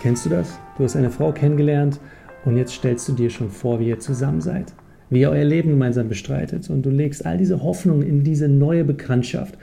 Kennst 0.00 0.24
du 0.24 0.30
das? 0.30 0.60
Du 0.76 0.84
hast 0.84 0.94
eine 0.94 1.10
Frau 1.10 1.32
kennengelernt 1.32 1.98
und 2.44 2.56
jetzt 2.56 2.72
stellst 2.72 3.08
du 3.08 3.14
dir 3.14 3.30
schon 3.30 3.50
vor, 3.50 3.80
wie 3.80 3.88
ihr 3.88 3.98
zusammen 3.98 4.40
seid, 4.40 4.72
wie 5.10 5.22
ihr 5.22 5.30
euer 5.30 5.44
Leben 5.44 5.70
gemeinsam 5.70 6.08
bestreitet 6.08 6.70
und 6.70 6.82
du 6.82 6.90
legst 6.90 7.26
all 7.26 7.36
diese 7.36 7.64
Hoffnungen 7.64 8.06
in 8.06 8.22
diese 8.22 8.48
neue 8.48 8.84
Bekanntschaft. 8.84 9.58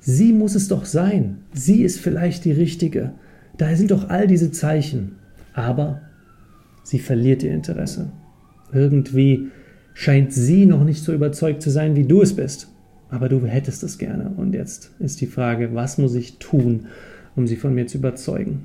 Sie 0.00 0.32
muss 0.32 0.54
es 0.54 0.68
doch 0.68 0.86
sein. 0.86 1.38
Sie 1.52 1.82
ist 1.82 2.00
vielleicht 2.00 2.46
die 2.46 2.52
richtige. 2.52 3.12
Da 3.58 3.74
sind 3.76 3.90
doch 3.90 4.08
all 4.08 4.26
diese 4.26 4.50
Zeichen. 4.50 5.16
Aber 5.52 6.00
sie 6.82 6.98
verliert 6.98 7.42
ihr 7.42 7.52
Interesse. 7.52 8.10
Irgendwie 8.72 9.48
scheint 9.92 10.32
sie 10.32 10.66
noch 10.66 10.84
nicht 10.84 11.02
so 11.02 11.12
überzeugt 11.12 11.62
zu 11.62 11.70
sein, 11.70 11.94
wie 11.94 12.04
du 12.04 12.22
es 12.22 12.34
bist. 12.34 12.68
Aber 13.10 13.28
du 13.28 13.44
hättest 13.46 13.82
es 13.82 13.98
gerne. 13.98 14.32
Und 14.36 14.54
jetzt 14.54 14.92
ist 14.98 15.20
die 15.20 15.26
Frage, 15.26 15.74
was 15.74 15.98
muss 15.98 16.14
ich 16.14 16.38
tun, 16.38 16.86
um 17.36 17.46
sie 17.46 17.56
von 17.56 17.74
mir 17.74 17.86
zu 17.86 17.98
überzeugen? 17.98 18.64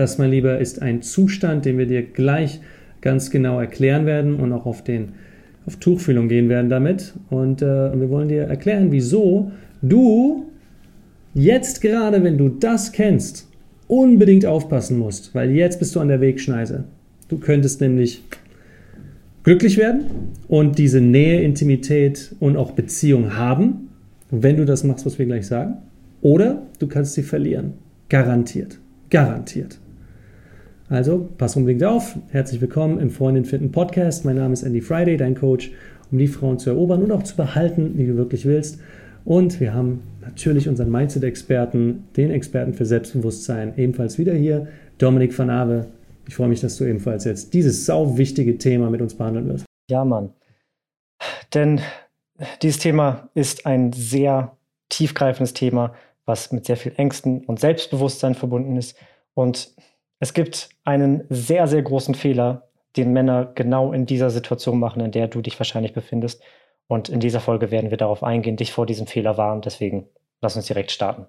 Das, 0.00 0.16
mein 0.16 0.30
Lieber, 0.30 0.58
ist 0.58 0.80
ein 0.80 1.02
Zustand, 1.02 1.66
den 1.66 1.76
wir 1.76 1.84
dir 1.84 2.00
gleich 2.00 2.62
ganz 3.02 3.30
genau 3.30 3.60
erklären 3.60 4.06
werden 4.06 4.36
und 4.36 4.50
auch 4.50 4.64
auf, 4.64 4.82
den, 4.82 5.10
auf 5.66 5.76
Tuchfühlung 5.76 6.26
gehen 6.30 6.48
werden 6.48 6.70
damit. 6.70 7.12
Und 7.28 7.60
äh, 7.60 7.66
wir 8.00 8.08
wollen 8.08 8.28
dir 8.28 8.44
erklären, 8.44 8.92
wieso 8.92 9.52
du 9.82 10.46
jetzt 11.34 11.82
gerade, 11.82 12.24
wenn 12.24 12.38
du 12.38 12.48
das 12.48 12.92
kennst, 12.92 13.46
unbedingt 13.88 14.46
aufpassen 14.46 14.98
musst, 14.98 15.34
weil 15.34 15.50
jetzt 15.50 15.78
bist 15.80 15.94
du 15.94 16.00
an 16.00 16.08
der 16.08 16.22
Wegschneise. 16.22 16.84
Du 17.28 17.36
könntest 17.36 17.82
nämlich 17.82 18.24
glücklich 19.42 19.76
werden 19.76 20.04
und 20.48 20.78
diese 20.78 21.02
Nähe, 21.02 21.42
Intimität 21.42 22.34
und 22.40 22.56
auch 22.56 22.70
Beziehung 22.70 23.36
haben, 23.36 23.90
wenn 24.30 24.56
du 24.56 24.64
das 24.64 24.82
machst, 24.82 25.04
was 25.04 25.18
wir 25.18 25.26
gleich 25.26 25.46
sagen. 25.46 25.74
Oder 26.22 26.62
du 26.78 26.86
kannst 26.86 27.12
sie 27.12 27.22
verlieren. 27.22 27.74
Garantiert. 28.08 28.78
Garantiert. 29.10 29.78
Also, 30.90 31.28
pass 31.38 31.54
unbedingt 31.54 31.84
auf. 31.84 32.18
Herzlich 32.30 32.60
willkommen 32.60 32.98
im 32.98 33.10
Freundin 33.10 33.44
Finden 33.44 33.70
Podcast. 33.70 34.24
Mein 34.24 34.34
Name 34.34 34.52
ist 34.52 34.64
Andy 34.64 34.80
Friday, 34.80 35.16
dein 35.16 35.36
Coach, 35.36 35.70
um 36.10 36.18
die 36.18 36.26
Frauen 36.26 36.58
zu 36.58 36.70
erobern 36.70 37.04
und 37.04 37.12
auch 37.12 37.22
zu 37.22 37.36
behalten, 37.36 37.96
die 37.96 38.08
du 38.08 38.16
wirklich 38.16 38.44
willst. 38.44 38.80
Und 39.24 39.60
wir 39.60 39.72
haben 39.72 40.02
natürlich 40.20 40.68
unseren 40.68 40.90
Mindset-Experten, 40.90 42.08
den 42.16 42.32
Experten 42.32 42.74
für 42.74 42.86
Selbstbewusstsein, 42.86 43.74
ebenfalls 43.78 44.18
wieder 44.18 44.34
hier, 44.34 44.66
Dominik 44.98 45.38
van 45.38 45.48
Ave. 45.48 45.86
Ich 46.26 46.34
freue 46.34 46.48
mich, 46.48 46.60
dass 46.60 46.76
du 46.76 46.84
ebenfalls 46.84 47.22
jetzt 47.22 47.54
dieses 47.54 47.86
sau 47.86 48.18
wichtige 48.18 48.58
Thema 48.58 48.90
mit 48.90 49.00
uns 49.00 49.14
behandeln 49.14 49.46
wirst. 49.46 49.66
Ja, 49.88 50.04
Mann. 50.04 50.30
Denn 51.54 51.80
dieses 52.62 52.80
Thema 52.80 53.30
ist 53.34 53.64
ein 53.64 53.92
sehr 53.92 54.56
tiefgreifendes 54.88 55.54
Thema, 55.54 55.94
was 56.24 56.50
mit 56.50 56.66
sehr 56.66 56.76
viel 56.76 56.94
Ängsten 56.96 57.44
und 57.44 57.60
Selbstbewusstsein 57.60 58.34
verbunden 58.34 58.76
ist. 58.76 58.96
Und 59.34 59.72
es 60.22 60.34
gibt 60.34 60.68
einen 60.84 61.24
sehr, 61.30 61.66
sehr 61.66 61.80
großen 61.80 62.14
Fehler, 62.14 62.68
den 62.98 63.14
Männer 63.14 63.52
genau 63.54 63.90
in 63.92 64.04
dieser 64.04 64.28
Situation 64.28 64.78
machen, 64.78 65.00
in 65.00 65.12
der 65.12 65.28
du 65.28 65.40
dich 65.40 65.58
wahrscheinlich 65.58 65.94
befindest. 65.94 66.42
Und 66.88 67.08
in 67.08 67.20
dieser 67.20 67.40
Folge 67.40 67.70
werden 67.70 67.88
wir 67.88 67.96
darauf 67.96 68.22
eingehen, 68.22 68.58
dich 68.58 68.70
vor 68.70 68.84
diesem 68.84 69.06
Fehler 69.06 69.38
warnen. 69.38 69.62
Deswegen 69.62 70.08
lass 70.42 70.56
uns 70.56 70.66
direkt 70.66 70.90
starten. 70.90 71.24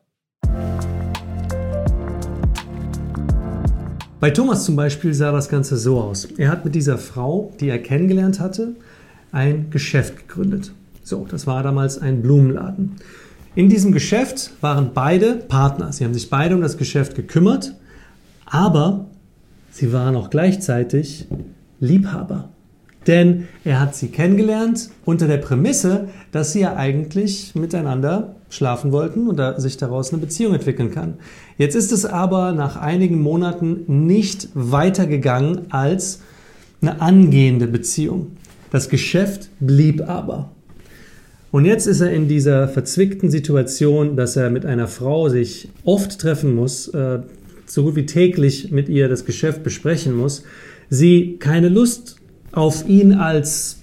Bei 4.20 4.30
Thomas 4.30 4.66
zum 4.66 4.76
Beispiel 4.76 5.14
sah 5.14 5.32
das 5.32 5.48
Ganze 5.48 5.78
so 5.78 6.02
aus. 6.02 6.26
Er 6.26 6.50
hat 6.50 6.66
mit 6.66 6.76
dieser 6.76 6.98
Frau, 6.98 7.54
die 7.62 7.70
er 7.70 7.80
kennengelernt 7.80 8.42
hatte, 8.42 8.76
ein 9.32 9.70
Geschäft 9.70 10.28
gegründet. 10.28 10.74
So, 11.02 11.26
das 11.32 11.48
war 11.48 11.64
damals 11.64 11.98
ein 11.98 12.22
Blumenladen. 12.22 12.98
In 13.56 13.70
diesem 13.70 13.94
Geschäft 13.94 14.52
waren 14.60 14.92
beide 14.94 15.36
Partner. 15.36 15.94
Sie 15.94 16.04
haben 16.04 16.14
sich 16.14 16.30
beide 16.30 16.56
um 16.56 16.62
das 16.62 16.78
Geschäft 16.78 17.16
gekümmert, 17.16 17.74
aber 18.52 19.06
sie 19.72 19.92
waren 19.92 20.16
auch 20.16 20.30
gleichzeitig 20.30 21.28
Liebhaber. 21.80 22.50
Denn 23.08 23.48
er 23.64 23.80
hat 23.80 23.96
sie 23.96 24.10
kennengelernt 24.10 24.92
unter 25.06 25.28
der 25.28 25.38
Prämisse, 25.38 26.10
dass 26.32 26.54
sie 26.54 26.60
ja 26.60 26.76
eigentlich 26.76 27.56
miteinander 27.56 28.36
schlafen 28.50 28.92
wollten 28.92 29.28
und 29.28 29.38
da 29.38 29.60
sich 29.60 29.78
daraus 29.78 30.12
eine 30.12 30.22
Beziehung 30.22 30.54
entwickeln 30.54 30.92
kann. 30.92 31.16
Jetzt 31.58 31.76
ist 31.76 31.92
es 31.92 32.06
aber 32.06 32.52
nach 32.52 32.76
einigen 32.76 33.20
Monaten 33.20 33.86
nicht 34.06 34.50
weitergegangen 34.54 35.72
als 35.72 36.20
eine 36.82 37.02
angehende 37.02 37.68
Beziehung. 37.68 38.34
Das 38.70 38.90
Geschäft 38.90 39.50
blieb 39.60 40.08
aber. 40.08 40.52
Und 41.52 41.66
jetzt 41.66 41.88
ist 41.88 42.02
er 42.02 42.12
in 42.12 42.28
dieser 42.28 42.68
verzwickten 42.68 43.32
Situation, 43.32 44.16
dass 44.16 44.36
er 44.36 44.50
mit 44.50 44.66
einer 44.66 44.88
Frau 44.88 45.28
sich 45.28 45.70
oft 45.84 46.20
treffen 46.20 46.56
muss, 46.56 46.88
äh, 46.90 47.20
so 47.74 47.84
gut 47.84 47.96
wie 47.96 48.06
täglich 48.06 48.72
mit 48.72 48.90
ihr 48.90 49.08
das 49.08 49.26
Geschäft 49.26 49.64
besprechen 49.64 50.16
muss, 50.16 50.44
sie 50.90 51.38
keine 51.40 51.70
Lust 51.70 52.18
auf 52.52 52.88
ihn 52.88 53.14
als 53.14 53.80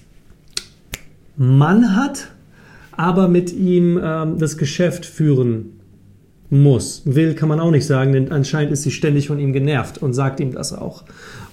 Mann 1.37 1.95
hat, 1.95 2.27
aber 2.91 3.27
mit 3.27 3.53
ihm 3.53 3.99
ähm, 4.01 4.37
das 4.37 4.57
Geschäft 4.57 5.05
führen 5.05 5.79
muss. 6.49 7.03
Will 7.05 7.35
kann 7.35 7.49
man 7.49 7.59
auch 7.59 7.71
nicht 7.71 7.85
sagen, 7.85 8.11
denn 8.11 8.31
anscheinend 8.31 8.73
ist 8.73 8.83
sie 8.83 8.91
ständig 8.91 9.27
von 9.27 9.39
ihm 9.39 9.53
genervt 9.53 9.99
und 9.99 10.13
sagt 10.13 10.39
ihm 10.39 10.51
das 10.51 10.73
auch. 10.73 11.03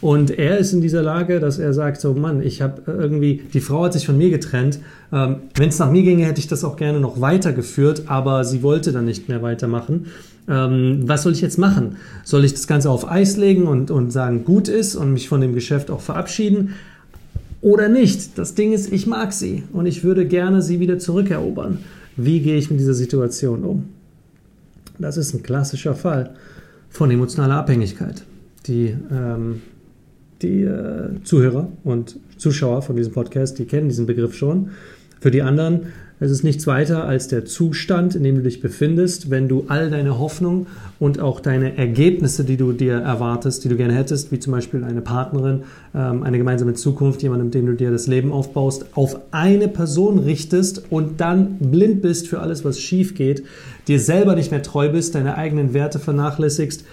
Und 0.00 0.30
er 0.30 0.58
ist 0.58 0.72
in 0.72 0.80
dieser 0.80 1.02
Lage, 1.02 1.38
dass 1.38 1.58
er 1.58 1.72
sagt, 1.72 2.00
so 2.00 2.14
Mann, 2.14 2.42
ich 2.42 2.62
habe 2.62 2.82
irgendwie, 2.86 3.42
die 3.52 3.60
Frau 3.60 3.84
hat 3.84 3.92
sich 3.92 4.06
von 4.06 4.16
mir 4.18 4.30
getrennt. 4.30 4.78
Ähm, 5.12 5.36
Wenn 5.54 5.68
es 5.68 5.78
nach 5.78 5.90
mir 5.90 6.02
ginge, 6.02 6.24
hätte 6.24 6.40
ich 6.40 6.48
das 6.48 6.64
auch 6.64 6.76
gerne 6.76 7.00
noch 7.00 7.20
weitergeführt, 7.20 8.04
aber 8.06 8.44
sie 8.44 8.62
wollte 8.62 8.92
dann 8.92 9.04
nicht 9.04 9.28
mehr 9.28 9.42
weitermachen. 9.42 10.06
Ähm, 10.48 11.00
was 11.06 11.22
soll 11.22 11.32
ich 11.32 11.40
jetzt 11.40 11.58
machen? 11.58 11.96
Soll 12.24 12.44
ich 12.44 12.52
das 12.52 12.66
Ganze 12.66 12.90
auf 12.90 13.10
Eis 13.10 13.36
legen 13.36 13.66
und, 13.66 13.90
und 13.90 14.12
sagen, 14.12 14.44
gut 14.44 14.68
ist 14.68 14.94
und 14.96 15.12
mich 15.12 15.28
von 15.28 15.40
dem 15.40 15.54
Geschäft 15.54 15.90
auch 15.90 16.00
verabschieden? 16.00 16.74
oder 17.66 17.88
nicht. 17.88 18.38
Das 18.38 18.54
Ding 18.54 18.72
ist, 18.72 18.92
ich 18.92 19.08
mag 19.08 19.32
sie 19.32 19.64
und 19.72 19.86
ich 19.86 20.04
würde 20.04 20.24
gerne 20.26 20.62
sie 20.62 20.78
wieder 20.78 21.00
zurückerobern. 21.00 21.78
Wie 22.16 22.40
gehe 22.40 22.56
ich 22.56 22.70
mit 22.70 22.78
dieser 22.78 22.94
Situation 22.94 23.64
um? 23.64 23.88
Das 24.98 25.16
ist 25.16 25.34
ein 25.34 25.42
klassischer 25.42 25.94
Fall 25.94 26.30
von 26.88 27.10
emotionaler 27.10 27.56
Abhängigkeit. 27.56 28.22
Die, 28.66 28.94
ähm, 29.10 29.62
die 30.42 30.62
äh, 30.62 31.22
Zuhörer 31.24 31.68
und 31.82 32.20
Zuschauer 32.36 32.82
von 32.82 32.94
diesem 32.94 33.12
Podcast, 33.12 33.58
die 33.58 33.64
kennen 33.64 33.88
diesen 33.88 34.06
Begriff 34.06 34.34
schon. 34.34 34.70
Für 35.20 35.32
die 35.32 35.42
anderen 35.42 35.86
es 36.18 36.30
ist 36.30 36.44
nichts 36.44 36.66
weiter 36.66 37.04
als 37.04 37.28
der 37.28 37.44
Zustand, 37.44 38.14
in 38.14 38.22
dem 38.22 38.36
du 38.36 38.42
dich 38.42 38.62
befindest, 38.62 39.30
wenn 39.30 39.48
du 39.48 39.64
all 39.68 39.90
deine 39.90 40.18
Hoffnung 40.18 40.66
und 40.98 41.20
auch 41.20 41.40
deine 41.40 41.76
Ergebnisse, 41.76 42.44
die 42.44 42.56
du 42.56 42.72
dir 42.72 42.94
erwartest, 42.94 43.64
die 43.64 43.68
du 43.68 43.76
gerne 43.76 43.92
hättest, 43.92 44.32
wie 44.32 44.38
zum 44.38 44.52
Beispiel 44.52 44.82
eine 44.82 45.02
Partnerin, 45.02 45.64
ähm, 45.94 46.22
eine 46.22 46.38
gemeinsame 46.38 46.72
Zukunft, 46.72 47.22
jemandem, 47.22 47.48
mit 47.48 47.54
dem 47.54 47.66
du 47.66 47.74
dir 47.74 47.90
das 47.90 48.06
Leben 48.06 48.32
aufbaust, 48.32 48.86
auf 48.94 49.20
eine 49.30 49.68
Person 49.68 50.18
richtest 50.18 50.90
und 50.90 51.20
dann 51.20 51.58
blind 51.58 52.00
bist 52.00 52.28
für 52.28 52.40
alles, 52.40 52.64
was 52.64 52.80
schief 52.80 53.14
geht, 53.14 53.44
dir 53.86 54.00
selber 54.00 54.36
nicht 54.36 54.50
mehr 54.50 54.62
treu 54.62 54.88
bist, 54.88 55.14
deine 55.14 55.36
eigenen 55.36 55.74
Werte 55.74 55.98
vernachlässigst, 55.98 56.84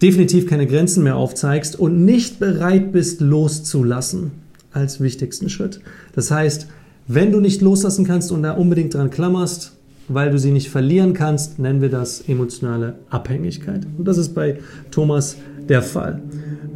definitiv 0.00 0.46
keine 0.46 0.66
Grenzen 0.66 1.04
mehr 1.04 1.16
aufzeigst 1.16 1.78
und 1.78 2.06
nicht 2.06 2.40
bereit 2.40 2.90
bist, 2.90 3.20
loszulassen 3.20 4.30
als 4.72 5.00
wichtigsten 5.00 5.50
Schritt. 5.50 5.80
Das 6.14 6.30
heißt, 6.30 6.68
wenn 7.06 7.32
du 7.32 7.40
nicht 7.40 7.60
loslassen 7.60 8.06
kannst 8.06 8.32
und 8.32 8.42
da 8.42 8.52
unbedingt 8.52 8.94
dran 8.94 9.10
klammerst, 9.10 9.72
weil 10.08 10.30
du 10.30 10.38
sie 10.38 10.50
nicht 10.50 10.68
verlieren 10.68 11.12
kannst, 11.12 11.58
nennen 11.58 11.80
wir 11.80 11.88
das 11.88 12.22
emotionale 12.28 12.94
Abhängigkeit. 13.10 13.86
Und 13.96 14.06
das 14.06 14.18
ist 14.18 14.34
bei 14.34 14.58
Thomas 14.90 15.36
der 15.68 15.82
Fall. 15.82 16.20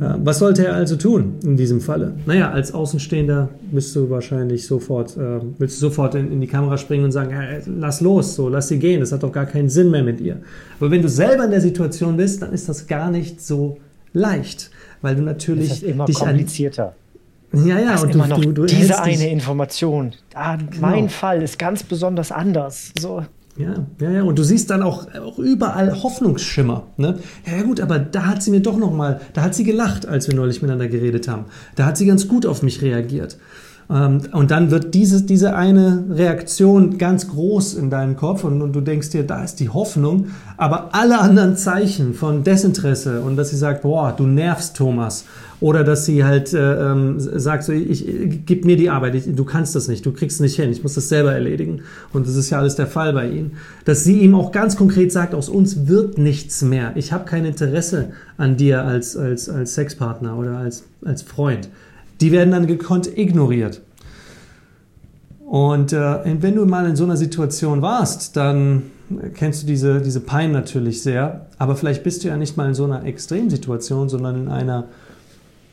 Äh, 0.00 0.14
was 0.22 0.38
sollte 0.38 0.66
er 0.66 0.74
also 0.74 0.96
tun 0.96 1.34
in 1.42 1.56
diesem 1.56 1.80
Falle? 1.80 2.14
Naja, 2.26 2.50
als 2.50 2.72
Außenstehender 2.72 3.48
bist 3.72 3.94
du 3.96 4.10
wahrscheinlich 4.10 4.66
sofort, 4.66 5.16
äh, 5.16 5.40
willst 5.58 5.76
du 5.76 5.88
sofort 5.88 6.14
in, 6.14 6.30
in, 6.32 6.40
die 6.40 6.46
Kamera 6.46 6.76
springen 6.76 7.04
und 7.04 7.12
sagen, 7.12 7.30
hey, 7.30 7.62
lass 7.66 8.00
los, 8.00 8.34
so, 8.34 8.48
lass 8.48 8.68
sie 8.68 8.78
gehen, 8.78 9.00
das 9.00 9.12
hat 9.12 9.22
doch 9.22 9.32
gar 9.32 9.46
keinen 9.46 9.68
Sinn 9.68 9.90
mehr 9.90 10.02
mit 10.02 10.20
ihr. 10.20 10.38
Aber 10.78 10.90
wenn 10.90 11.02
du 11.02 11.08
selber 11.08 11.44
in 11.44 11.50
der 11.50 11.60
Situation 11.60 12.16
bist, 12.16 12.42
dann 12.42 12.52
ist 12.52 12.68
das 12.68 12.86
gar 12.86 13.10
nicht 13.10 13.40
so 13.40 13.78
leicht, 14.12 14.70
weil 15.02 15.16
du 15.16 15.22
natürlich 15.22 15.68
das 15.68 15.82
immer 15.82 16.04
dich 16.04 16.18
komplizierter. 16.18 16.88
An, 16.88 16.92
ja, 17.52 17.78
ja, 17.78 18.00
und 18.00 18.10
immer 18.10 18.24
du, 18.24 18.30
noch 18.30 18.40
du, 18.40 18.52
du 18.52 18.66
diese 18.66 19.00
eine 19.00 19.30
Information. 19.30 20.12
Ah, 20.34 20.56
genau. 20.56 20.80
Mein 20.80 21.08
Fall 21.08 21.42
ist 21.42 21.58
ganz 21.58 21.82
besonders 21.82 22.32
anders. 22.32 22.92
So. 22.98 23.24
Ja, 23.56 23.86
ja, 24.00 24.10
ja. 24.10 24.22
Und 24.22 24.38
du 24.38 24.42
siehst 24.42 24.68
dann 24.70 24.82
auch, 24.82 25.06
auch 25.14 25.38
überall 25.38 26.02
Hoffnungsschimmer. 26.02 26.88
Ne? 26.96 27.18
Ja, 27.46 27.56
ja, 27.56 27.62
gut, 27.62 27.80
aber 27.80 27.98
da 27.98 28.26
hat 28.26 28.42
sie 28.42 28.50
mir 28.50 28.60
doch 28.60 28.76
noch 28.76 28.92
mal, 28.92 29.20
da 29.32 29.42
hat 29.42 29.54
sie 29.54 29.64
gelacht, 29.64 30.06
als 30.06 30.28
wir 30.28 30.34
neulich 30.34 30.60
miteinander 30.60 30.88
geredet 30.88 31.28
haben. 31.28 31.46
Da 31.74 31.86
hat 31.86 31.96
sie 31.96 32.06
ganz 32.06 32.28
gut 32.28 32.44
auf 32.44 32.62
mich 32.62 32.82
reagiert. 32.82 33.38
Ähm, 33.88 34.22
und 34.32 34.50
dann 34.50 34.70
wird 34.70 34.94
diese, 34.94 35.22
diese 35.22 35.54
eine 35.54 36.04
Reaktion 36.10 36.98
ganz 36.98 37.28
groß 37.28 37.74
in 37.74 37.90
deinem 37.90 38.16
Kopf 38.16 38.44
und, 38.44 38.60
und, 38.62 38.74
du 38.74 38.80
denkst 38.80 39.10
dir, 39.10 39.24
da 39.24 39.44
ist 39.44 39.60
die 39.60 39.68
Hoffnung. 39.68 40.28
Aber 40.56 40.94
alle 40.94 41.20
anderen 41.20 41.56
Zeichen 41.56 42.14
von 42.14 42.42
Desinteresse 42.42 43.20
und 43.20 43.36
dass 43.36 43.50
sie 43.50 43.56
sagt, 43.56 43.82
boah, 43.82 44.14
du 44.16 44.26
nervst 44.26 44.76
Thomas. 44.76 45.24
Oder 45.58 45.84
dass 45.84 46.04
sie 46.04 46.22
halt 46.22 46.52
äh, 46.52 46.92
ähm, 46.92 47.16
sagt, 47.18 47.64
so, 47.64 47.72
ich, 47.72 48.06
ich, 48.06 48.44
gib 48.44 48.66
mir 48.66 48.76
die 48.76 48.90
Arbeit, 48.90 49.14
ich, 49.14 49.24
du 49.34 49.44
kannst 49.44 49.74
das 49.74 49.88
nicht, 49.88 50.04
du 50.04 50.12
kriegst 50.12 50.36
es 50.36 50.40
nicht 50.40 50.56
hin, 50.56 50.70
ich 50.70 50.82
muss 50.82 50.94
das 50.94 51.08
selber 51.08 51.32
erledigen. 51.32 51.80
Und 52.12 52.26
das 52.26 52.36
ist 52.36 52.50
ja 52.50 52.58
alles 52.58 52.76
der 52.76 52.86
Fall 52.86 53.14
bei 53.14 53.30
ihnen. 53.30 53.52
Dass 53.86 54.04
sie 54.04 54.20
ihm 54.20 54.34
auch 54.34 54.52
ganz 54.52 54.76
konkret 54.76 55.12
sagt, 55.12 55.34
aus 55.34 55.48
uns 55.48 55.86
wird 55.86 56.18
nichts 56.18 56.60
mehr. 56.60 56.92
Ich 56.94 57.12
habe 57.12 57.24
kein 57.24 57.46
Interesse 57.46 58.10
an 58.36 58.58
dir 58.58 58.84
als, 58.84 59.16
als, 59.16 59.48
als 59.48 59.74
Sexpartner 59.74 60.36
oder 60.36 60.58
als, 60.58 60.84
als 61.02 61.22
Freund 61.22 61.70
die 62.20 62.32
werden 62.32 62.50
dann 62.50 62.66
gekonnt 62.66 63.16
ignoriert. 63.16 63.82
Und 65.46 65.92
äh, 65.92 66.42
wenn 66.42 66.56
du 66.56 66.66
mal 66.66 66.88
in 66.88 66.96
so 66.96 67.04
einer 67.04 67.16
Situation 67.16 67.80
warst, 67.82 68.36
dann 68.36 68.82
kennst 69.34 69.62
du 69.62 69.66
diese, 69.66 70.00
diese 70.00 70.20
Pein 70.20 70.50
natürlich 70.50 71.02
sehr, 71.02 71.46
aber 71.58 71.76
vielleicht 71.76 72.02
bist 72.02 72.24
du 72.24 72.28
ja 72.28 72.36
nicht 72.36 72.56
mal 72.56 72.68
in 72.68 72.74
so 72.74 72.84
einer 72.84 73.04
Extremsituation, 73.04 74.08
sondern 74.08 74.36
in 74.36 74.48
einer 74.48 74.86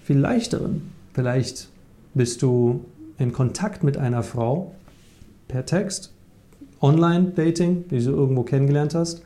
viel 0.04 0.20
leichteren. 0.20 0.92
Vielleicht 1.14 1.70
bist 2.14 2.42
du 2.44 2.86
in 3.18 3.34
Kontakt 3.34 3.84
mit 3.84 3.98
einer 3.98 4.22
Frau 4.22 4.76
per 5.48 5.66
Text, 5.66 6.12
Online-Dating, 6.82 7.86
die 7.90 8.04
du 8.04 8.12
irgendwo 8.12 8.44
kennengelernt 8.44 8.94
hast, 8.94 9.24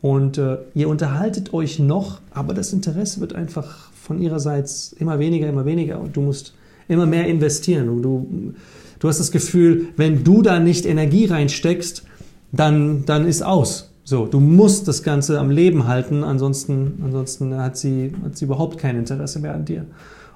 und 0.00 0.38
äh, 0.38 0.58
ihr 0.74 0.88
unterhaltet 0.88 1.52
euch 1.52 1.78
noch, 1.78 2.20
aber 2.30 2.54
das 2.54 2.72
Interesse 2.72 3.20
wird 3.20 3.34
einfach 3.34 3.87
von 4.08 4.20
ihrerseits 4.20 4.92
immer 4.94 5.18
weniger, 5.18 5.48
immer 5.48 5.66
weniger 5.66 6.00
und 6.00 6.16
du 6.16 6.22
musst 6.22 6.54
immer 6.88 7.06
mehr 7.06 7.26
investieren. 7.26 7.90
Und 7.90 8.02
du, 8.02 8.54
du 8.98 9.08
hast 9.08 9.20
das 9.20 9.30
Gefühl, 9.30 9.88
wenn 9.96 10.24
du 10.24 10.42
da 10.42 10.58
nicht 10.58 10.86
Energie 10.86 11.26
reinsteckst, 11.26 12.04
dann, 12.50 13.04
dann 13.04 13.26
ist 13.26 13.42
aus. 13.42 13.92
So, 14.02 14.24
du 14.24 14.40
musst 14.40 14.88
das 14.88 15.02
Ganze 15.02 15.38
am 15.38 15.50
Leben 15.50 15.86
halten, 15.86 16.24
ansonsten, 16.24 17.02
ansonsten 17.04 17.54
hat, 17.58 17.76
sie, 17.76 18.12
hat 18.24 18.38
sie 18.38 18.46
überhaupt 18.46 18.78
kein 18.78 18.96
Interesse 18.96 19.38
mehr 19.38 19.54
an 19.54 19.66
dir. 19.66 19.84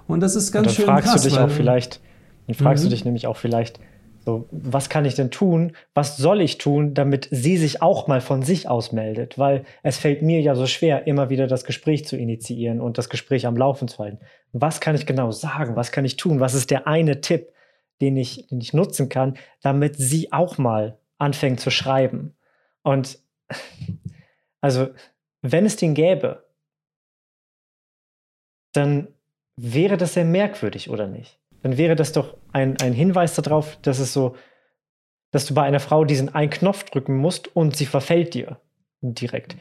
Und 0.07 0.21
das 0.21 0.37
ist 0.37 0.53
ganz 0.53 0.67
und 0.67 0.67
dann 0.67 0.75
schön 0.75 0.85
fragst 0.85 1.11
krass. 1.11 1.23
Du 1.23 1.29
dich 1.31 1.39
auch 1.39 1.51
vielleicht, 1.51 2.01
dann 2.47 2.55
fragst 2.55 2.85
mhm. 2.85 2.91
du 2.91 2.95
dich 2.95 3.05
nämlich 3.07 3.27
auch 3.27 3.39
vielleicht, 3.39 3.81
so, 4.25 4.49
was 4.53 4.89
kann 4.89 5.05
ich 5.05 5.17
denn 5.17 5.33
tun? 5.33 5.77
Was 5.95 6.17
soll 6.17 6.41
ich 6.41 6.59
tun, 6.59 6.95
damit 6.95 7.29
sie 7.33 7.57
sich 7.57 7.83
auch 7.83 8.07
mal 8.07 8.21
von 8.21 8.43
sich 8.43 8.69
aus 8.69 8.93
meldet? 8.93 9.37
Weil 9.37 9.65
es 9.83 9.99
fällt 9.99 10.23
mir 10.23 10.41
ja 10.41 10.55
so 10.55 10.67
schwer, 10.67 11.09
immer 11.09 11.29
wieder 11.29 11.49
das 11.49 11.65
Gespräch 11.65 12.07
zu 12.07 12.17
initiieren 12.17 12.81
und 12.81 12.99
das 12.99 13.09
Gespräch 13.09 13.47
am 13.47 13.57
Laufen 13.57 13.89
zu 13.89 13.99
halten. 13.99 14.21
Was 14.53 14.81
kann 14.81 14.95
ich 14.95 15.07
genau 15.07 15.33
sagen? 15.33 15.75
Was 15.75 15.91
kann 15.91 16.05
ich 16.05 16.17
tun? 16.17 16.39
Was 16.39 16.55
ist 16.55 16.71
der 16.71 16.87
eine 16.87 17.21
Tipp, 17.21 17.53
den 18.01 18.17
ich, 18.17 18.47
den 18.47 18.61
ich 18.61 18.73
nutzen 18.73 19.09
kann, 19.09 19.37
damit 19.61 19.97
sie 19.97 20.33
auch 20.33 20.57
mal 20.57 20.99
anfängt 21.19 21.59
zu 21.59 21.71
schreiben? 21.71 22.37
Und 22.83 23.19
also, 24.61 24.89
wenn 25.41 25.67
es 25.67 25.75
den 25.75 25.95
gäbe, 25.95 26.45
dann 28.73 29.09
wäre 29.57 29.97
das 29.97 30.15
sehr 30.15 30.25
merkwürdig, 30.25 30.91
oder 30.91 31.09
nicht? 31.09 31.42
Dann 31.63 31.77
wäre 31.79 31.97
das 31.97 32.13
doch 32.13 32.37
ein, 32.53 32.77
ein 32.81 32.93
Hinweis 32.93 33.35
darauf, 33.37 33.79
dass 33.83 33.99
es 33.99 34.13
so, 34.13 34.37
dass 35.31 35.47
du 35.47 35.55
bei 35.55 35.63
einer 35.63 35.81
Frau 35.81 36.05
diesen 36.05 36.35
einen 36.35 36.51
Knopf 36.51 36.85
drücken 36.85 37.17
musst 37.17 37.55
und 37.55 37.77
sie 37.77 37.87
verfällt 37.87 38.35
dir 38.35 38.61
direkt. 39.01 39.57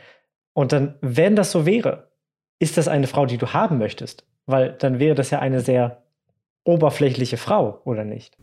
Und 0.54 0.72
dann, 0.74 0.96
wenn 1.02 1.36
das 1.36 1.52
so 1.52 1.66
wäre, 1.66 2.12
ist 2.60 2.78
das 2.78 2.88
eine 2.88 3.08
Frau, 3.08 3.26
die 3.26 3.38
du 3.38 3.54
haben 3.54 3.78
möchtest? 3.78 4.26
Weil 4.46 4.74
dann 4.74 5.00
wäre 5.00 5.16
das 5.16 5.30
ja 5.30 5.40
eine 5.40 5.62
sehr 5.62 6.04
oberflächliche 6.64 7.38
Frau, 7.38 7.82
oder 7.86 8.04
nicht? 8.04 8.38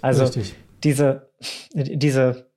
Also 0.00 0.24
Richtig. 0.24 0.54
diese, 0.82 1.30
diese, 1.70 2.50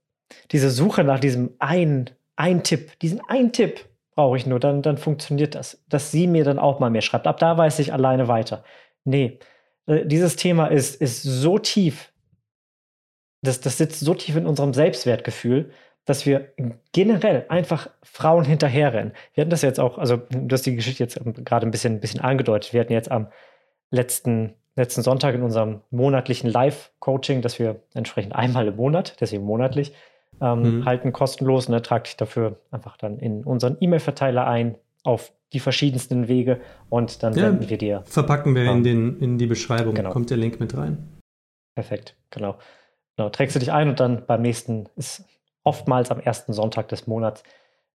diese 0.52 0.70
Suche 0.72 1.04
nach 1.04 1.20
diesem 1.20 1.54
einen, 1.60 2.10
einen 2.36 2.64
Tipp, 2.64 2.98
diesen 3.00 3.22
einen 3.28 3.52
Tipp 3.52 3.86
brauche 4.16 4.38
ich 4.38 4.46
nur, 4.46 4.60
dann, 4.60 4.82
dann 4.82 4.98
funktioniert 4.98 5.56
das. 5.56 5.84
Dass 5.88 6.12
sie 6.12 6.28
mir 6.28 6.44
dann 6.44 6.60
auch 6.60 6.80
mal 6.80 6.90
mehr 6.90 7.02
schreibt. 7.02 7.28
Ab 7.28 7.38
da 7.38 7.58
weiß 7.58 7.80
ich 7.80 7.94
alleine 7.94 8.28
weiter. 8.28 8.64
Nee, 9.04 9.40
dieses 9.88 10.36
Thema 10.36 10.68
ist, 10.68 11.00
ist 11.02 11.22
so 11.24 11.60
tief, 11.60 12.12
das, 13.42 13.62
das 13.62 13.78
sitzt 13.78 14.00
so 14.00 14.14
tief 14.14 14.36
in 14.36 14.48
unserem 14.48 14.74
Selbstwertgefühl, 14.74 15.72
dass 16.06 16.26
wir 16.26 16.54
generell 16.92 17.46
einfach 17.50 17.90
Frauen 18.04 18.46
hinterherrennen. 18.46 19.14
Wir 19.34 19.42
hatten 19.42 19.50
das 19.50 19.64
jetzt 19.64 19.80
auch, 19.80 19.98
also 19.98 20.18
du 20.18 20.54
hast 20.54 20.66
die 20.66 20.76
Geschichte 20.76 21.04
jetzt 21.04 21.20
gerade 21.44 21.66
ein 21.66 21.72
bisschen, 21.72 21.96
ein 21.96 22.00
bisschen 22.00 22.22
angedeutet. 22.22 22.74
Wir 22.74 22.82
hatten 22.82 22.94
jetzt 22.94 23.12
am 23.12 23.28
letzten, 23.90 24.54
letzten 24.76 25.02
Sonntag 25.02 25.34
in 25.34 25.42
unserem 25.42 25.82
monatlichen 25.90 26.50
Live-Coaching, 26.50 27.42
das 27.42 27.58
wir 27.58 27.82
entsprechend 27.94 28.36
einmal 28.36 28.68
im 28.68 28.76
Monat, 28.76 29.18
deswegen 29.20 29.44
monatlich, 29.44 29.94
ähm, 30.42 30.80
mhm. 30.80 30.86
halten, 30.86 31.12
kostenlos. 31.12 31.68
Und 31.68 31.74
ne, 31.74 31.82
trag 31.82 32.04
dich 32.04 32.18
dafür 32.18 32.60
einfach 32.70 32.98
dann 32.98 33.18
in 33.18 33.44
unseren 33.44 33.78
E-Mail-Verteiler 33.80 34.46
ein 34.46 34.76
auf 35.06 35.34
die 35.54 35.60
verschiedensten 35.60 36.28
Wege 36.28 36.60
und 36.90 37.24
dann 37.24 37.34
ja, 37.34 37.46
senden 37.46 37.70
wir 37.70 37.78
dir. 37.78 38.04
Verpacken 38.06 38.56
wir 38.56 38.64
ähm, 38.64 38.78
in, 38.78 38.84
den, 38.84 39.20
in 39.20 39.38
die 39.38 39.46
Beschreibung, 39.48 39.96
genau. 39.96 40.12
kommt 40.12 40.30
der 40.30 40.38
Link 40.38 40.60
mit 40.60 40.76
rein. 40.76 41.20
Perfekt, 41.76 42.16
genau. 42.30 42.58
genau. 43.16 43.30
Trägst 43.30 43.56
du 43.56 43.60
dich 43.60 43.72
ein 43.72 43.90
und 43.90 44.00
dann 44.00 44.26
beim 44.26 44.42
nächsten 44.42 44.90
ist 44.96 45.24
oftmals 45.64 46.12
am 46.12 46.20
ersten 46.20 46.54
Sonntag 46.54 46.88
des 46.90 47.08
Monats. 47.08 47.44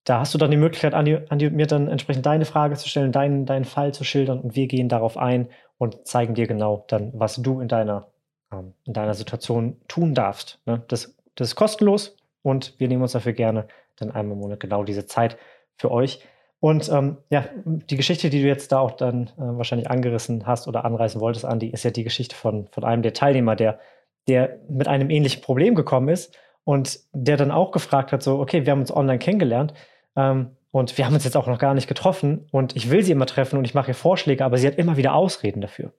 Da 0.04 0.20
hast 0.20 0.32
du 0.34 0.38
dann 0.38 0.50
die 0.50 0.56
Möglichkeit, 0.56 0.94
an, 0.94 1.04
die, 1.04 1.18
an 1.30 1.38
die, 1.38 1.50
mir 1.50 1.66
dann 1.66 1.88
entsprechend 1.88 2.26
deine 2.26 2.44
Frage 2.44 2.76
zu 2.76 2.88
stellen, 2.88 3.12
deinen, 3.12 3.46
deinen 3.46 3.64
Fall 3.64 3.92
zu 3.92 4.04
schildern 4.04 4.40
und 4.40 4.56
wir 4.56 4.66
gehen 4.66 4.88
darauf 4.88 5.16
ein 5.16 5.48
und 5.78 6.06
zeigen 6.06 6.34
dir 6.34 6.46
genau 6.46 6.84
dann, 6.88 7.12
was 7.14 7.36
du 7.36 7.60
in 7.60 7.68
deiner, 7.68 8.08
ähm, 8.52 8.74
in 8.84 8.92
deiner 8.92 9.14
Situation 9.14 9.76
tun 9.88 10.14
darfst. 10.14 10.58
Ne? 10.66 10.82
Das, 10.88 11.14
das 11.34 11.48
ist 11.48 11.56
kostenlos 11.56 12.16
und 12.42 12.74
wir 12.78 12.88
nehmen 12.88 13.02
uns 13.02 13.12
dafür 13.12 13.34
gerne 13.34 13.66
dann 13.96 14.10
einmal 14.10 14.32
im 14.32 14.40
Monat 14.40 14.60
genau 14.60 14.84
diese 14.84 15.06
Zeit 15.06 15.36
für 15.76 15.90
euch. 15.90 16.24
Und 16.60 16.90
ähm, 16.90 17.16
ja, 17.30 17.46
die 17.64 17.96
Geschichte, 17.96 18.28
die 18.28 18.42
du 18.42 18.46
jetzt 18.46 18.70
da 18.70 18.80
auch 18.80 18.92
dann 18.92 19.28
äh, 19.28 19.30
wahrscheinlich 19.38 19.90
angerissen 19.90 20.46
hast 20.46 20.68
oder 20.68 20.84
anreißen 20.84 21.20
wolltest, 21.20 21.46
Andi, 21.46 21.68
ist 21.68 21.84
ja 21.84 21.90
die 21.90 22.04
Geschichte 22.04 22.36
von, 22.36 22.68
von 22.68 22.84
einem 22.84 23.02
der 23.02 23.14
Teilnehmer, 23.14 23.56
der, 23.56 23.80
der 24.28 24.58
mit 24.68 24.86
einem 24.86 25.08
ähnlichen 25.08 25.40
Problem 25.40 25.74
gekommen 25.74 26.08
ist 26.08 26.36
und 26.64 27.00
der 27.12 27.38
dann 27.38 27.50
auch 27.50 27.70
gefragt 27.70 28.12
hat, 28.12 28.22
so, 28.22 28.38
okay, 28.38 28.66
wir 28.66 28.72
haben 28.72 28.80
uns 28.80 28.94
online 28.94 29.18
kennengelernt 29.18 29.72
ähm, 30.16 30.50
und 30.70 30.98
wir 30.98 31.06
haben 31.06 31.14
uns 31.14 31.24
jetzt 31.24 31.36
auch 31.36 31.46
noch 31.46 31.58
gar 31.58 31.72
nicht 31.72 31.88
getroffen 31.88 32.46
und 32.50 32.76
ich 32.76 32.90
will 32.90 33.02
sie 33.02 33.12
immer 33.12 33.26
treffen 33.26 33.58
und 33.58 33.64
ich 33.64 33.74
mache 33.74 33.92
ihr 33.92 33.94
Vorschläge, 33.94 34.44
aber 34.44 34.58
sie 34.58 34.66
hat 34.66 34.76
immer 34.76 34.98
wieder 34.98 35.14
Ausreden 35.14 35.62
dafür. 35.62 35.94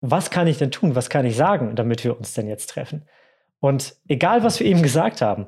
Was 0.00 0.30
kann 0.30 0.48
ich 0.48 0.58
denn 0.58 0.72
tun? 0.72 0.96
Was 0.96 1.10
kann 1.10 1.26
ich 1.26 1.36
sagen, 1.36 1.76
damit 1.76 2.02
wir 2.02 2.16
uns 2.16 2.34
denn 2.34 2.48
jetzt 2.48 2.70
treffen? 2.70 3.06
Und 3.60 3.94
egal, 4.08 4.42
was 4.42 4.58
wir 4.58 4.66
ihm 4.66 4.82
gesagt 4.82 5.20
haben, 5.20 5.46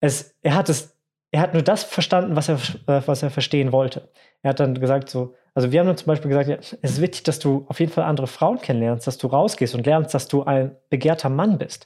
es, 0.00 0.34
er 0.42 0.54
hat 0.54 0.68
es 0.68 0.95
er 1.36 1.42
hat 1.42 1.52
nur 1.52 1.62
das 1.62 1.84
verstanden, 1.84 2.34
was 2.34 2.48
er, 2.48 2.54
äh, 2.86 3.02
was 3.04 3.22
er 3.22 3.28
verstehen 3.28 3.70
wollte. 3.70 4.08
Er 4.40 4.50
hat 4.50 4.60
dann 4.60 4.72
gesagt, 4.72 5.10
so, 5.10 5.34
also 5.52 5.70
wir 5.70 5.80
haben 5.80 5.86
dann 5.86 5.98
zum 5.98 6.06
Beispiel 6.06 6.30
gesagt, 6.30 6.48
ja, 6.48 6.56
es 6.56 6.72
ist 6.72 7.02
wichtig, 7.02 7.24
dass 7.24 7.38
du 7.38 7.66
auf 7.68 7.78
jeden 7.78 7.92
Fall 7.92 8.04
andere 8.04 8.26
Frauen 8.26 8.58
kennenlernst, 8.58 9.06
dass 9.06 9.18
du 9.18 9.26
rausgehst 9.26 9.74
und 9.74 9.84
lernst, 9.84 10.14
dass 10.14 10.28
du 10.28 10.44
ein 10.44 10.74
begehrter 10.88 11.28
Mann 11.28 11.58
bist. 11.58 11.84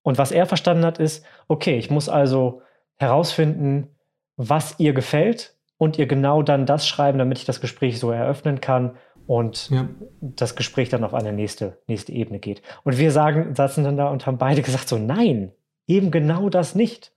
Und 0.00 0.16
was 0.16 0.32
er 0.32 0.46
verstanden 0.46 0.86
hat, 0.86 0.96
ist, 0.96 1.26
okay, 1.46 1.76
ich 1.76 1.90
muss 1.90 2.08
also 2.08 2.62
herausfinden, 2.94 3.94
was 4.38 4.76
ihr 4.78 4.94
gefällt 4.94 5.54
und 5.76 5.98
ihr 5.98 6.06
genau 6.06 6.40
dann 6.42 6.64
das 6.64 6.88
schreiben, 6.88 7.18
damit 7.18 7.36
ich 7.36 7.44
das 7.44 7.60
Gespräch 7.60 8.00
so 8.00 8.10
eröffnen 8.10 8.62
kann 8.62 8.96
und 9.26 9.68
ja. 9.68 9.90
das 10.22 10.56
Gespräch 10.56 10.88
dann 10.88 11.04
auf 11.04 11.12
eine 11.12 11.34
nächste, 11.34 11.82
nächste 11.86 12.12
Ebene 12.12 12.38
geht. 12.38 12.62
Und 12.82 12.96
wir 12.96 13.10
sagen, 13.10 13.54
saßen 13.54 13.84
dann 13.84 13.98
da 13.98 14.08
und 14.08 14.24
haben 14.24 14.38
beide 14.38 14.62
gesagt, 14.62 14.88
so 14.88 14.96
nein, 14.96 15.52
eben 15.86 16.10
genau 16.10 16.48
das 16.48 16.74
nicht 16.74 17.12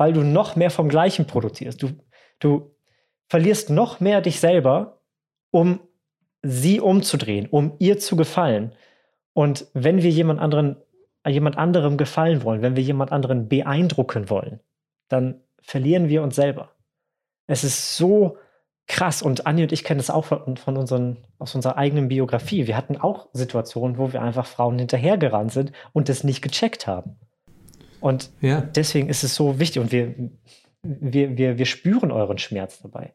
weil 0.00 0.14
du 0.14 0.22
noch 0.22 0.56
mehr 0.56 0.70
vom 0.70 0.88
Gleichen 0.88 1.26
produzierst. 1.26 1.82
Du, 1.82 1.90
du 2.38 2.74
verlierst 3.28 3.68
noch 3.68 4.00
mehr 4.00 4.22
dich 4.22 4.40
selber, 4.40 5.02
um 5.50 5.80
sie 6.40 6.80
umzudrehen, 6.80 7.46
um 7.50 7.74
ihr 7.80 7.98
zu 7.98 8.16
gefallen. 8.16 8.72
Und 9.34 9.66
wenn 9.74 10.02
wir 10.02 10.08
jemand 10.08 10.40
anderen, 10.40 10.76
jemand 11.28 11.58
anderem 11.58 11.98
gefallen 11.98 12.44
wollen, 12.44 12.62
wenn 12.62 12.76
wir 12.76 12.82
jemand 12.82 13.12
anderen 13.12 13.50
beeindrucken 13.50 14.30
wollen, 14.30 14.60
dann 15.08 15.42
verlieren 15.60 16.08
wir 16.08 16.22
uns 16.22 16.34
selber. 16.34 16.70
Es 17.46 17.62
ist 17.62 17.98
so 17.98 18.38
krass 18.86 19.20
und 19.20 19.46
Anni 19.46 19.64
und 19.64 19.72
ich 19.72 19.84
kennen 19.84 19.98
das 19.98 20.08
auch 20.08 20.24
von, 20.24 20.56
von 20.56 20.78
unseren, 20.78 21.18
aus 21.38 21.54
unserer 21.54 21.76
eigenen 21.76 22.08
Biografie. 22.08 22.66
Wir 22.66 22.78
hatten 22.78 22.96
auch 22.96 23.28
Situationen, 23.34 23.98
wo 23.98 24.14
wir 24.14 24.22
einfach 24.22 24.46
Frauen 24.46 24.78
hinterhergerannt 24.78 25.52
sind 25.52 25.72
und 25.92 26.08
das 26.08 26.24
nicht 26.24 26.40
gecheckt 26.40 26.86
haben. 26.86 27.18
Und 28.00 28.30
ja. 28.40 28.60
deswegen 28.60 29.08
ist 29.08 29.24
es 29.24 29.34
so 29.34 29.58
wichtig 29.58 29.82
und 29.82 29.92
wir, 29.92 30.14
wir, 30.82 31.36
wir, 31.36 31.58
wir 31.58 31.66
spüren 31.66 32.10
euren 32.10 32.38
Schmerz 32.38 32.80
dabei. 32.82 33.12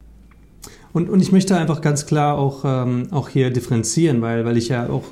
Und, 0.94 1.10
und 1.10 1.20
ich 1.20 1.32
möchte 1.32 1.58
einfach 1.58 1.82
ganz 1.82 2.06
klar 2.06 2.38
auch, 2.38 2.64
ähm, 2.64 3.08
auch 3.12 3.30
hier 3.30 3.50
differenzieren, 3.50 4.22
weil, 4.22 4.46
weil 4.46 4.58
ich 4.58 4.70
ja 4.70 4.88
auch 4.88 5.04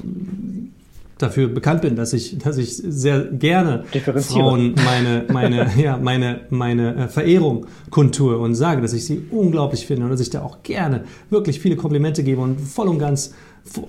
dafür 1.18 1.48
bekannt 1.48 1.82
bin, 1.82 1.96
dass 1.96 2.14
ich, 2.14 2.38
dass 2.38 2.58
ich 2.58 2.76
sehr 2.76 3.26
gerne 3.26 3.84
Frauen 4.22 4.76
meine, 4.76 5.26
meine, 5.32 5.72
ja, 5.78 5.98
meine, 5.98 6.42
meine 6.50 6.96
äh, 6.96 7.08
Verehrung 7.08 7.66
kundtue 7.90 8.38
und 8.38 8.56
sage, 8.56 8.82
dass 8.82 8.94
ich 8.94 9.06
sie 9.06 9.26
unglaublich 9.32 9.86
finde 9.86 10.06
und 10.06 10.12
dass 10.12 10.20
ich 10.20 10.30
da 10.30 10.42
auch 10.42 10.64
gerne 10.64 11.04
wirklich 11.30 11.60
viele 11.60 11.76
Komplimente 11.76 12.24
gebe 12.24 12.42
und 12.42 12.60
voll 12.60 12.88
und 12.88 13.00
ganz 13.00 13.34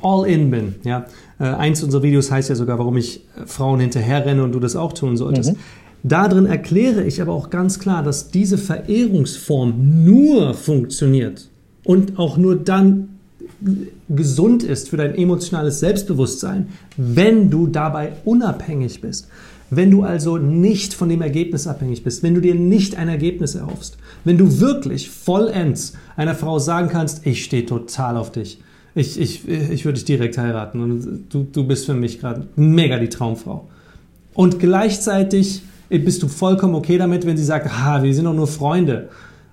all 0.02 0.26
in 0.26 0.50
bin. 0.50 0.76
Ja? 0.84 1.06
Äh, 1.38 1.44
eins 1.44 1.82
unserer 1.82 2.02
Videos 2.02 2.30
heißt 2.30 2.48
ja 2.48 2.54
sogar, 2.54 2.78
warum 2.78 2.96
ich 2.96 3.24
äh, 3.36 3.46
Frauen 3.46 3.80
hinterher 3.80 4.24
renne 4.26 4.44
und 4.44 4.52
du 4.52 4.60
das 4.60 4.76
auch 4.76 4.92
tun 4.92 5.16
solltest. 5.16 5.52
Mhm. 5.52 5.58
Darin 6.02 6.46
erkläre 6.46 7.02
ich 7.04 7.22
aber 7.22 7.32
auch 7.32 7.48
ganz 7.48 7.78
klar, 7.78 8.02
dass 8.02 8.30
diese 8.30 8.58
Verehrungsform 8.58 10.04
nur 10.04 10.52
funktioniert 10.52 11.48
und 11.82 12.18
auch 12.18 12.36
nur 12.36 12.56
dann 12.56 13.08
gesund 14.08 14.62
ist 14.62 14.90
für 14.90 14.98
dein 14.98 15.14
emotionales 15.14 15.80
Selbstbewusstsein, 15.80 16.68
wenn 16.96 17.50
du 17.50 17.66
dabei 17.66 18.12
unabhängig 18.24 19.00
bist. 19.00 19.28
Wenn 19.70 19.90
du 19.90 20.02
also 20.02 20.36
nicht 20.36 20.92
von 20.92 21.08
dem 21.08 21.22
Ergebnis 21.22 21.66
abhängig 21.66 22.04
bist, 22.04 22.22
wenn 22.22 22.34
du 22.34 22.40
dir 22.40 22.54
nicht 22.54 22.96
ein 22.96 23.08
Ergebnis 23.08 23.54
erhoffst, 23.54 23.96
wenn 24.24 24.36
du 24.36 24.60
wirklich 24.60 25.08
vollends 25.08 25.94
einer 26.16 26.34
Frau 26.34 26.58
sagen 26.58 26.88
kannst, 26.88 27.26
ich 27.26 27.44
stehe 27.44 27.64
total 27.64 28.18
auf 28.18 28.30
dich, 28.30 28.60
ich, 28.94 29.20
ich, 29.20 29.48
ich 29.48 29.84
würde 29.84 29.94
dich 29.94 30.04
direkt 30.04 30.38
heiraten 30.38 30.80
und 30.80 31.24
du, 31.28 31.44
du 31.44 31.66
bist 31.66 31.86
für 31.86 31.94
mich 31.94 32.20
gerade 32.20 32.46
mega 32.56 32.98
die 32.98 33.08
Traumfrau. 33.08 33.68
Und 34.34 34.58
gleichzeitig 34.58 35.62
bist 35.88 36.22
du 36.22 36.28
vollkommen 36.28 36.74
okay 36.74 36.98
damit, 36.98 37.26
wenn 37.26 37.36
sie 37.36 37.44
sagt, 37.44 37.70
ha, 37.70 38.02
wir 38.02 38.14
sind 38.14 38.24
doch 38.24 38.34
nur 38.34 38.46
Freunde. 38.46 39.08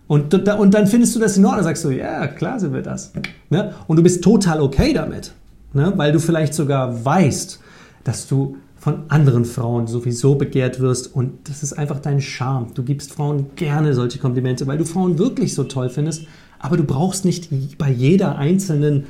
Und, 0.08 0.34
und 0.34 0.74
dann 0.74 0.88
findest 0.88 1.16
du 1.16 1.20
das 1.20 1.38
in 1.38 1.46
Ordnung, 1.46 1.64
sagst 1.64 1.86
du, 1.86 1.90
ja, 1.90 2.28
klar 2.28 2.60
sind 2.60 2.74
wir 2.74 2.82
das. 2.82 3.14
Ne? 3.50 3.74
Und 3.88 3.98
du 3.98 4.04
bist 4.04 4.24
total 4.24 4.62
okay 4.62 4.94
damit, 4.94 5.34
ne? 5.74 5.94
weil 5.96 6.12
du 6.12 6.20
vielleicht 6.20 6.54
sogar 6.54 7.06
weißt, 7.06 7.60
dass 8.04 8.28
du 8.28 8.58
von 8.78 9.04
anderen 9.10 9.46
Frauen 9.46 9.88
sowieso 9.88 10.36
begehrt 10.36 10.80
wirst 10.80 11.16
und 11.16 11.48
das 11.48 11.62
ist 11.62 11.74
einfach 11.74 12.00
dein 12.00 12.20
Charme. 12.20 12.74
Du 12.74 12.84
gibst 12.84 13.14
Frauen 13.14 13.52
gerne 13.56 13.94
solche 13.94 14.18
Komplimente, 14.18 14.66
weil 14.66 14.80
du 14.80 14.86
Frauen 14.86 15.20
wirklich 15.20 15.54
so 15.54 15.64
toll 15.64 15.90
findest, 15.90 16.26
aber 16.58 16.78
du 16.78 16.84
brauchst 16.84 17.24
nicht 17.24 17.78
bei 17.78 17.92
jeder 17.92 18.38
einzelnen 18.38 19.06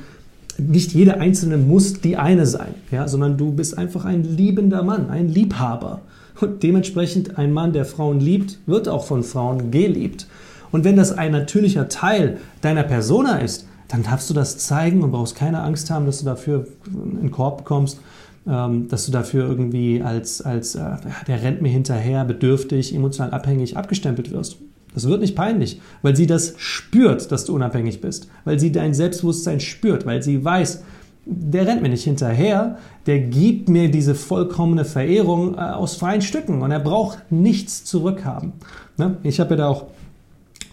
nicht 0.58 0.92
jede 0.92 1.18
einzelne 1.18 1.56
muss 1.56 1.94
die 1.94 2.16
eine 2.16 2.46
sein, 2.46 2.74
ja, 2.90 3.08
sondern 3.08 3.36
du 3.36 3.52
bist 3.52 3.78
einfach 3.78 4.04
ein 4.04 4.24
liebender 4.24 4.82
Mann, 4.82 5.10
ein 5.10 5.28
Liebhaber. 5.28 6.00
Und 6.40 6.62
dementsprechend 6.62 7.38
ein 7.38 7.52
Mann, 7.52 7.72
der 7.72 7.84
Frauen 7.84 8.20
liebt, 8.20 8.58
wird 8.66 8.88
auch 8.88 9.04
von 9.04 9.22
Frauen 9.22 9.70
geliebt. 9.70 10.26
Und 10.72 10.84
wenn 10.84 10.96
das 10.96 11.12
ein 11.12 11.32
natürlicher 11.32 11.88
Teil 11.88 12.38
deiner 12.62 12.82
Persona 12.82 13.38
ist, 13.38 13.66
dann 13.88 14.02
darfst 14.02 14.30
du 14.30 14.34
das 14.34 14.58
zeigen 14.58 15.02
und 15.02 15.12
brauchst 15.12 15.36
keine 15.36 15.60
Angst 15.62 15.90
haben, 15.90 16.06
dass 16.06 16.20
du 16.20 16.24
dafür 16.24 16.66
einen 16.86 17.30
Korb 17.30 17.58
bekommst, 17.58 18.00
ähm, 18.48 18.88
dass 18.88 19.04
du 19.06 19.12
dafür 19.12 19.46
irgendwie 19.46 20.02
als, 20.02 20.40
als 20.40 20.74
äh, 20.74 20.96
der 21.26 21.42
rennt 21.42 21.60
mir 21.60 21.68
hinterher, 21.68 22.24
bedürftig, 22.24 22.94
emotional 22.94 23.32
abhängig 23.32 23.76
abgestempelt 23.76 24.32
wirst. 24.32 24.56
Das 24.94 25.08
wird 25.08 25.20
nicht 25.20 25.36
peinlich, 25.36 25.80
weil 26.02 26.16
sie 26.16 26.26
das 26.26 26.54
spürt, 26.58 27.32
dass 27.32 27.44
du 27.44 27.54
unabhängig 27.54 28.00
bist, 28.00 28.28
weil 28.44 28.58
sie 28.58 28.72
dein 28.72 28.94
Selbstbewusstsein 28.94 29.60
spürt, 29.60 30.04
weil 30.06 30.22
sie 30.22 30.44
weiß, 30.44 30.82
der 31.24 31.66
rennt 31.66 31.82
mir 31.82 31.88
nicht 31.88 32.04
hinterher, 32.04 32.78
der 33.06 33.20
gibt 33.20 33.68
mir 33.68 33.90
diese 33.90 34.14
vollkommene 34.14 34.84
Verehrung 34.84 35.54
äh, 35.54 35.60
aus 35.60 35.96
freien 35.96 36.22
Stücken 36.22 36.62
und 36.62 36.70
er 36.70 36.80
braucht 36.80 37.30
nichts 37.30 37.84
zurückhaben. 37.84 38.52
Ne? 38.96 39.16
Ich 39.22 39.38
habe 39.40 39.50
ja 39.50 39.56
da 39.56 39.68
auch 39.68 39.86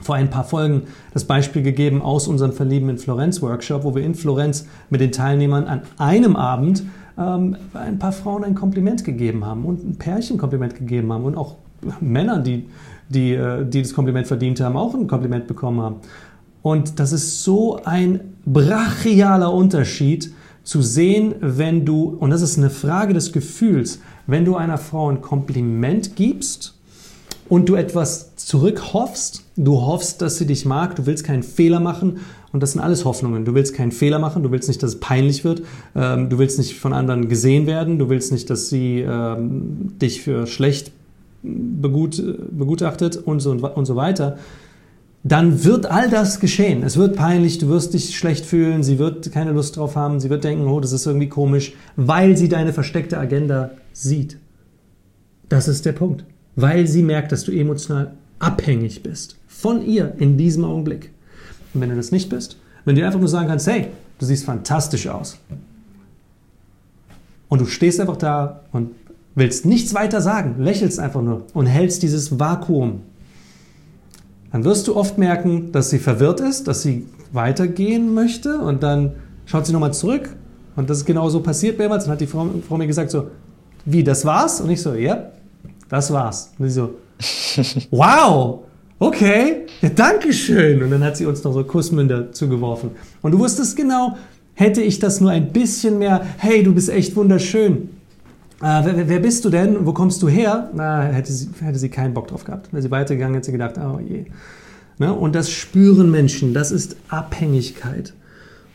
vor 0.02 0.16
ein 0.16 0.30
paar 0.30 0.46
Folgen 0.46 0.84
das 1.14 1.26
Beispiel 1.26 1.62
gegeben 1.62 2.02
aus 2.02 2.28
unserem 2.28 2.54
Verlieben 2.54 2.90
in 2.90 2.98
Florenz 2.98 3.42
Workshop, 3.42 3.84
wo 3.84 3.96
wir 3.96 4.04
in 4.04 4.16
Florenz 4.16 4.66
mit 4.90 5.02
den 5.02 5.12
Teilnehmern 5.12 5.66
an 5.66 5.82
einem 5.98 6.36
Abend 6.36 6.84
ähm, 7.18 7.58
ein 7.74 8.00
paar 8.00 8.14
Frauen 8.14 8.44
ein 8.44 8.56
Kompliment 8.56 9.04
gegeben 9.04 9.46
haben 9.46 9.66
und 9.66 9.84
ein 9.84 9.96
Pärchen 9.98 10.38
Kompliment 10.38 10.76
gegeben 10.76 11.12
haben 11.12 11.26
und 11.26 11.38
auch 11.38 11.56
Männer, 12.00 12.40
die 12.40 12.66
die, 13.10 13.34
äh, 13.34 13.66
die 13.66 13.82
das 13.82 13.94
Kompliment 13.94 14.28
verdient 14.28 14.62
haben, 14.62 14.78
auch 14.78 14.94
ein 14.94 15.08
Kompliment 15.08 15.48
bekommen 15.48 15.82
haben. 15.82 15.96
Und 16.62 17.00
das 17.00 17.12
ist 17.12 17.44
so 17.44 17.80
ein 17.84 18.22
brachialer 18.46 19.54
Unterschied 19.54 20.32
zu 20.64 20.82
sehen, 20.82 21.36
wenn 21.40 21.86
du, 21.86 22.18
und 22.20 22.30
das 22.30 22.42
ist 22.42 22.58
eine 22.58 22.70
Frage 22.70 23.14
des 23.14 23.32
Gefühls, 23.32 24.00
wenn 24.28 24.46
du 24.46 24.56
einer 24.56 24.78
Frau 24.78 25.10
ein 25.10 25.22
Kompliment 25.22 26.16
gibst 26.16 26.76
und 27.48 27.70
du 27.70 27.76
etwas 27.76 28.36
zurückhoffst, 28.36 29.46
du 29.56 29.82
hoffst, 29.82 30.22
dass 30.22 30.38
sie 30.38 30.46
dich 30.46 30.66
mag, 30.66 30.96
du 30.96 31.06
willst 31.06 31.24
keinen 31.24 31.44
Fehler 31.44 31.80
machen 31.80 32.20
und 32.52 32.62
das 32.62 32.74
sind 32.74 32.82
alles 32.82 33.06
Hoffnungen. 33.06 33.46
Du 33.46 33.56
willst 33.56 33.74
keinen 33.74 33.92
Fehler 33.92 34.20
machen, 34.20 34.44
du 34.44 34.52
willst 34.52 34.68
nicht, 34.68 34.84
dass 34.84 34.92
es 34.92 35.00
peinlich 35.00 35.44
wird, 35.44 35.64
ähm, 35.96 36.30
du 36.30 36.38
willst 36.38 36.58
nicht 36.58 36.78
von 36.78 36.94
anderen 36.94 37.30
gesehen 37.30 37.66
werden, 37.66 37.98
du 37.98 38.10
willst 38.10 38.32
nicht, 38.32 38.50
dass 38.50 38.70
sie 38.70 39.00
ähm, 39.00 39.98
dich 40.00 40.22
für 40.22 40.46
schlecht 40.46 40.92
begut, 41.44 42.22
begutachtet 42.52 43.18
und 43.18 43.40
so, 43.40 43.52
und 43.52 43.86
so 43.86 43.96
weiter, 43.96 44.38
dann 45.24 45.64
wird 45.66 45.86
all 45.86 46.10
das 46.10 46.40
geschehen. 46.40 46.84
Es 46.84 46.98
wird 46.98 47.16
peinlich, 47.16 47.58
du 47.58 47.68
wirst 47.68 47.94
dich 47.94 48.18
schlecht 48.18 48.46
fühlen, 48.46 48.84
sie 48.84 49.00
wird 49.00 49.32
keine 49.32 49.52
Lust 49.52 49.76
drauf 49.76 49.96
haben, 49.96 50.20
sie 50.20 50.30
wird 50.30 50.44
denken, 50.44 50.68
oh, 50.68 50.80
das 50.80 50.94
ist 50.94 51.06
irgendwie 51.06 51.30
komisch, 51.30 51.74
weil 51.96 52.38
sie 52.38 52.48
deine 52.48 52.72
versteckte 52.72 53.18
Agenda 53.18 53.72
sieht. 53.92 54.38
Das 55.50 55.68
ist 55.68 55.86
der 55.86 55.94
Punkt. 55.94 56.24
Weil 56.56 56.88
sie 56.88 57.04
merkt, 57.04 57.32
dass 57.32 57.44
du 57.44 57.52
emotional 57.52 58.14
abhängig 58.40 59.04
bist 59.04 59.38
von 59.48 59.86
ihr 59.86 60.14
in 60.18 60.38
diesem 60.38 60.64
Augenblick. 60.64 61.12
Und 61.74 61.82
wenn 61.82 61.90
du 61.90 61.96
das 61.96 62.12
nicht 62.12 62.30
bist, 62.30 62.58
wenn 62.86 62.96
du 62.96 63.06
einfach 63.06 63.20
nur 63.20 63.28
sagen 63.28 63.48
kannst, 63.48 63.68
hey, 63.68 63.88
du 64.20 64.26
siehst 64.26 64.46
fantastisch 64.46 65.08
aus. 65.08 65.38
Und 67.50 67.62
du 67.62 67.66
stehst 67.66 68.00
einfach 68.00 68.18
da 68.18 68.62
und 68.72 68.92
willst 69.36 69.66
nichts 69.66 69.94
weiter 69.94 70.22
sagen, 70.22 70.56
lächelst 70.60 71.00
einfach 71.00 71.22
nur 71.22 71.46
und 71.54 71.66
hältst 71.66 72.04
dieses 72.04 72.40
Vakuum, 72.40 73.02
dann 74.52 74.64
wirst 74.64 74.88
du 74.88 74.96
oft 74.96 75.18
merken, 75.18 75.72
dass 75.72 75.90
sie 75.90 76.00
verwirrt 76.00 76.40
ist, 76.40 76.68
dass 76.68 76.82
sie 76.82 77.06
weitergehen 77.32 78.14
möchte 78.14 78.58
und 78.60 78.82
dann 78.82 79.14
schaut 79.46 79.66
sie 79.66 79.74
nochmal 79.74 79.94
zurück 79.94 80.36
und 80.76 80.90
das 80.90 81.00
ist 81.00 81.06
genau 81.06 81.30
so 81.30 81.42
passiert 81.42 81.78
mehrmals 81.78 82.06
und 82.06 82.12
hat 82.12 82.22
die 82.22 82.28
Frau, 82.28 82.48
Frau, 82.68 82.78
mir 82.78 82.88
gesagt 82.88 83.12
so, 83.12 83.28
wie, 83.86 84.04
das 84.04 84.26
war's? 84.26 84.62
Und 84.62 84.70
ich 84.70 84.82
so, 84.82 84.94
ja, 84.94 85.32
das 85.90 86.12
war's. 86.14 86.52
Und 86.58 86.70
sie 86.70 86.74
so, 86.74 86.94
wow, 87.92 88.62
okay, 88.98 89.66
ja, 89.82 89.90
danke 89.90 90.32
schön. 90.32 90.82
Und 90.82 90.92
dann 90.92 91.04
hat 91.04 91.18
sie 91.18 91.26
uns 91.26 91.44
noch 91.44 91.54
so 91.54 91.64
Kussmünder 91.64 92.32
zugeworfen. 92.32 92.92
Und 93.22 93.32
du 93.32 93.40
wusstest 93.40 93.76
genau, 93.76 94.16
hätte 94.54 94.82
ich 94.82 95.00
das 95.00 95.22
nur 95.22 95.32
ein 95.32 95.52
bisschen 95.52 96.00
mehr, 96.00 96.26
hey, 96.38 96.64
du 96.64 96.74
bist 96.74 96.90
echt 96.90 97.16
wunderschön, 97.16 97.90
äh, 98.62 98.82
wer, 98.84 99.08
wer, 99.08 99.20
bist 99.20 99.46
du 99.46 99.50
denn? 99.50 99.86
Wo 99.86 99.94
kommst 99.94 100.22
du 100.22 100.28
her? 100.28 100.70
Na, 100.74 101.04
hätte 101.04 101.32
sie, 101.32 101.50
hätte 101.62 101.80
sie 101.80 101.90
keinen 101.90 102.14
Bock 102.14 102.28
drauf 102.28 102.44
gehabt. 102.44 102.72
Wäre 102.74 102.82
sie 102.82 102.92
weitergegangen, 102.92 103.36
hätte 103.36 103.48
sie 103.48 103.52
gedacht, 103.52 103.76
oh 103.78 104.00
je. 104.00 104.26
Ne? 104.98 105.14
Und 105.14 105.36
das 105.36 105.50
spüren 105.50 106.12
Menschen, 106.12 106.54
das 106.54 106.72
ist 106.72 106.98
Abhängigkeit. 107.08 108.14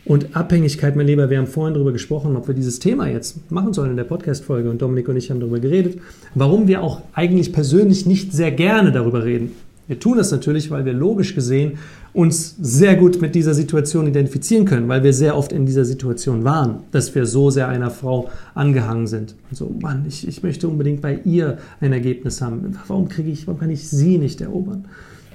Und 0.06 0.36
Abhängigkeit, 0.36 0.96
mein 0.96 1.06
Lieber, 1.06 1.30
wir 1.30 1.38
haben 1.38 1.46
vorhin 1.46 1.74
darüber 1.74 1.92
gesprochen, 1.92 2.36
ob 2.36 2.46
wir 2.46 2.54
dieses 2.54 2.78
Thema 2.78 3.08
jetzt 3.08 3.50
machen 3.50 3.72
sollen 3.72 3.90
in 3.90 3.96
der 3.96 4.04
Podcast-Folge. 4.04 4.68
Und 4.68 4.82
Dominik 4.82 5.08
und 5.08 5.16
ich 5.16 5.30
haben 5.30 5.40
darüber 5.40 5.60
geredet, 5.60 5.98
warum 6.34 6.66
wir 6.68 6.82
auch 6.82 7.02
eigentlich 7.14 7.52
persönlich 7.52 8.04
nicht 8.04 8.32
sehr 8.32 8.50
gerne 8.50 8.92
darüber 8.92 9.24
reden. 9.24 9.52
Wir 9.86 9.98
tun 9.98 10.16
das 10.16 10.30
natürlich, 10.30 10.70
weil 10.70 10.84
wir 10.84 10.92
logisch 10.94 11.34
gesehen 11.34 11.78
uns 12.14 12.54
sehr 12.60 12.94
gut 12.94 13.20
mit 13.20 13.34
dieser 13.34 13.54
Situation 13.54 14.06
identifizieren 14.06 14.64
können, 14.64 14.88
weil 14.88 15.02
wir 15.02 15.12
sehr 15.12 15.36
oft 15.36 15.52
in 15.52 15.66
dieser 15.66 15.84
Situation 15.84 16.44
waren, 16.44 16.84
dass 16.92 17.12
wir 17.14 17.26
so 17.26 17.50
sehr 17.50 17.68
einer 17.68 17.90
Frau 17.90 18.30
angehangen 18.54 19.08
sind. 19.08 19.34
Und 19.50 19.56
so, 19.56 19.74
Mann, 19.82 20.04
ich, 20.06 20.26
ich 20.26 20.44
möchte 20.44 20.68
unbedingt 20.68 21.02
bei 21.02 21.18
ihr 21.24 21.58
ein 21.80 21.92
Ergebnis 21.92 22.40
haben. 22.40 22.78
Warum 22.86 23.08
kriege 23.08 23.30
ich, 23.30 23.48
warum 23.48 23.58
kann 23.58 23.70
ich 23.70 23.88
sie 23.88 24.18
nicht 24.18 24.40
erobern? 24.40 24.84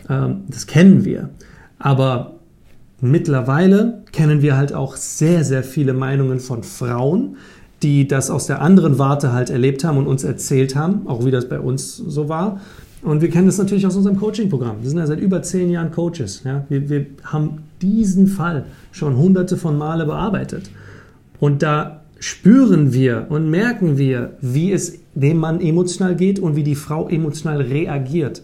Ähm, 0.09 0.43
das 0.48 0.67
kennen 0.67 1.03
wir. 1.03 1.29
Aber 1.79 2.39
mittlerweile 3.01 4.03
kennen 4.13 4.41
wir 4.41 4.55
halt 4.55 4.71
auch 4.71 4.95
sehr, 4.95 5.43
sehr 5.43 5.63
viele 5.63 5.93
Meinungen 5.93 6.39
von 6.39 6.63
Frauen, 6.63 7.36
die 7.83 8.07
das 8.07 8.29
aus 8.29 8.48
der 8.48 8.62
anderen 8.62 8.98
Warte 8.98 9.33
halt 9.33 9.50
erlebt 9.50 9.83
haben 9.83 9.98
und 9.98 10.07
uns 10.07 10.24
erzählt 10.24 10.77
haben, 10.77 11.07
auch 11.07 11.25
wie 11.25 11.31
das 11.31 11.50
bei 11.50 11.59
uns 11.59 11.98
so 11.98 12.29
war. 12.29 12.62
Und 13.01 13.21
wir 13.21 13.29
kennen 13.29 13.45
das 13.45 13.57
natürlich 13.57 13.87
aus 13.87 13.95
unserem 13.95 14.17
Coaching-Programm. 14.17 14.77
Wir 14.81 14.89
sind 14.89 14.99
ja 14.99 15.07
seit 15.07 15.19
über 15.19 15.41
zehn 15.41 15.69
Jahren 15.69 15.91
Coaches. 15.91 16.41
Ja? 16.43 16.65
Wir, 16.69 16.89
wir 16.89 17.05
haben 17.23 17.63
diesen 17.81 18.27
Fall 18.27 18.65
schon 18.91 19.17
hunderte 19.17 19.55
von 19.57 19.77
Male 19.77 20.05
bearbeitet. 20.05 20.69
Und 21.39 21.63
da 21.63 22.01
spüren 22.19 22.91
wir 22.91 23.27
und 23.29 23.49
merken 23.49 23.97
wir, 23.97 24.33
wie 24.41 24.73
es 24.73 24.99
dem 25.15 25.37
Mann 25.37 25.61
emotional 25.61 26.15
geht 26.15 26.39
und 26.39 26.57
wie 26.57 26.63
die 26.63 26.75
Frau 26.75 27.07
emotional 27.07 27.61
reagiert. 27.61 28.41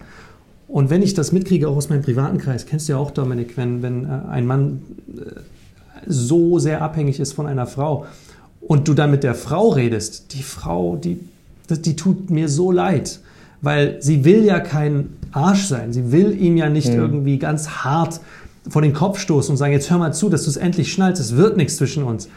Und 0.70 0.90
wenn 0.90 1.02
ich 1.02 1.14
das 1.14 1.34
mitkriege, 1.34 1.68
auch 1.68 1.76
aus 1.76 1.90
meinem 1.90 2.02
privaten 2.02 2.38
Kreis, 2.38 2.66
kennst 2.66 2.88
du 2.88 2.94
ja 2.94 2.98
auch, 2.98 3.12
Dominik, 3.12 3.58
wenn, 3.58 3.82
wenn 3.82 4.06
äh, 4.06 4.22
ein 4.30 4.48
Mann 4.48 4.82
äh, 5.16 5.42
so 6.08 6.60
sehr 6.60 6.82
abhängig 6.82 7.20
ist 7.20 7.34
von 7.34 7.46
einer 7.46 7.68
Frau 7.68 8.06
und 8.62 8.88
du 8.88 8.94
dann 8.94 9.12
mit 9.12 9.24
der 9.24 9.36
Frau 9.36 9.70
redest, 9.70 10.34
die 10.34 10.44
Frau, 10.44 10.96
die, 10.96 11.20
die 11.70 11.96
tut 11.96 12.30
mir 12.30 12.48
so 12.48 12.72
leid 12.72 13.20
weil 13.66 14.02
sie 14.02 14.24
will 14.24 14.46
ja 14.46 14.60
kein 14.60 15.18
Arsch 15.32 15.66
sein. 15.66 15.92
Sie 15.92 16.12
will 16.12 16.40
ihm 16.40 16.56
ja 16.56 16.70
nicht 16.70 16.90
mhm. 16.90 17.00
irgendwie 17.00 17.40
ganz 17.40 17.68
hart 17.68 18.22
vor 18.70 18.82
den 18.82 18.94
Kopf 18.94 19.20
stoßen 19.20 19.52
und 19.52 19.58
sagen, 19.58 19.74
jetzt 19.74 19.90
hör 19.90 19.98
mal 19.98 20.14
zu, 20.14 20.30
dass 20.30 20.44
du 20.44 20.50
es 20.52 20.58
endlich 20.58 20.92
schnallst, 20.94 21.20
es 21.20 21.36
wird 21.36 21.58
nichts 21.58 21.78
zwischen 21.78 22.04
uns. 22.04 22.30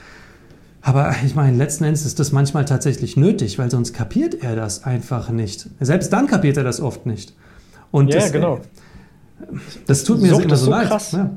Aber 0.81 1.15
ich 1.25 1.35
meine, 1.35 1.57
letzten 1.57 1.85
Endes 1.85 2.07
ist 2.07 2.19
das 2.19 2.33
manchmal 2.33 2.65
tatsächlich 2.65 3.17
nötig, 3.17 3.59
weil 3.59 3.71
sonst 3.71 3.93
kapiert 3.93 4.43
er 4.43 4.57
das 4.57 4.85
einfach 4.85 5.29
nicht. 5.29 5.69
Selbst 5.81 6.13
dann 6.13 6.27
kapiert 6.27 6.57
er 6.57 6.65
das 6.65 6.81
oft 6.81 7.05
nicht. 7.05 7.35
Und 7.91 8.13
ja, 8.13 8.21
das, 8.21 8.33
genau. 8.33 8.61
Das 9.87 10.05
tut 10.05 10.23
mir 10.23 10.29
Sucht 10.31 10.45
immer 10.45 10.57
so, 10.57 10.67
so 10.67 10.71
leid. 10.71 10.89
krass. 10.89 11.13
Ja. 11.13 11.31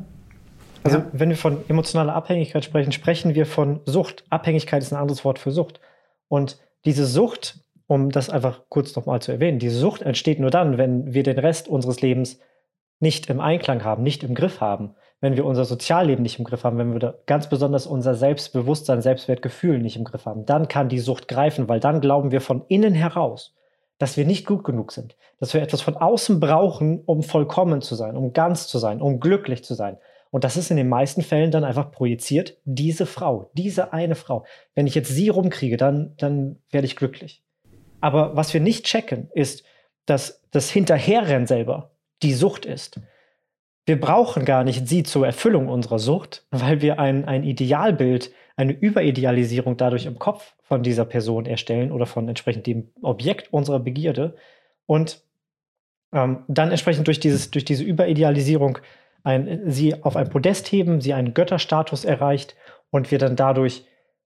Also, 0.83 0.97
Ja. 0.99 1.05
wenn 1.11 1.29
wir 1.29 1.37
von 1.37 1.57
emotionaler 1.67 2.15
Abhängigkeit 2.15 2.63
sprechen, 2.63 2.91
sprechen 2.91 3.35
wir 3.35 3.45
von 3.45 3.81
Sucht. 3.85 4.23
Abhängigkeit 4.29 4.83
ist 4.83 4.93
ein 4.93 4.99
anderes 4.99 5.25
Wort 5.25 5.37
für 5.37 5.51
Sucht. 5.51 5.79
Und 6.27 6.59
diese 6.85 7.05
Sucht, 7.05 7.59
um 7.91 8.09
das 8.09 8.29
einfach 8.29 8.61
kurz 8.69 8.95
nochmal 8.95 9.21
zu 9.21 9.33
erwähnen, 9.33 9.59
diese 9.59 9.77
Sucht 9.77 10.01
entsteht 10.01 10.39
nur 10.39 10.49
dann, 10.49 10.77
wenn 10.77 11.13
wir 11.13 11.23
den 11.23 11.37
Rest 11.37 11.67
unseres 11.67 11.99
Lebens 11.99 12.39
nicht 13.01 13.29
im 13.29 13.41
Einklang 13.41 13.83
haben, 13.83 14.01
nicht 14.01 14.23
im 14.23 14.33
Griff 14.33 14.61
haben, 14.61 14.95
wenn 15.19 15.35
wir 15.35 15.43
unser 15.45 15.65
Sozialleben 15.65 16.23
nicht 16.23 16.39
im 16.39 16.45
Griff 16.45 16.63
haben, 16.63 16.77
wenn 16.77 16.93
wir 16.93 17.19
ganz 17.25 17.49
besonders 17.49 17.87
unser 17.87 18.15
Selbstbewusstsein, 18.15 19.01
Selbstwertgefühl 19.01 19.77
nicht 19.79 19.97
im 19.97 20.05
Griff 20.05 20.25
haben, 20.25 20.45
dann 20.45 20.69
kann 20.69 20.87
die 20.87 20.99
Sucht 20.99 21.27
greifen, 21.27 21.67
weil 21.67 21.81
dann 21.81 21.99
glauben 21.99 22.31
wir 22.31 22.39
von 22.39 22.63
innen 22.69 22.93
heraus, 22.93 23.57
dass 23.97 24.15
wir 24.15 24.25
nicht 24.25 24.45
gut 24.45 24.63
genug 24.63 24.93
sind, 24.93 25.17
dass 25.41 25.53
wir 25.53 25.61
etwas 25.61 25.81
von 25.81 25.97
außen 25.97 26.39
brauchen, 26.39 27.01
um 27.05 27.23
vollkommen 27.23 27.81
zu 27.81 27.95
sein, 27.95 28.15
um 28.15 28.31
ganz 28.31 28.67
zu 28.67 28.77
sein, 28.79 29.01
um 29.01 29.19
glücklich 29.19 29.65
zu 29.65 29.73
sein. 29.73 29.97
Und 30.29 30.45
das 30.45 30.55
ist 30.55 30.71
in 30.71 30.77
den 30.77 30.87
meisten 30.87 31.23
Fällen 31.23 31.51
dann 31.51 31.65
einfach 31.65 31.91
projiziert, 31.91 32.57
diese 32.63 33.05
Frau, 33.05 33.51
diese 33.51 33.91
eine 33.91 34.15
Frau. 34.15 34.45
Wenn 34.75 34.87
ich 34.87 34.95
jetzt 34.95 35.09
sie 35.09 35.27
rumkriege, 35.27 35.75
dann, 35.75 36.13
dann 36.15 36.55
werde 36.71 36.85
ich 36.85 36.95
glücklich. 36.95 37.43
Aber 38.01 38.35
was 38.35 38.53
wir 38.53 38.61
nicht 38.61 38.85
checken, 38.85 39.29
ist, 39.33 39.63
dass 40.05 40.41
das 40.51 40.69
Hinterherrennen 40.69 41.47
selber 41.47 41.91
die 42.23 42.33
Sucht 42.33 42.65
ist. 42.65 42.99
Wir 43.85 43.99
brauchen 43.99 44.45
gar 44.45 44.63
nicht 44.63 44.87
sie 44.87 45.03
zur 45.03 45.25
Erfüllung 45.25 45.67
unserer 45.67 45.99
Sucht, 45.99 46.45
weil 46.51 46.81
wir 46.81 46.99
ein, 46.99 47.25
ein 47.25 47.43
Idealbild, 47.43 48.31
eine 48.55 48.73
Überidealisierung 48.73 49.77
dadurch 49.77 50.05
im 50.05 50.19
Kopf 50.19 50.53
von 50.61 50.83
dieser 50.83 51.05
Person 51.05 51.45
erstellen 51.45 51.91
oder 51.91 52.05
von 52.05 52.27
entsprechend 52.27 52.67
dem 52.67 52.89
Objekt 53.01 53.51
unserer 53.53 53.79
Begierde 53.79 54.35
und 54.85 55.23
ähm, 56.13 56.43
dann 56.47 56.69
entsprechend 56.69 57.07
durch, 57.07 57.19
dieses, 57.19 57.51
durch 57.51 57.65
diese 57.65 57.83
Überidealisierung 57.83 58.77
ein, 59.23 59.69
sie 59.71 60.03
auf 60.03 60.15
ein 60.15 60.29
Podest 60.29 60.71
heben, 60.71 61.01
sie 61.01 61.13
einen 61.13 61.33
Götterstatus 61.33 62.05
erreicht 62.05 62.55
und 62.89 63.11
wir 63.11 63.17
dann 63.17 63.35
dadurch 63.35 63.85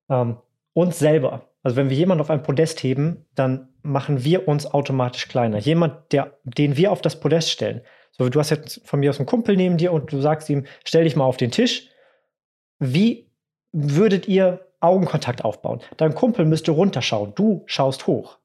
ähm, 0.10 0.38
uns 0.74 1.00
selber, 1.00 1.50
also 1.66 1.78
wenn 1.78 1.90
wir 1.90 1.98
jemanden 1.98 2.22
auf 2.22 2.30
ein 2.30 2.44
Podest 2.44 2.84
heben, 2.84 3.26
dann 3.34 3.70
machen 3.82 4.24
wir 4.24 4.48
uns 4.48 4.68
automatisch 4.68 5.28
kleiner. 5.28 5.58
Jemand, 5.58 6.12
der, 6.12 6.38
den 6.44 6.78
wir 6.78 6.92
auf 6.92 7.02
das 7.02 7.20
Podest 7.20 7.50
stellen. 7.50 7.82
So, 8.12 8.30
du 8.30 8.40
hast 8.40 8.52
jetzt 8.52 8.88
von 8.88 9.00
mir 9.00 9.10
aus 9.10 9.18
einen 9.18 9.26
Kumpel 9.26 9.58
neben 9.58 9.78
dir 9.78 9.92
und 9.92 10.12
du 10.12 10.22
sagst 10.22 10.48
ihm, 10.48 10.68
stell 10.84 11.06
dich 11.06 11.16
mal 11.16 11.26
auf 11.26 11.38
den 11.38 11.50
Tisch. 11.50 11.90
Wie 12.78 13.32
würdet 13.72 14.28
ihr 14.28 14.68
Augenkontakt 14.80 15.44
aufbauen? 15.44 15.82
Dein 15.98 16.14
Kumpel 16.14 16.46
müsste 16.46 16.70
runterschauen, 16.70 17.34
du 17.34 17.64
schaust 17.66 18.06
hoch. 18.06 18.38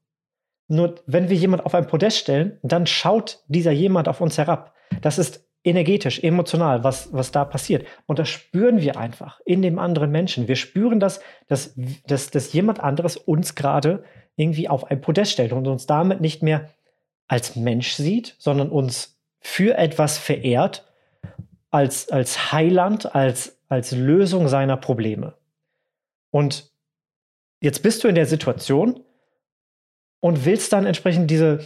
Nur 0.69 0.95
wenn 1.05 1.29
wir 1.29 1.37
jemanden 1.37 1.67
auf 1.67 1.75
ein 1.75 1.89
Podest 1.89 2.17
stellen, 2.17 2.59
dann 2.63 2.87
schaut 2.87 3.45
dieser 3.49 3.71
jemand 3.71 4.09
auf 4.09 4.23
uns 4.23 4.39
herab. 4.39 4.75
Das 5.03 5.19
ist 5.19 5.47
energetisch, 5.63 6.23
emotional, 6.23 6.85
was, 6.85 7.13
was 7.13 7.33
da 7.33 7.45
passiert. 7.45 7.87
Und 8.07 8.19
das 8.19 8.29
spüren 8.29 8.81
wir 8.81 8.97
einfach 8.97 9.41
in 9.45 9.63
dem 9.63 9.79
anderen 9.79 10.11
Menschen. 10.11 10.49
Wir 10.49 10.57
spüren 10.57 11.01
das, 11.01 11.21
dass, 11.49 11.75
dass, 12.07 12.31
dass 12.31 12.53
jemand 12.53 12.81
anderes 12.81 13.17
uns 13.17 13.55
gerade 13.55 14.05
irgendwie 14.37 14.69
auf 14.69 14.85
ein 14.85 15.01
Podest 15.01 15.33
stellt 15.33 15.53
und 15.53 15.67
uns 15.67 15.87
damit 15.87 16.21
nicht 16.21 16.43
mehr 16.43 16.71
als 17.29 17.57
Mensch 17.57 17.93
sieht, 17.93 18.37
sondern 18.39 18.71
uns 18.71 19.19
für 19.41 19.77
etwas 19.77 20.19
verehrt, 20.19 20.87
als, 21.71 22.09
als 22.11 22.53
Heiland, 22.53 23.15
als, 23.15 23.59
als 23.69 23.93
Lösung 23.93 24.49
seiner 24.49 24.77
Probleme. 24.77 25.35
Und 26.31 26.73
jetzt 27.61 27.83
bist 27.83 28.03
du 28.03 28.09
in 28.09 28.15
der 28.15 28.27
Situation 28.27 29.05
und 30.21 30.45
willst 30.45 30.73
dann 30.73 30.87
entsprechend 30.87 31.31
diese, 31.31 31.61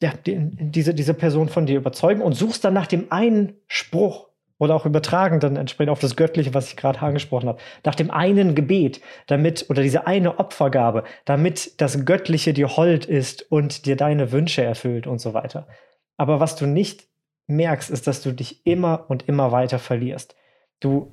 ja, 0.00 0.12
die, 0.26 0.38
diese, 0.38 0.94
diese 0.94 1.14
Person 1.14 1.48
von 1.48 1.66
dir 1.66 1.76
überzeugen 1.76 2.22
und 2.22 2.34
suchst 2.34 2.64
dann 2.64 2.74
nach 2.74 2.86
dem 2.86 3.10
einen 3.10 3.54
Spruch 3.66 4.28
oder 4.58 4.74
auch 4.74 4.86
übertragen 4.86 5.40
dann 5.40 5.56
entsprechend 5.56 5.90
auf 5.90 6.00
das 6.00 6.16
Göttliche, 6.16 6.52
was 6.52 6.68
ich 6.68 6.76
gerade 6.76 7.00
angesprochen 7.00 7.48
habe, 7.48 7.60
nach 7.84 7.94
dem 7.94 8.10
einen 8.10 8.54
Gebet, 8.54 9.00
damit 9.26 9.66
oder 9.70 9.82
diese 9.82 10.06
eine 10.06 10.38
Opfergabe, 10.38 11.04
damit 11.24 11.80
das 11.80 12.04
Göttliche 12.04 12.52
dir 12.52 12.76
hold 12.76 13.06
ist 13.06 13.50
und 13.50 13.86
dir 13.86 13.96
deine 13.96 14.32
Wünsche 14.32 14.62
erfüllt 14.62 15.06
und 15.06 15.20
so 15.20 15.32
weiter. 15.32 15.68
Aber 16.16 16.40
was 16.40 16.56
du 16.56 16.66
nicht 16.66 17.06
merkst, 17.46 17.90
ist, 17.90 18.06
dass 18.06 18.22
du 18.22 18.32
dich 18.32 18.66
immer 18.66 19.06
und 19.08 19.28
immer 19.28 19.52
weiter 19.52 19.78
verlierst. 19.78 20.34
Du, 20.80 21.12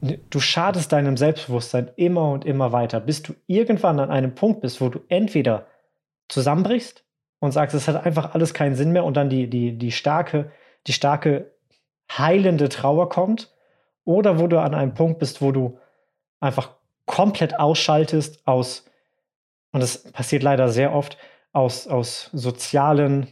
du 0.00 0.40
schadest 0.40 0.92
deinem 0.92 1.16
Selbstbewusstsein 1.16 1.90
immer 1.96 2.30
und 2.30 2.44
immer 2.44 2.72
weiter, 2.72 3.00
bis 3.00 3.22
du 3.22 3.34
irgendwann 3.46 4.00
an 4.00 4.10
einem 4.10 4.34
Punkt 4.34 4.62
bist, 4.62 4.80
wo 4.80 4.88
du 4.88 5.00
entweder 5.08 5.66
zusammenbrichst 6.28 7.04
und 7.40 7.52
sagst, 7.52 7.74
es 7.74 7.88
hat 7.88 8.06
einfach 8.06 8.34
alles 8.34 8.54
keinen 8.54 8.76
Sinn 8.76 8.92
mehr 8.92 9.04
und 9.04 9.16
dann 9.16 9.28
die, 9.28 9.50
die, 9.50 9.76
die 9.76 9.92
starke, 9.92 10.52
die 10.86 10.92
starke 10.92 11.50
heilende 12.10 12.68
Trauer 12.68 13.08
kommt, 13.08 13.52
oder 14.04 14.38
wo 14.38 14.46
du 14.46 14.60
an 14.60 14.74
einem 14.74 14.94
Punkt 14.94 15.18
bist, 15.18 15.42
wo 15.42 15.52
du 15.52 15.78
einfach 16.40 16.70
komplett 17.06 17.58
ausschaltest 17.58 18.46
aus, 18.46 18.84
und 19.72 19.80
das 19.80 20.10
passiert 20.12 20.42
leider 20.42 20.68
sehr 20.68 20.94
oft, 20.94 21.16
aus, 21.52 21.86
aus 21.86 22.30
sozialen, 22.32 23.28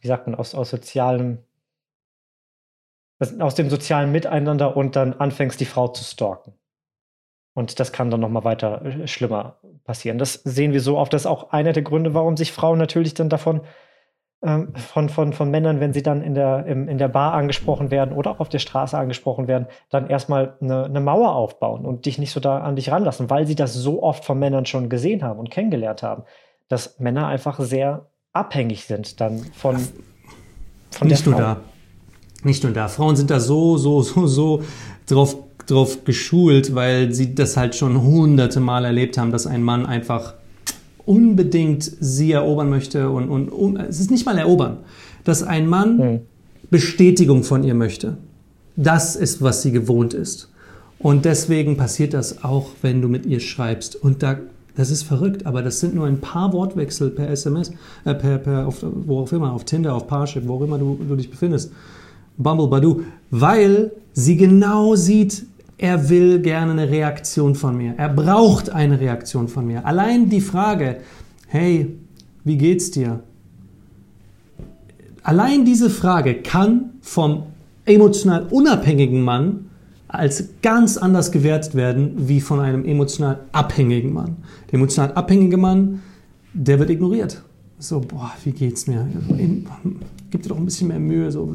wie 0.00 0.08
sagt 0.08 0.26
man, 0.26 0.34
aus, 0.34 0.54
aus 0.54 0.70
sozialem, 0.70 1.38
aus 3.38 3.54
dem 3.54 3.70
sozialen 3.70 4.12
Miteinander 4.12 4.76
und 4.76 4.96
dann 4.96 5.14
anfängst, 5.14 5.60
die 5.60 5.64
Frau 5.64 5.88
zu 5.88 6.04
stalken. 6.04 6.54
Und 7.54 7.78
das 7.80 7.92
kann 7.92 8.10
dann 8.10 8.20
nochmal 8.20 8.44
weiter 8.44 8.84
äh, 8.84 9.06
schlimmer 9.06 9.56
passieren. 9.84 10.18
Das 10.18 10.34
sehen 10.34 10.72
wir 10.72 10.80
so 10.80 10.98
oft. 10.98 11.12
Das 11.12 11.22
ist 11.22 11.26
auch 11.26 11.50
einer 11.50 11.72
der 11.72 11.82
Gründe, 11.82 12.14
warum 12.14 12.36
sich 12.36 12.52
Frauen 12.52 12.78
natürlich 12.78 13.14
dann 13.14 13.28
davon 13.28 13.60
ähm, 14.44 14.74
von, 14.74 15.08
von, 15.08 15.32
von 15.32 15.50
Männern, 15.50 15.80
wenn 15.80 15.94
sie 15.94 16.02
dann 16.02 16.20
in 16.20 16.34
der, 16.34 16.66
im, 16.66 16.86
in 16.86 16.98
der 16.98 17.08
Bar 17.08 17.32
angesprochen 17.32 17.90
werden 17.90 18.14
oder 18.14 18.30
auch 18.32 18.40
auf 18.40 18.50
der 18.50 18.58
Straße 18.58 18.98
angesprochen 18.98 19.48
werden, 19.48 19.66
dann 19.88 20.10
erstmal 20.10 20.58
eine, 20.60 20.84
eine 20.84 21.00
Mauer 21.00 21.34
aufbauen 21.34 21.86
und 21.86 22.04
dich 22.04 22.18
nicht 22.18 22.30
so 22.30 22.40
da 22.40 22.58
an 22.58 22.76
dich 22.76 22.90
ranlassen, 22.90 23.30
weil 23.30 23.46
sie 23.46 23.54
das 23.54 23.72
so 23.72 24.02
oft 24.02 24.24
von 24.24 24.38
Männern 24.38 24.66
schon 24.66 24.90
gesehen 24.90 25.22
haben 25.22 25.38
und 25.40 25.50
kennengelernt 25.50 26.02
haben, 26.02 26.24
dass 26.68 26.98
Männer 26.98 27.26
einfach 27.26 27.58
sehr 27.58 28.10
abhängig 28.34 28.84
sind 28.84 29.20
dann 29.20 29.44
von, 29.54 29.76
von 30.90 31.08
Nicht 31.08 31.24
der 31.24 31.32
nur 31.32 31.40
Frau. 31.40 31.54
da. 31.54 31.60
Nicht 32.42 32.64
nur 32.64 32.72
da. 32.72 32.88
Frauen 32.88 33.16
sind 33.16 33.30
da 33.30 33.40
so, 33.40 33.78
so, 33.78 34.02
so, 34.02 34.26
so 34.26 34.62
drauf, 35.06 35.36
drauf 35.66 36.04
geschult, 36.04 36.74
weil 36.74 37.12
sie 37.12 37.34
das 37.34 37.56
halt 37.56 37.74
schon 37.74 38.02
hunderte 38.02 38.60
Mal 38.60 38.84
erlebt 38.84 39.18
haben, 39.18 39.32
dass 39.32 39.46
ein 39.46 39.62
Mann 39.62 39.86
einfach 39.86 40.34
unbedingt 41.06 41.90
sie 42.00 42.32
erobern 42.32 42.70
möchte 42.70 43.10
und, 43.10 43.28
und, 43.28 43.48
und 43.48 43.76
es 43.76 44.00
ist 44.00 44.10
nicht 44.10 44.24
mal 44.26 44.38
erobern, 44.38 44.78
dass 45.24 45.42
ein 45.42 45.66
Mann 45.66 45.96
Mhm. 45.96 46.20
Bestätigung 46.70 47.44
von 47.44 47.62
ihr 47.62 47.74
möchte. 47.74 48.16
Das 48.74 49.14
ist, 49.14 49.42
was 49.42 49.62
sie 49.62 49.70
gewohnt 49.70 50.14
ist. 50.14 50.50
Und 50.98 51.24
deswegen 51.24 51.76
passiert 51.76 52.14
das 52.14 52.42
auch, 52.42 52.70
wenn 52.82 53.02
du 53.02 53.08
mit 53.08 53.26
ihr 53.26 53.40
schreibst. 53.40 53.94
Und 53.94 54.22
da, 54.22 54.38
das 54.74 54.90
ist 54.90 55.02
verrückt, 55.04 55.46
aber 55.46 55.62
das 55.62 55.80
sind 55.80 55.94
nur 55.94 56.06
ein 56.06 56.20
paar 56.20 56.52
Wortwechsel 56.52 57.10
per 57.10 57.28
SMS, 57.30 57.70
äh, 58.04 58.14
per, 58.14 58.38
per 58.38 58.66
auf, 58.66 58.78
wo 58.82 59.20
auch 59.20 59.32
immer, 59.32 59.52
auf 59.52 59.64
Tinder, 59.64 59.94
auf 59.94 60.08
Parship, 60.08 60.48
wo 60.48 60.54
auch 60.54 60.62
immer 60.62 60.78
du, 60.78 60.98
du 61.08 61.14
dich 61.14 61.30
befindest. 61.30 61.70
Bumble 62.36 62.66
Badoo, 62.66 63.02
weil 63.30 63.92
sie 64.12 64.36
genau 64.36 64.96
sieht, 64.96 65.46
er 65.78 66.08
will 66.08 66.40
gerne 66.40 66.72
eine 66.72 66.90
Reaktion 66.90 67.54
von 67.54 67.76
mir. 67.76 67.94
Er 67.96 68.08
braucht 68.08 68.70
eine 68.70 69.00
Reaktion 69.00 69.48
von 69.48 69.66
mir. 69.66 69.84
Allein 69.84 70.28
die 70.28 70.40
Frage, 70.40 70.98
hey, 71.48 71.96
wie 72.44 72.56
geht's 72.56 72.90
dir? 72.90 73.20
Allein 75.22 75.64
diese 75.64 75.90
Frage 75.90 76.42
kann 76.42 76.90
vom 77.00 77.44
emotional 77.86 78.46
unabhängigen 78.50 79.22
Mann 79.22 79.70
als 80.06 80.50
ganz 80.62 80.96
anders 80.96 81.32
gewertet 81.32 81.74
werden 81.74 82.28
wie 82.28 82.40
von 82.40 82.60
einem 82.60 82.84
emotional 82.84 83.40
abhängigen 83.52 84.12
Mann. 84.12 84.36
Der 84.70 84.74
emotional 84.74 85.12
abhängige 85.14 85.56
Mann, 85.56 86.02
der 86.52 86.78
wird 86.78 86.90
ignoriert. 86.90 87.42
So, 87.84 88.00
boah, 88.00 88.32
wie 88.44 88.52
geht's 88.52 88.86
mir? 88.86 89.06
Gib 90.30 90.42
dir 90.42 90.48
doch 90.48 90.56
ein 90.56 90.64
bisschen 90.64 90.88
mehr 90.88 90.98
Mühe. 90.98 91.30
So, 91.30 91.54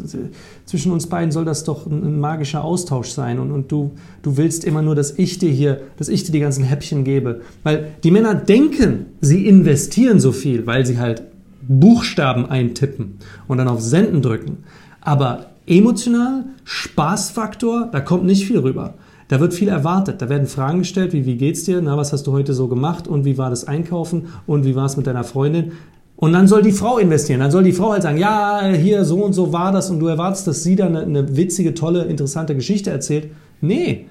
zwischen 0.63 0.91
uns 0.91 1.07
beiden 1.07 1.31
soll 1.31 1.43
das 1.43 1.63
doch 1.63 1.87
ein, 1.87 2.03
ein 2.03 2.19
magischer 2.19 2.63
Austausch 2.63 3.09
sein. 3.09 3.39
Und, 3.39 3.51
und 3.51 3.71
du, 3.71 3.93
du 4.21 4.37
willst 4.37 4.63
immer 4.63 4.83
nur, 4.83 4.93
dass 4.93 5.17
ich 5.17 5.39
dir 5.39 5.49
hier, 5.49 5.81
dass 5.97 6.07
ich 6.07 6.23
dir 6.23 6.31
die 6.31 6.39
ganzen 6.39 6.63
Häppchen 6.63 7.03
gebe. 7.03 7.41
Weil 7.63 7.87
die 8.03 8.11
Männer 8.11 8.35
denken, 8.35 9.07
sie 9.21 9.47
investieren 9.47 10.19
so 10.19 10.31
viel, 10.31 10.67
weil 10.67 10.85
sie 10.85 10.99
halt 10.99 11.23
Buchstaben 11.67 12.45
eintippen 12.45 13.17
und 13.47 13.57
dann 13.57 13.67
auf 13.67 13.81
Senden 13.81 14.21
drücken. 14.21 14.59
Aber 15.01 15.47
emotional, 15.65 16.45
Spaßfaktor, 16.63 17.89
da 17.91 18.01
kommt 18.01 18.25
nicht 18.25 18.45
viel 18.45 18.59
rüber. 18.59 18.93
Da 19.29 19.39
wird 19.39 19.55
viel 19.55 19.67
erwartet. 19.67 20.21
Da 20.21 20.29
werden 20.29 20.47
Fragen 20.47 20.79
gestellt, 20.79 21.11
wie, 21.11 21.25
wie 21.25 21.37
geht's 21.37 21.63
dir? 21.63 21.81
Na, 21.81 21.97
was 21.97 22.13
hast 22.13 22.27
du 22.27 22.33
heute 22.33 22.53
so 22.53 22.67
gemacht? 22.67 23.07
Und 23.07 23.25
wie 23.25 23.39
war 23.39 23.49
das 23.49 23.67
Einkaufen? 23.67 24.27
Und 24.45 24.65
wie 24.65 24.75
war 24.75 24.85
es 24.85 24.95
mit 24.95 25.07
deiner 25.07 25.23
Freundin? 25.23 25.71
Und 26.21 26.33
dann 26.33 26.47
soll 26.49 26.61
die 26.61 26.73
Frau 26.73 26.97
investieren. 26.97 27.39
Dann 27.39 27.49
soll 27.49 27.63
die 27.63 27.71
Frau 27.71 27.93
halt 27.93 28.03
sagen, 28.03 28.17
ja, 28.17 28.67
hier 28.73 29.05
so 29.05 29.23
und 29.23 29.31
so 29.31 29.53
war 29.53 29.71
das. 29.71 29.89
Und 29.89 30.01
du 30.01 30.07
erwartest, 30.07 30.47
dass 30.47 30.63
sie 30.63 30.75
dann 30.75 30.97
eine, 30.97 31.05
eine 31.05 31.37
witzige, 31.37 31.73
tolle, 31.73 32.03
interessante 32.03 32.55
Geschichte 32.55 32.89
erzählt. 32.89 33.31
Nee. 33.61 34.07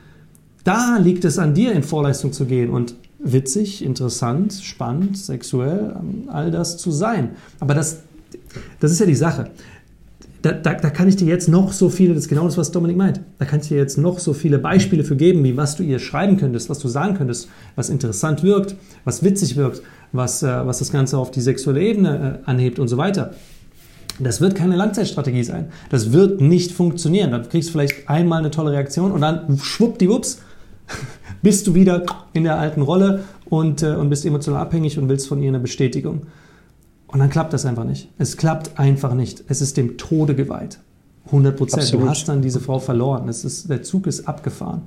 Da 0.64 0.96
liegt 0.96 1.26
es 1.26 1.38
an 1.38 1.52
dir, 1.52 1.72
in 1.72 1.82
Vorleistung 1.82 2.32
zu 2.32 2.46
gehen 2.46 2.70
und 2.70 2.94
witzig, 3.18 3.84
interessant, 3.84 4.54
spannend, 4.54 5.18
sexuell, 5.18 5.96
all 6.28 6.50
das 6.50 6.78
zu 6.78 6.90
sein. 6.90 7.32
Aber 7.60 7.74
das, 7.74 8.00
das 8.80 8.90
ist 8.90 9.00
ja 9.00 9.06
die 9.06 9.14
Sache. 9.14 9.50
Da, 10.48 10.54
da, 10.54 10.72
da, 10.72 10.88
kann 10.88 11.08
ich 11.08 11.16
dir 11.16 11.26
jetzt 11.26 11.50
noch 11.50 11.74
so 11.74 11.90
viele, 11.90 12.14
das 12.14 12.22
ist 12.22 12.28
genau 12.30 12.44
das, 12.44 12.56
was 12.56 12.72
Dominik 12.72 12.96
meint, 12.96 13.20
da 13.38 13.44
kann 13.44 13.60
ich 13.60 13.68
dir 13.68 13.76
jetzt 13.76 13.98
noch 13.98 14.18
so 14.18 14.32
viele 14.32 14.58
Beispiele 14.58 15.04
für 15.04 15.14
geben, 15.14 15.44
wie 15.44 15.58
was 15.58 15.76
du 15.76 15.82
ihr 15.82 15.98
schreiben 15.98 16.38
könntest, 16.38 16.70
was 16.70 16.78
du 16.78 16.88
sagen 16.88 17.18
könntest, 17.18 17.50
was 17.76 17.90
interessant 17.90 18.42
wirkt, 18.42 18.74
was 19.04 19.22
witzig 19.22 19.56
wirkt, 19.56 19.82
was, 20.12 20.42
äh, 20.42 20.46
was 20.64 20.78
das 20.78 20.90
Ganze 20.90 21.18
auf 21.18 21.30
die 21.30 21.42
sexuelle 21.42 21.82
Ebene 21.82 22.40
äh, 22.46 22.50
anhebt 22.50 22.78
und 22.78 22.88
so 22.88 22.96
weiter. 22.96 23.34
Das 24.20 24.40
wird 24.40 24.54
keine 24.54 24.74
Langzeitstrategie 24.76 25.44
sein. 25.44 25.66
Das 25.90 26.12
wird 26.12 26.40
nicht 26.40 26.72
funktionieren. 26.72 27.30
Dann 27.30 27.46
kriegst 27.46 27.68
du 27.68 27.72
vielleicht 27.72 28.08
einmal 28.08 28.38
eine 28.38 28.50
tolle 28.50 28.72
Reaktion 28.72 29.12
und 29.12 29.20
dann 29.20 29.58
schwuppdiwupps 29.58 30.40
bist 31.42 31.66
du 31.66 31.74
wieder 31.74 32.06
in 32.32 32.44
der 32.44 32.58
alten 32.58 32.80
Rolle 32.80 33.24
und, 33.50 33.82
äh, 33.82 33.90
und 33.90 34.08
bist 34.08 34.24
emotional 34.24 34.62
abhängig 34.62 34.98
und 34.98 35.10
willst 35.10 35.28
von 35.28 35.42
ihr 35.42 35.48
eine 35.48 35.60
Bestätigung. 35.60 36.22
Und 37.08 37.20
dann 37.20 37.30
klappt 37.30 37.52
das 37.52 37.64
einfach 37.64 37.84
nicht. 37.84 38.08
Es 38.18 38.36
klappt 38.36 38.78
einfach 38.78 39.14
nicht. 39.14 39.42
Es 39.48 39.60
ist 39.60 39.76
dem 39.76 39.96
Tode 39.96 40.34
geweiht. 40.34 40.78
100 41.26 41.56
Prozent. 41.56 41.92
Du 41.92 42.08
hast 42.08 42.28
dann 42.28 42.42
diese 42.42 42.60
Frau 42.60 42.78
verloren. 42.78 43.28
Es 43.28 43.44
ist, 43.44 43.68
der 43.68 43.82
Zug 43.82 44.06
ist 44.06 44.28
abgefahren. 44.28 44.82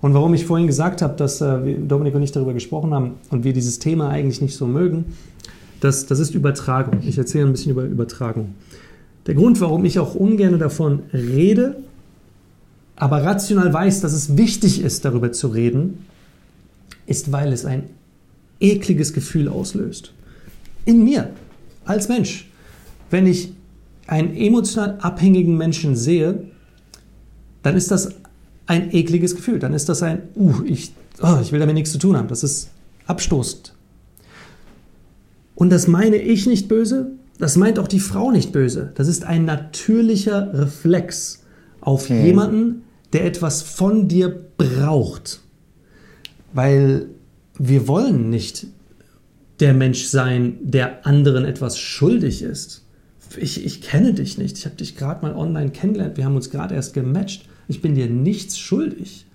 Und 0.00 0.14
warum 0.14 0.34
ich 0.34 0.44
vorhin 0.44 0.66
gesagt 0.66 1.02
habe, 1.02 1.14
dass 1.16 1.40
äh, 1.40 1.74
Dominik 1.74 2.14
und 2.14 2.22
ich 2.22 2.32
darüber 2.32 2.52
gesprochen 2.52 2.92
haben 2.94 3.12
und 3.30 3.44
wir 3.44 3.52
dieses 3.52 3.78
Thema 3.78 4.10
eigentlich 4.10 4.40
nicht 4.40 4.56
so 4.56 4.66
mögen, 4.66 5.16
das, 5.80 6.06
das 6.06 6.18
ist 6.18 6.34
Übertragung. 6.34 7.00
Ich 7.02 7.18
erzähle 7.18 7.46
ein 7.46 7.52
bisschen 7.52 7.72
über 7.72 7.84
Übertragung. 7.84 8.54
Der 9.26 9.34
Grund, 9.34 9.60
warum 9.60 9.84
ich 9.84 9.98
auch 9.98 10.14
ungern 10.14 10.58
davon 10.58 11.04
rede, 11.12 11.76
aber 12.96 13.24
rational 13.24 13.72
weiß, 13.72 14.00
dass 14.00 14.12
es 14.12 14.36
wichtig 14.36 14.82
ist, 14.82 15.04
darüber 15.04 15.32
zu 15.32 15.48
reden, 15.48 16.04
ist, 17.06 17.32
weil 17.32 17.52
es 17.52 17.64
ein 17.64 17.84
ekliges 18.60 19.12
Gefühl 19.12 19.48
auslöst. 19.48 20.12
In 20.84 21.04
mir 21.04 21.30
als 21.84 22.08
Mensch. 22.08 22.48
Wenn 23.10 23.26
ich 23.26 23.52
einen 24.06 24.34
emotional 24.36 24.98
abhängigen 25.00 25.56
Menschen 25.56 25.96
sehe, 25.96 26.44
dann 27.62 27.76
ist 27.76 27.90
das 27.90 28.10
ein 28.66 28.94
ekliges 28.94 29.34
Gefühl. 29.34 29.58
Dann 29.58 29.72
ist 29.72 29.88
das 29.88 30.02
ein, 30.02 30.22
uh, 30.36 30.62
ich, 30.64 30.92
oh, 31.22 31.38
ich 31.40 31.52
will 31.52 31.60
damit 31.60 31.74
nichts 31.74 31.92
zu 31.92 31.98
tun 31.98 32.16
haben. 32.16 32.28
Das 32.28 32.44
ist 32.44 32.70
abstoßend. 33.06 33.74
Und 35.54 35.70
das 35.70 35.86
meine 35.86 36.16
ich 36.16 36.46
nicht 36.46 36.68
böse, 36.68 37.12
das 37.38 37.56
meint 37.56 37.78
auch 37.78 37.88
die 37.88 38.00
Frau 38.00 38.30
nicht 38.30 38.52
böse. 38.52 38.92
Das 38.94 39.08
ist 39.08 39.24
ein 39.24 39.44
natürlicher 39.44 40.52
Reflex 40.54 41.42
auf 41.80 42.04
okay. 42.04 42.26
jemanden, 42.26 42.82
der 43.12 43.24
etwas 43.24 43.62
von 43.62 44.08
dir 44.08 44.34
braucht. 44.56 45.40
Weil 46.52 47.06
wir 47.58 47.88
wollen 47.88 48.30
nicht 48.30 48.66
der 49.60 49.74
Mensch 49.74 50.04
sein, 50.04 50.58
der 50.62 51.06
anderen 51.06 51.44
etwas 51.44 51.78
schuldig 51.78 52.42
ist. 52.42 52.82
Ich, 53.36 53.64
ich 53.64 53.82
kenne 53.82 54.14
dich 54.14 54.38
nicht. 54.38 54.58
Ich 54.58 54.64
habe 54.66 54.76
dich 54.76 54.96
gerade 54.96 55.22
mal 55.22 55.34
online 55.34 55.70
kennengelernt. 55.70 56.16
Wir 56.16 56.24
haben 56.24 56.36
uns 56.36 56.50
gerade 56.50 56.74
erst 56.74 56.94
gematcht. 56.94 57.48
Ich 57.68 57.80
bin 57.80 57.94
dir 57.94 58.08
nichts 58.08 58.58
schuldig 58.58 59.26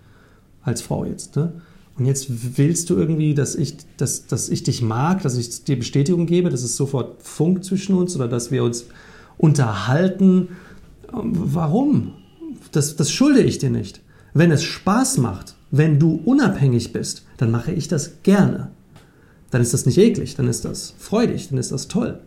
als 0.62 0.82
Frau 0.82 1.06
jetzt. 1.06 1.36
Ne? 1.36 1.54
Und 1.98 2.06
jetzt 2.06 2.58
willst 2.58 2.90
du 2.90 2.96
irgendwie, 2.96 3.34
dass 3.34 3.56
ich, 3.56 3.76
dass, 3.98 4.28
dass 4.28 4.50
ich 4.50 4.64
dich 4.64 4.82
mag, 4.82 5.22
dass 5.24 5.38
ich 5.38 5.64
dir 5.64 5.78
Bestätigung 5.78 6.26
gebe, 6.28 6.50
dass 6.50 6.64
es 6.64 6.76
sofort 6.76 7.22
Funk 7.24 7.64
zwischen 7.64 7.96
uns 7.96 8.16
oder 8.16 8.28
dass 8.28 8.52
wir 8.52 8.64
uns 8.64 8.86
unterhalten. 9.38 10.50
Warum? 11.12 12.14
Das, 12.72 12.96
das 12.96 13.12
schulde 13.12 13.42
ich 13.42 13.58
dir 13.58 13.70
nicht. 13.70 14.02
Wenn 14.34 14.52
es 14.52 14.64
Spaß 14.64 15.18
macht, 15.18 15.56
wenn 15.72 16.00
du 16.00 16.22
unabhängig 16.24 16.94
bist, 16.94 17.26
dann 17.38 17.52
mache 17.52 17.72
ich 17.72 17.88
das 17.88 18.22
gerne 18.24 18.72
dann 19.52 19.62
ist 19.62 19.74
das 19.74 19.86
nicht 19.86 19.98
eklig, 19.98 20.36
dann 20.36 20.48
ist 20.48 20.66
das 20.66 20.94
freudig, 20.98 21.50
dann 21.50 21.58
ist 21.58 21.72
das 21.72 21.88
toll. 21.88 22.20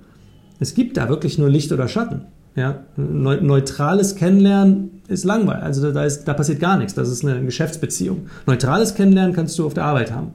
Es 0.60 0.74
gibt 0.74 0.96
da 0.96 1.08
wirklich 1.08 1.38
nur 1.38 1.48
Licht 1.48 1.72
oder 1.72 1.88
Schatten. 1.88 2.22
Ja? 2.54 2.84
Neutrales 2.96 4.14
Kennenlernen 4.14 5.02
ist 5.08 5.24
langweilig, 5.24 5.62
also 5.62 5.92
da, 5.92 6.04
ist, 6.04 6.24
da 6.24 6.34
passiert 6.34 6.60
gar 6.60 6.76
nichts, 6.76 6.94
das 6.94 7.08
ist 7.08 7.24
eine 7.24 7.44
Geschäftsbeziehung. 7.44 8.28
Neutrales 8.46 8.94
Kennenlernen 8.94 9.34
kannst 9.34 9.58
du 9.58 9.66
auf 9.66 9.74
der 9.74 9.84
Arbeit 9.84 10.12
haben. 10.12 10.34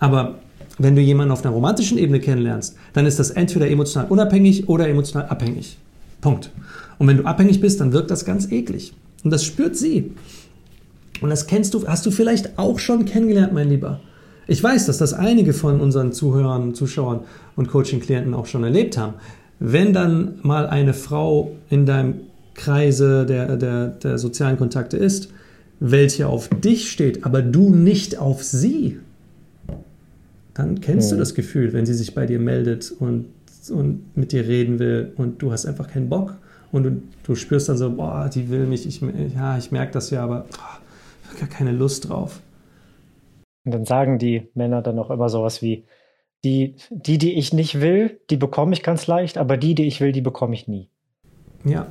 Aber 0.00 0.36
wenn 0.78 0.96
du 0.96 1.02
jemanden 1.02 1.32
auf 1.32 1.44
einer 1.44 1.54
romantischen 1.54 1.98
Ebene 1.98 2.20
kennenlernst, 2.20 2.76
dann 2.92 3.06
ist 3.06 3.18
das 3.18 3.30
entweder 3.30 3.68
emotional 3.68 4.08
unabhängig 4.08 4.68
oder 4.68 4.88
emotional 4.88 5.28
abhängig. 5.28 5.78
Punkt. 6.20 6.50
Und 6.98 7.06
wenn 7.06 7.18
du 7.18 7.24
abhängig 7.24 7.60
bist, 7.60 7.80
dann 7.80 7.92
wirkt 7.92 8.10
das 8.10 8.24
ganz 8.24 8.50
eklig. 8.50 8.94
Und 9.22 9.30
das 9.30 9.44
spürt 9.44 9.76
sie. 9.76 10.12
Und 11.20 11.30
das 11.30 11.46
kennst 11.46 11.74
du, 11.74 11.86
hast 11.86 12.04
du 12.06 12.10
vielleicht 12.10 12.58
auch 12.58 12.78
schon 12.78 13.04
kennengelernt, 13.04 13.52
mein 13.52 13.68
Lieber. 13.68 14.00
Ich 14.46 14.62
weiß, 14.62 14.86
dass 14.86 14.98
das 14.98 15.14
einige 15.14 15.52
von 15.52 15.80
unseren 15.80 16.12
Zuhörern, 16.12 16.74
Zuschauern 16.74 17.20
und 17.56 17.68
Coaching-Klienten 17.68 18.34
auch 18.34 18.46
schon 18.46 18.64
erlebt 18.64 18.98
haben. 18.98 19.14
Wenn 19.58 19.92
dann 19.92 20.38
mal 20.42 20.66
eine 20.66 20.92
Frau 20.92 21.52
in 21.70 21.86
deinem 21.86 22.14
Kreise 22.54 23.24
der, 23.26 23.56
der, 23.56 23.88
der 23.88 24.18
sozialen 24.18 24.58
Kontakte 24.58 24.96
ist, 24.96 25.30
welche 25.80 26.28
auf 26.28 26.48
dich 26.48 26.90
steht, 26.90 27.24
aber 27.24 27.42
du 27.42 27.74
nicht 27.74 28.18
auf 28.18 28.42
sie, 28.42 29.00
dann 30.54 30.80
kennst 30.80 31.10
mhm. 31.10 31.16
du 31.16 31.20
das 31.20 31.34
Gefühl, 31.34 31.72
wenn 31.72 31.84
sie 31.84 31.94
sich 31.94 32.14
bei 32.14 32.26
dir 32.26 32.38
meldet 32.38 32.92
und, 32.98 33.26
und 33.70 34.16
mit 34.16 34.32
dir 34.32 34.46
reden 34.46 34.78
will 34.78 35.12
und 35.16 35.42
du 35.42 35.52
hast 35.52 35.66
einfach 35.66 35.88
keinen 35.88 36.08
Bock 36.08 36.36
und 36.70 36.84
du, 36.84 37.02
du 37.24 37.34
spürst 37.34 37.68
dann 37.68 37.76
so, 37.76 37.90
boah, 37.90 38.30
die 38.32 38.50
will 38.50 38.66
mich, 38.66 38.86
ich, 38.86 39.00
ja, 39.34 39.58
ich 39.58 39.72
merke 39.72 39.92
das 39.92 40.10
ja, 40.10 40.22
aber 40.22 40.46
boah, 40.50 41.38
gar 41.40 41.48
keine 41.48 41.72
Lust 41.72 42.08
drauf. 42.08 42.40
Und 43.64 43.72
dann 43.72 43.84
sagen 43.84 44.18
die 44.18 44.48
Männer 44.54 44.82
dann 44.82 44.98
auch 44.98 45.10
immer 45.10 45.28
sowas 45.28 45.62
wie, 45.62 45.84
die, 46.44 46.76
die, 46.90 47.18
die 47.18 47.32
ich 47.34 47.52
nicht 47.52 47.80
will, 47.80 48.20
die 48.30 48.36
bekomme 48.36 48.74
ich 48.74 48.82
ganz 48.82 49.06
leicht, 49.06 49.38
aber 49.38 49.56
die, 49.56 49.74
die 49.74 49.86
ich 49.86 50.00
will, 50.00 50.12
die 50.12 50.20
bekomme 50.20 50.54
ich 50.54 50.68
nie. 50.68 50.90
Ja, 51.64 51.86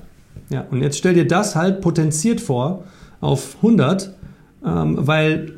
ja. 0.49 0.65
Und 0.69 0.81
jetzt 0.81 0.97
stell 0.97 1.15
dir 1.15 1.27
das 1.27 1.55
halt 1.55 1.81
potenziert 1.81 2.39
vor 2.39 2.83
auf 3.19 3.55
100, 3.57 4.13
ähm, 4.63 4.97
weil 4.99 5.53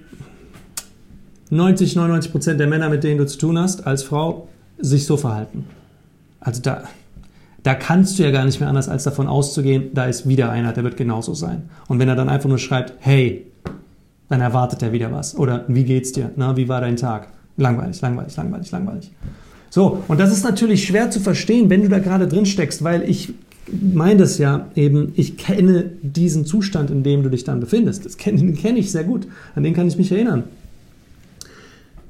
90, 1.49 1.95
99 1.95 2.32
Prozent 2.32 2.60
der 2.60 2.67
Männer, 2.67 2.89
mit 2.89 3.04
denen 3.04 3.17
du 3.17 3.25
zu 3.25 3.38
tun 3.38 3.60
hast, 3.60 3.86
als 3.86 4.04
Frau, 4.04 4.47
sich 4.78 5.06
so 5.06 5.17
verhalten. 5.17 5.67
Also 6.39 6.62
da, 6.62 6.84
da 7.63 7.75
kannst 7.75 8.17
du 8.17 8.23
ja 8.23 8.32
gar 8.32 8.45
nicht 8.45 8.60
mehr 8.60 8.69
anders, 8.69 8.88
als 8.88 9.04
davon 9.04 9.28
auszugehen, 9.28 9.91
da 9.93 10.06
ist 10.06 10.28
wieder 10.28 10.51
einer, 10.51 10.71
der 10.73 10.84
wird 10.84 10.97
genauso 10.97 11.34
sein. 11.34 11.69
Und 11.88 11.99
wenn 11.99 12.08
er 12.08 12.15
dann 12.15 12.30
einfach 12.30 12.49
nur 12.49 12.60
schreibt, 12.60 12.93
hey, 12.99 13.47
dann 14.29 14.41
erwartet 14.41 14.81
er 14.81 14.91
wieder 14.91 15.11
was. 15.11 15.35
Oder 15.38 15.65
wie 15.67 15.83
geht's 15.83 16.11
dir? 16.11 16.31
Na, 16.35 16.57
wie 16.57 16.67
war 16.67 16.81
dein 16.81 16.95
Tag? 16.95 17.29
Langweilig, 17.57 18.01
langweilig, 18.01 18.35
langweilig, 18.35 18.71
langweilig. 18.71 19.11
So, 19.69 20.03
und 20.07 20.19
das 20.19 20.31
ist 20.31 20.43
natürlich 20.43 20.85
schwer 20.85 21.11
zu 21.11 21.19
verstehen, 21.19 21.69
wenn 21.69 21.81
du 21.81 21.89
da 21.89 21.99
gerade 21.99 22.27
drin 22.27 22.45
steckst, 22.45 22.83
weil 22.83 23.03
ich 23.09 23.33
meine 23.71 24.21
das 24.21 24.38
ja 24.38 24.69
eben, 24.75 25.13
ich 25.15 25.38
kenne 25.38 25.91
diesen 26.01 26.45
Zustand, 26.45 26.91
in 26.91 27.03
dem 27.03 27.23
du 27.23 27.29
dich 27.29 27.43
dann 27.43 27.59
befindest. 27.59 28.05
Das 28.05 28.17
kenne, 28.17 28.53
den 28.53 28.77
ich 28.77 28.91
sehr 28.91 29.03
gut. 29.03 29.27
An 29.55 29.63
den 29.63 29.73
kann 29.73 29.88
ich 29.88 29.97
mich 29.97 30.11
erinnern. 30.11 30.43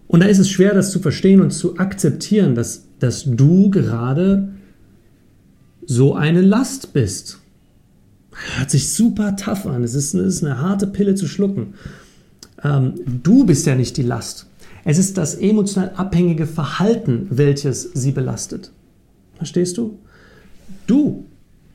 Und 0.07 0.19
da 0.21 0.27
ist 0.27 0.39
es 0.39 0.49
schwer, 0.49 0.73
das 0.73 0.91
zu 0.91 0.99
verstehen 0.99 1.41
und 1.41 1.51
zu 1.51 1.77
akzeptieren, 1.77 2.55
dass, 2.55 2.83
dass 2.99 3.23
du 3.25 3.69
gerade 3.69 4.49
so 5.85 6.15
eine 6.15 6.41
Last 6.41 6.93
bist. 6.93 7.39
Hört 8.57 8.69
sich 8.69 8.91
super 8.91 9.35
tough 9.35 9.65
an. 9.65 9.83
Es 9.83 9.95
ist, 9.95 10.13
es 10.13 10.35
ist 10.35 10.43
eine 10.43 10.61
harte 10.61 10.87
Pille 10.87 11.15
zu 11.15 11.27
schlucken. 11.27 11.73
Ähm, 12.65 12.95
du 13.05 13.45
bist 13.45 13.67
ja 13.67 13.75
nicht 13.75 13.95
die 13.97 14.03
Last. 14.03 14.47
Es 14.83 14.97
ist 14.97 15.17
das 15.17 15.35
emotional 15.35 15.91
abhängige 15.95 16.47
Verhalten, 16.47 17.27
welches 17.29 17.91
sie 17.93 18.11
belastet. 18.11 18.71
Verstehst 19.35 19.77
du? 19.77 19.99
Du 20.87 21.25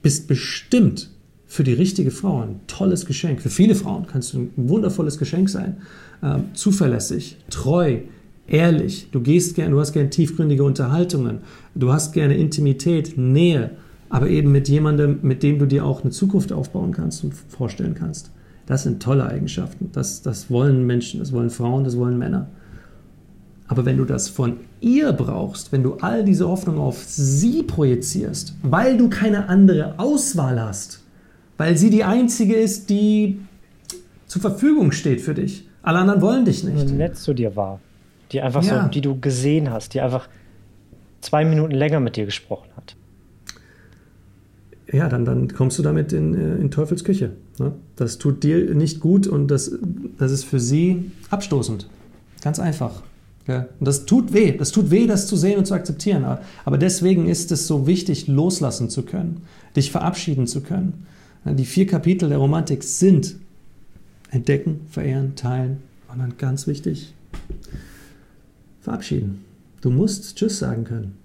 bist 0.02 0.26
bestimmt 0.26 1.10
für 1.46 1.64
die 1.64 1.72
richtige 1.72 2.10
Frau 2.10 2.42
ein 2.42 2.60
tolles 2.66 3.06
Geschenk. 3.06 3.40
Für 3.42 3.50
viele 3.50 3.74
Frauen 3.74 4.06
kannst 4.06 4.34
du 4.34 4.40
ein 4.40 4.50
wundervolles 4.56 5.18
Geschenk 5.18 5.48
sein. 5.48 5.78
Ähm, 6.22 6.44
zuverlässig, 6.54 7.36
treu, 7.50 7.98
ehrlich. 8.46 9.08
Du 9.10 9.20
gehst 9.20 9.54
gern, 9.56 9.72
du 9.72 9.80
hast 9.80 9.92
gern 9.92 10.10
tiefgründige 10.10 10.64
Unterhaltungen. 10.64 11.38
Du 11.74 11.92
hast 11.92 12.12
gerne 12.12 12.36
Intimität, 12.36 13.16
Nähe, 13.16 13.70
aber 14.08 14.28
eben 14.28 14.52
mit 14.52 14.68
jemandem, 14.68 15.20
mit 15.22 15.42
dem 15.42 15.58
du 15.58 15.66
dir 15.66 15.84
auch 15.84 16.02
eine 16.02 16.10
Zukunft 16.10 16.52
aufbauen 16.52 16.92
kannst 16.92 17.24
und 17.24 17.34
vorstellen 17.34 17.94
kannst. 17.94 18.30
Das 18.66 18.82
sind 18.84 19.02
tolle 19.02 19.26
Eigenschaften. 19.26 19.90
Das, 19.92 20.22
das 20.22 20.50
wollen 20.50 20.86
Menschen, 20.86 21.20
das 21.20 21.32
wollen 21.32 21.50
Frauen, 21.50 21.84
das 21.84 21.96
wollen 21.96 22.18
Männer. 22.18 22.48
Aber 23.66 23.84
wenn 23.84 23.96
du 23.96 24.04
das 24.04 24.28
von 24.28 24.58
ihr 24.80 25.12
brauchst, 25.12 25.70
wenn 25.70 25.82
du 25.82 25.94
all 26.00 26.24
diese 26.24 26.48
Hoffnung 26.48 26.78
auf 26.78 27.04
sie 27.04 27.62
projizierst, 27.62 28.54
weil 28.62 28.96
du 28.96 29.08
keine 29.08 29.48
andere 29.48 29.98
Auswahl 29.98 30.60
hast, 30.60 31.02
weil 31.56 31.76
sie 31.76 31.90
die 31.90 32.04
einzige 32.04 32.54
ist, 32.56 32.90
die 32.90 33.40
zur 34.26 34.40
Verfügung 34.40 34.92
steht 34.92 35.20
für 35.20 35.34
dich. 35.34 35.68
Alle 35.82 35.98
anderen 35.98 36.20
wollen 36.20 36.44
dich 36.44 36.64
nicht. 36.64 36.88
Die 36.88 36.92
nett 36.92 37.16
zu 37.16 37.34
dir 37.34 37.56
war. 37.56 37.80
Die 38.32 38.40
einfach 38.40 38.62
ja. 38.62 38.84
so, 38.84 38.88
die 38.88 39.00
du 39.00 39.20
gesehen 39.20 39.70
hast, 39.70 39.94
die 39.94 40.00
einfach 40.00 40.28
zwei 41.20 41.44
Minuten 41.44 41.74
länger 41.74 42.00
mit 42.00 42.16
dir 42.16 42.24
gesprochen 42.24 42.68
hat. 42.76 42.96
Ja, 44.92 45.08
dann, 45.08 45.24
dann 45.24 45.48
kommst 45.48 45.78
du 45.78 45.82
damit 45.82 46.12
in, 46.12 46.34
äh, 46.34 46.56
in 46.56 46.70
Teufels 46.70 47.04
Küche. 47.04 47.32
Ne? 47.58 47.72
Das 47.96 48.18
tut 48.18 48.42
dir 48.42 48.74
nicht 48.74 49.00
gut 49.00 49.26
und 49.26 49.48
das, 49.48 49.72
das 50.18 50.32
ist 50.32 50.44
für 50.44 50.60
sie 50.60 51.10
abstoßend. 51.30 51.88
Ganz 52.42 52.58
einfach. 52.58 53.02
Ja? 53.46 53.66
Und 53.78 53.86
das 53.86 54.06
tut 54.06 54.32
weh. 54.32 54.56
Das 54.56 54.72
tut 54.72 54.90
weh, 54.90 55.06
das 55.06 55.26
zu 55.26 55.36
sehen 55.36 55.58
und 55.58 55.66
zu 55.66 55.74
akzeptieren. 55.74 56.24
Aber 56.64 56.78
deswegen 56.78 57.28
ist 57.28 57.52
es 57.52 57.66
so 57.66 57.86
wichtig, 57.86 58.26
loslassen 58.26 58.90
zu 58.90 59.02
können, 59.02 59.42
dich 59.76 59.90
verabschieden 59.90 60.46
zu 60.46 60.60
können. 60.60 61.06
Die 61.44 61.64
vier 61.64 61.86
Kapitel 61.86 62.28
der 62.28 62.38
Romantik 62.38 62.82
sind 62.82 63.36
entdecken, 64.30 64.80
verehren, 64.90 65.34
teilen 65.36 65.78
und 66.12 66.18
dann 66.18 66.34
ganz 66.36 66.66
wichtig, 66.66 67.14
verabschieden. 68.80 69.44
Du 69.80 69.90
musst 69.90 70.36
Tschüss 70.36 70.58
sagen 70.58 70.84
können. 70.84 71.16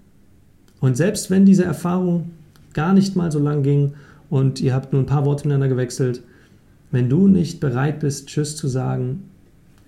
Und 0.80 0.96
selbst 0.96 1.30
wenn 1.30 1.44
diese 1.44 1.64
Erfahrung 1.64 2.30
gar 2.76 2.92
nicht 2.92 3.16
mal 3.16 3.32
so 3.32 3.38
lang 3.38 3.62
ging 3.62 3.94
und 4.28 4.60
ihr 4.60 4.74
habt 4.74 4.92
nur 4.92 5.02
ein 5.02 5.06
paar 5.06 5.24
Worte 5.24 5.48
miteinander 5.48 5.68
gewechselt, 5.68 6.22
wenn 6.92 7.08
du 7.08 7.26
nicht 7.26 7.58
bereit 7.58 8.00
bist, 8.00 8.28
Tschüss 8.28 8.54
zu 8.54 8.68
sagen, 8.68 9.24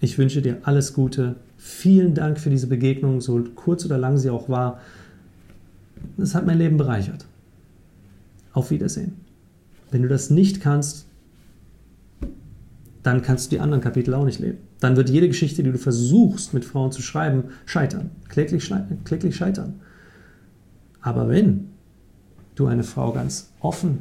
ich 0.00 0.18
wünsche 0.18 0.42
dir 0.42 0.58
alles 0.62 0.94
Gute. 0.94 1.36
Vielen 1.58 2.14
Dank 2.14 2.40
für 2.40 2.50
diese 2.50 2.66
Begegnung, 2.66 3.20
so 3.20 3.44
kurz 3.54 3.84
oder 3.84 3.98
lang 3.98 4.16
sie 4.16 4.30
auch 4.30 4.48
war. 4.48 4.80
Das 6.16 6.34
hat 6.34 6.46
mein 6.46 6.58
Leben 6.58 6.76
bereichert. 6.76 7.26
Auf 8.52 8.70
Wiedersehen. 8.70 9.12
Wenn 9.90 10.02
du 10.02 10.08
das 10.08 10.30
nicht 10.30 10.60
kannst, 10.60 11.06
dann 13.02 13.22
kannst 13.22 13.46
du 13.46 13.56
die 13.56 13.60
anderen 13.60 13.82
Kapitel 13.82 14.14
auch 14.14 14.24
nicht 14.24 14.38
leben. 14.38 14.58
Dann 14.80 14.96
wird 14.96 15.10
jede 15.10 15.28
Geschichte, 15.28 15.62
die 15.62 15.72
du 15.72 15.78
versuchst 15.78 16.54
mit 16.54 16.64
Frauen 16.64 16.92
zu 16.92 17.02
schreiben, 17.02 17.44
scheitern. 17.66 18.10
Kläglich 18.28 18.64
scheitern. 18.64 19.80
Aber 21.00 21.28
wenn 21.28 21.68
du 22.58 22.66
eine 22.66 22.84
Frau 22.84 23.12
ganz 23.12 23.48
offen, 23.60 24.00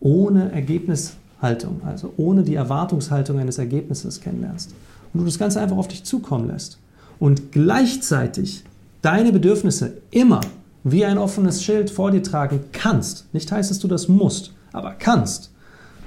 ohne 0.00 0.52
Ergebnishaltung, 0.52 1.82
also 1.84 2.12
ohne 2.16 2.42
die 2.42 2.54
Erwartungshaltung 2.54 3.38
eines 3.38 3.58
Ergebnisses 3.58 4.20
kennenlernst 4.20 4.74
und 5.12 5.20
du 5.20 5.26
das 5.26 5.38
Ganze 5.38 5.60
einfach 5.60 5.76
auf 5.76 5.88
dich 5.88 6.04
zukommen 6.04 6.48
lässt 6.48 6.78
und 7.18 7.52
gleichzeitig 7.52 8.64
deine 9.02 9.32
Bedürfnisse 9.32 9.98
immer 10.10 10.40
wie 10.82 11.04
ein 11.04 11.18
offenes 11.18 11.62
Schild 11.62 11.90
vor 11.90 12.10
dir 12.10 12.22
tragen 12.22 12.60
kannst, 12.72 13.32
nicht 13.34 13.52
heißt, 13.52 13.70
dass 13.70 13.78
du 13.78 13.88
das 13.88 14.08
musst, 14.08 14.52
aber 14.72 14.94
kannst, 14.98 15.50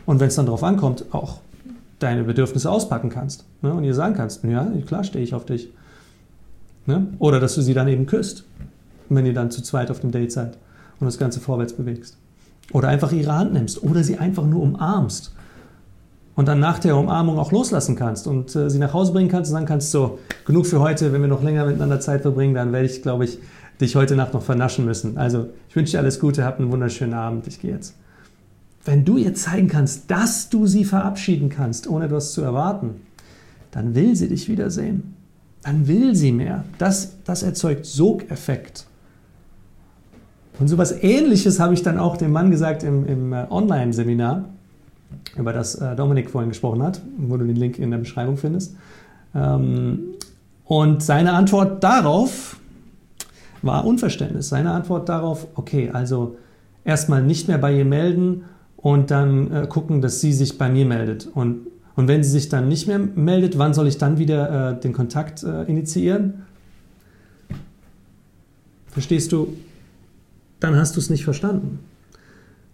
und 0.05 0.19
wenn 0.19 0.27
es 0.27 0.35
dann 0.35 0.47
darauf 0.47 0.63
ankommt, 0.63 1.05
auch 1.11 1.39
deine 1.99 2.23
Bedürfnisse 2.23 2.69
auspacken 2.69 3.09
kannst 3.09 3.45
ne? 3.61 3.73
und 3.73 3.83
ihr 3.83 3.93
sagen 3.93 4.15
kannst, 4.15 4.43
ja, 4.43 4.69
klar 4.85 5.03
stehe 5.03 5.23
ich 5.23 5.33
auf 5.33 5.45
dich. 5.45 5.69
Ne? 6.85 7.07
Oder 7.19 7.39
dass 7.39 7.55
du 7.55 7.61
sie 7.61 7.73
dann 7.73 7.87
eben 7.87 8.05
küsst, 8.05 8.43
wenn 9.07 9.25
ihr 9.25 9.33
dann 9.33 9.51
zu 9.51 9.61
zweit 9.61 9.89
auf 9.89 10.01
dem 10.01 10.11
Date 10.11 10.31
seid 10.31 10.57
und 11.03 11.13
das 11.13 11.19
Ganze 11.19 11.39
vorwärts 11.39 11.73
bewegst. 11.73 12.17
Oder 12.71 12.87
einfach 12.87 13.11
ihre 13.11 13.35
Hand 13.35 13.53
nimmst 13.53 13.83
oder 13.83 14.03
sie 14.03 14.17
einfach 14.17 14.45
nur 14.45 14.61
umarmst 14.61 15.33
und 16.35 16.47
dann 16.47 16.59
nach 16.59 16.79
der 16.79 16.97
Umarmung 16.97 17.37
auch 17.37 17.51
loslassen 17.51 17.95
kannst 17.95 18.27
und 18.27 18.55
äh, 18.55 18.69
sie 18.69 18.79
nach 18.79 18.93
Hause 18.93 19.13
bringen 19.13 19.29
kannst 19.29 19.51
und 19.51 19.53
sagen 19.53 19.65
kannst, 19.65 19.91
so, 19.91 20.19
genug 20.45 20.65
für 20.65 20.79
heute, 20.79 21.13
wenn 21.13 21.21
wir 21.21 21.27
noch 21.27 21.43
länger 21.43 21.65
miteinander 21.65 21.99
Zeit 21.99 22.21
verbringen, 22.21 22.55
dann 22.55 22.71
werde 22.71 22.87
ich, 22.87 23.01
glaube 23.01 23.25
ich, 23.25 23.39
dich 23.79 23.95
heute 23.95 24.15
Nacht 24.15 24.33
noch 24.33 24.43
vernaschen 24.43 24.85
müssen. 24.85 25.17
Also 25.17 25.49
ich 25.69 25.75
wünsche 25.75 25.91
dir 25.91 25.99
alles 25.99 26.19
Gute, 26.19 26.43
hab 26.43 26.59
einen 26.59 26.71
wunderschönen 26.71 27.13
Abend, 27.13 27.47
ich 27.47 27.59
gehe 27.59 27.71
jetzt. 27.71 27.95
Wenn 28.85 29.05
du 29.05 29.17
ihr 29.17 29.33
zeigen 29.33 29.67
kannst, 29.67 30.11
dass 30.11 30.49
du 30.49 30.67
sie 30.67 30.85
verabschieden 30.85 31.49
kannst, 31.49 31.87
ohne 31.87 32.05
etwas 32.05 32.33
zu 32.33 32.41
erwarten, 32.41 33.01
dann 33.71 33.95
will 33.95 34.15
sie 34.15 34.27
dich 34.27 34.49
wiedersehen. 34.49 35.15
Dann 35.63 35.87
will 35.87 36.15
sie 36.15 36.33
mehr. 36.33 36.65
Das, 36.77 37.23
das 37.23 37.43
erzeugt 37.43 37.85
Sogeffekt. 37.85 38.85
Und 40.59 40.67
so 40.67 40.75
etwas 40.75 41.03
Ähnliches 41.03 41.59
habe 41.59 41.73
ich 41.73 41.81
dann 41.81 41.97
auch 41.97 42.17
dem 42.17 42.31
Mann 42.31 42.51
gesagt 42.51 42.83
im, 42.83 43.05
im 43.05 43.33
äh, 43.33 43.45
Online-Seminar, 43.49 44.45
über 45.37 45.51
das 45.51 45.75
äh, 45.75 45.95
Dominik 45.95 46.29
vorhin 46.29 46.49
gesprochen 46.49 46.83
hat, 46.83 47.01
wo 47.17 47.37
du 47.37 47.45
den 47.45 47.55
Link 47.55 47.79
in 47.79 47.91
der 47.91 47.97
Beschreibung 47.97 48.37
findest. 48.37 48.75
Ähm, 49.33 49.99
und 50.65 51.01
seine 51.03 51.33
Antwort 51.33 51.83
darauf 51.83 52.57
war 53.61 53.85
Unverständnis. 53.85 54.49
Seine 54.49 54.71
Antwort 54.71 55.09
darauf, 55.09 55.47
okay, 55.55 55.89
also 55.91 56.37
erstmal 56.85 57.23
nicht 57.23 57.47
mehr 57.47 57.57
bei 57.57 57.75
ihr 57.75 57.85
melden 57.85 58.43
und 58.77 59.09
dann 59.09 59.51
äh, 59.51 59.67
gucken, 59.67 60.01
dass 60.01 60.21
sie 60.21 60.33
sich 60.33 60.57
bei 60.57 60.69
mir 60.69 60.85
meldet. 60.85 61.27
Und, 61.33 61.67
und 61.95 62.07
wenn 62.07 62.23
sie 62.23 62.29
sich 62.29 62.49
dann 62.49 62.67
nicht 62.67 62.87
mehr 62.87 62.99
meldet, 62.99 63.57
wann 63.57 63.73
soll 63.73 63.87
ich 63.87 63.97
dann 63.97 64.17
wieder 64.19 64.73
den 64.73 64.93
Kontakt 64.93 65.43
initiieren? 65.43 66.43
Verstehst 68.87 69.31
du? 69.31 69.55
Dann 70.63 70.77
hast 70.77 70.95
du 70.95 71.01
es 71.01 71.09
nicht 71.09 71.25
verstanden. 71.25 71.79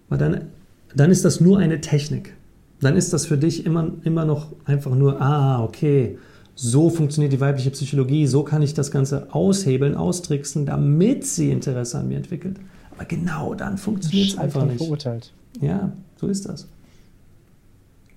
Weil 0.10 0.20
dann, 0.20 0.52
dann 0.96 1.10
ist 1.10 1.26
das 1.26 1.42
nur 1.42 1.58
eine 1.58 1.82
Technik. 1.82 2.36
Dann 2.82 2.96
ist 2.96 3.14
das 3.14 3.26
für 3.26 3.36
dich 3.36 3.66
immer, 3.66 3.92
immer 4.04 4.26
noch 4.26 4.54
einfach 4.66 4.94
nur, 4.94 5.20
ah, 5.20 5.64
okay, 5.64 6.20
so 6.54 6.92
funktioniert 6.92 7.34
die 7.34 7.40
weibliche 7.40 7.72
Psychologie, 7.72 8.28
so 8.28 8.44
kann 8.44 8.62
ich 8.62 8.76
das 8.76 8.92
Ganze 8.92 9.34
aushebeln, 9.34 9.96
austricksen, 9.96 10.68
damit 10.68 11.26
sie 11.26 11.50
Interesse 11.50 11.98
an 11.98 12.10
mir 12.10 12.18
entwickelt. 12.18 12.58
Aber 12.92 13.06
genau 13.06 13.56
dann 13.56 13.80
funktioniert 13.80 14.34
es 14.34 14.38
einfach 14.38 14.66
nicht. 14.66 14.78
Verurteilt. 14.78 15.34
Ja, 15.60 15.92
so 16.18 16.28
ist 16.28 16.48
das. 16.48 16.68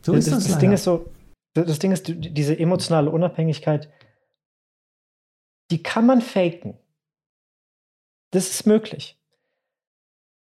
So 0.02 0.12
das, 0.12 0.26
ist 0.26 0.36
das. 0.36 0.48
Das 0.48 0.58
Ding 0.58 0.72
ist 0.72 0.84
so, 0.84 1.06
das 1.54 1.78
Ding 1.78 1.92
ist, 1.92 2.12
diese 2.14 2.58
emotionale 2.58 3.08
Unabhängigkeit, 3.08 3.88
die 5.70 5.82
kann 5.82 6.04
man 6.04 6.20
faken. 6.20 6.74
Das 8.32 8.50
ist 8.50 8.66
möglich. 8.66 9.16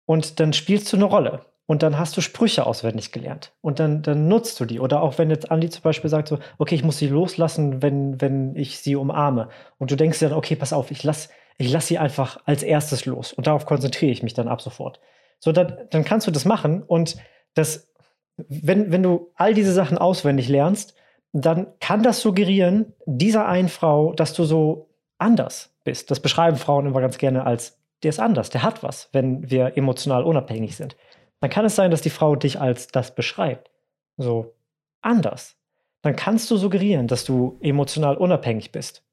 Und 0.07 0.39
dann 0.39 0.53
spielst 0.53 0.91
du 0.91 0.97
eine 0.97 1.05
Rolle. 1.05 1.41
Und 1.67 1.83
dann 1.83 1.99
hast 1.99 2.15
du 2.15 2.21
Sprüche 2.21 2.65
auswendig 2.65 3.11
gelernt. 3.11 3.51
Und 3.59 3.79
dann, 3.79 4.01
dann 4.01 4.29
nutzt 4.29 4.57
du 4.59 4.65
die. 4.65 4.79
Oder 4.79 5.01
auch 5.01 5.17
wenn 5.17 5.29
jetzt 5.29 5.51
Andi 5.51 5.69
zum 5.69 5.83
Beispiel 5.83 6.09
sagt 6.09 6.29
so, 6.29 6.39
okay, 6.57 6.75
ich 6.75 6.83
muss 6.83 6.97
sie 6.97 7.07
loslassen, 7.07 7.81
wenn, 7.81 8.21
wenn 8.21 8.55
ich 8.55 8.79
sie 8.79 8.95
umarme. 8.95 9.49
Und 9.77 9.91
du 9.91 9.97
denkst 9.97 10.19
dir 10.19 10.29
dann, 10.29 10.37
okay, 10.37 10.55
pass 10.55 10.71
auf, 10.71 10.91
ich 10.91 11.03
lass, 11.03 11.27
ich 11.57 11.69
lass 11.69 11.87
sie 11.87 11.97
einfach 11.97 12.39
als 12.45 12.63
erstes 12.63 13.05
los. 13.05 13.33
Und 13.33 13.47
darauf 13.47 13.65
konzentriere 13.65 14.11
ich 14.11 14.23
mich 14.23 14.33
dann 14.33 14.47
ab 14.47 14.61
sofort. 14.61 15.01
So, 15.39 15.51
dann, 15.51 15.77
dann 15.89 16.05
kannst 16.05 16.25
du 16.25 16.31
das 16.31 16.45
machen 16.45 16.83
und 16.83 17.17
das, 17.53 17.91
wenn, 18.37 18.91
wenn 18.91 19.03
du 19.03 19.31
all 19.35 19.53
diese 19.53 19.73
Sachen 19.73 19.97
auswendig 19.97 20.47
lernst, 20.47 20.95
dann 21.33 21.67
kann 21.81 22.01
das 22.01 22.21
suggerieren, 22.21 22.93
dieser 23.05 23.45
einen 23.45 23.69
Frau, 23.69 24.13
dass 24.13 24.33
du 24.33 24.45
so 24.45 24.89
anders 25.17 25.75
bist. 25.83 26.11
Das 26.11 26.19
beschreiben 26.19 26.57
Frauen 26.57 26.85
immer 26.85 27.01
ganz 27.01 27.17
gerne 27.17 27.45
als, 27.45 27.76
der 28.03 28.09
ist 28.09 28.19
anders, 28.19 28.49
der 28.49 28.63
hat 28.63 28.83
was, 28.83 29.09
wenn 29.11 29.49
wir 29.49 29.77
emotional 29.77 30.23
unabhängig 30.23 30.75
sind. 30.75 30.95
Dann 31.39 31.49
kann 31.49 31.65
es 31.65 31.75
sein, 31.75 31.91
dass 31.91 32.01
die 32.01 32.09
Frau 32.09 32.35
dich 32.35 32.59
als 32.59 32.87
das 32.87 33.13
beschreibt. 33.13 33.71
So 34.17 34.55
anders. 35.01 35.55
Dann 36.01 36.15
kannst 36.15 36.49
du 36.49 36.57
suggerieren, 36.57 37.07
dass 37.07 37.25
du 37.25 37.57
emotional 37.61 38.17
unabhängig 38.17 38.71
bist. 38.71 39.03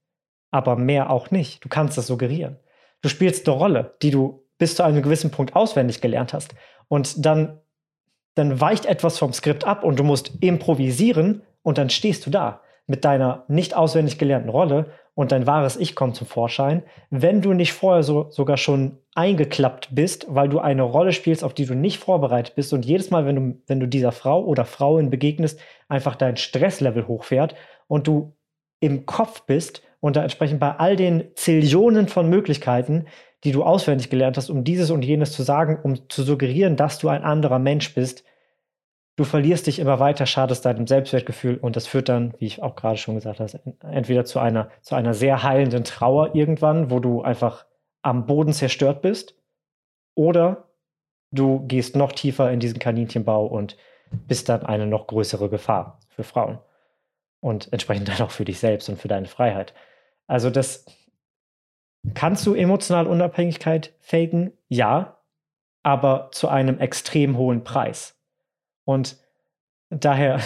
Aber 0.50 0.76
mehr 0.76 1.10
auch 1.10 1.30
nicht. 1.30 1.64
Du 1.64 1.68
kannst 1.68 1.98
das 1.98 2.06
suggerieren. 2.06 2.58
Du 3.02 3.08
spielst 3.08 3.48
eine 3.48 3.56
Rolle, 3.56 3.96
die 4.02 4.10
du 4.10 4.46
bis 4.58 4.76
zu 4.76 4.82
einem 4.82 5.02
gewissen 5.02 5.30
Punkt 5.30 5.56
auswendig 5.56 6.00
gelernt 6.00 6.32
hast. 6.32 6.54
Und 6.88 7.24
dann, 7.24 7.60
dann 8.34 8.60
weicht 8.60 8.86
etwas 8.86 9.18
vom 9.18 9.32
Skript 9.32 9.64
ab 9.64 9.84
und 9.84 9.98
du 9.98 10.04
musst 10.04 10.32
improvisieren 10.40 11.42
und 11.62 11.78
dann 11.78 11.90
stehst 11.90 12.24
du 12.26 12.30
da 12.30 12.62
mit 12.86 13.04
deiner 13.04 13.44
nicht 13.48 13.74
auswendig 13.74 14.18
gelernten 14.18 14.50
Rolle 14.50 14.86
und 15.14 15.32
dein 15.32 15.46
wahres 15.46 15.76
Ich 15.76 15.94
kommt 15.94 16.16
zum 16.16 16.26
Vorschein, 16.26 16.82
wenn 17.10 17.40
du 17.40 17.52
nicht 17.52 17.72
vorher 17.72 18.02
so, 18.02 18.30
sogar 18.30 18.56
schon 18.56 18.98
eingeklappt 19.14 19.94
bist, 19.94 20.26
weil 20.28 20.48
du 20.48 20.58
eine 20.58 20.82
Rolle 20.82 21.12
spielst, 21.12 21.44
auf 21.44 21.54
die 21.54 21.66
du 21.66 21.74
nicht 21.74 21.98
vorbereitet 21.98 22.54
bist 22.56 22.72
und 22.72 22.84
jedes 22.84 23.10
Mal, 23.10 23.26
wenn 23.26 23.36
du, 23.36 23.62
wenn 23.66 23.80
du 23.80 23.86
dieser 23.86 24.12
Frau 24.12 24.44
oder 24.44 24.64
Frauen 24.64 25.10
begegnest, 25.10 25.60
einfach 25.88 26.16
dein 26.16 26.36
Stresslevel 26.36 27.06
hochfährt 27.06 27.54
und 27.86 28.06
du 28.06 28.34
im 28.80 29.06
Kopf 29.06 29.42
bist 29.42 29.82
und 30.00 30.16
da 30.16 30.22
entsprechend 30.22 30.60
bei 30.60 30.72
all 30.72 30.96
den 30.96 31.30
Zillionen 31.34 32.08
von 32.08 32.28
Möglichkeiten 32.28 33.06
die 33.44 33.52
du 33.52 33.62
auswendig 33.62 34.10
gelernt 34.10 34.36
hast, 34.36 34.50
um 34.50 34.64
dieses 34.64 34.90
und 34.90 35.04
jenes 35.04 35.32
zu 35.32 35.42
sagen, 35.42 35.78
um 35.82 36.08
zu 36.08 36.22
suggerieren, 36.22 36.76
dass 36.76 36.98
du 36.98 37.08
ein 37.08 37.22
anderer 37.22 37.58
Mensch 37.58 37.94
bist, 37.94 38.24
du 39.16 39.24
verlierst 39.24 39.66
dich 39.66 39.78
immer 39.78 40.00
weiter, 40.00 40.26
schadest 40.26 40.64
deinem 40.64 40.86
Selbstwertgefühl 40.86 41.56
und 41.56 41.76
das 41.76 41.86
führt 41.86 42.08
dann, 42.08 42.34
wie 42.38 42.46
ich 42.46 42.62
auch 42.62 42.76
gerade 42.76 42.96
schon 42.96 43.14
gesagt 43.14 43.40
habe, 43.40 43.50
entweder 43.90 44.24
zu 44.24 44.38
einer, 44.38 44.70
zu 44.82 44.94
einer 44.94 45.14
sehr 45.14 45.42
heilenden 45.42 45.84
Trauer 45.84 46.34
irgendwann, 46.34 46.90
wo 46.90 47.00
du 47.00 47.22
einfach 47.22 47.66
am 48.02 48.26
Boden 48.26 48.52
zerstört 48.52 49.02
bist, 49.02 49.36
oder 50.16 50.68
du 51.32 51.66
gehst 51.66 51.96
noch 51.96 52.12
tiefer 52.12 52.52
in 52.52 52.60
diesen 52.60 52.78
Kaninchenbau 52.78 53.46
und 53.46 53.76
bist 54.10 54.48
dann 54.48 54.64
eine 54.64 54.86
noch 54.86 55.08
größere 55.08 55.48
Gefahr 55.48 55.98
für 56.08 56.22
Frauen 56.22 56.58
und 57.40 57.72
entsprechend 57.72 58.08
dann 58.08 58.20
auch 58.20 58.30
für 58.30 58.44
dich 58.44 58.58
selbst 58.58 58.88
und 58.88 59.00
für 59.00 59.08
deine 59.08 59.26
Freiheit. 59.26 59.74
Also 60.26 60.50
das, 60.50 60.86
Kannst 62.12 62.46
du 62.46 62.54
emotional 62.54 63.06
Unabhängigkeit 63.06 63.94
faken? 64.00 64.52
Ja, 64.68 65.22
aber 65.82 66.28
zu 66.32 66.48
einem 66.48 66.78
extrem 66.78 67.38
hohen 67.38 67.64
Preis. 67.64 68.20
Und 68.84 69.16
daher 69.90 70.40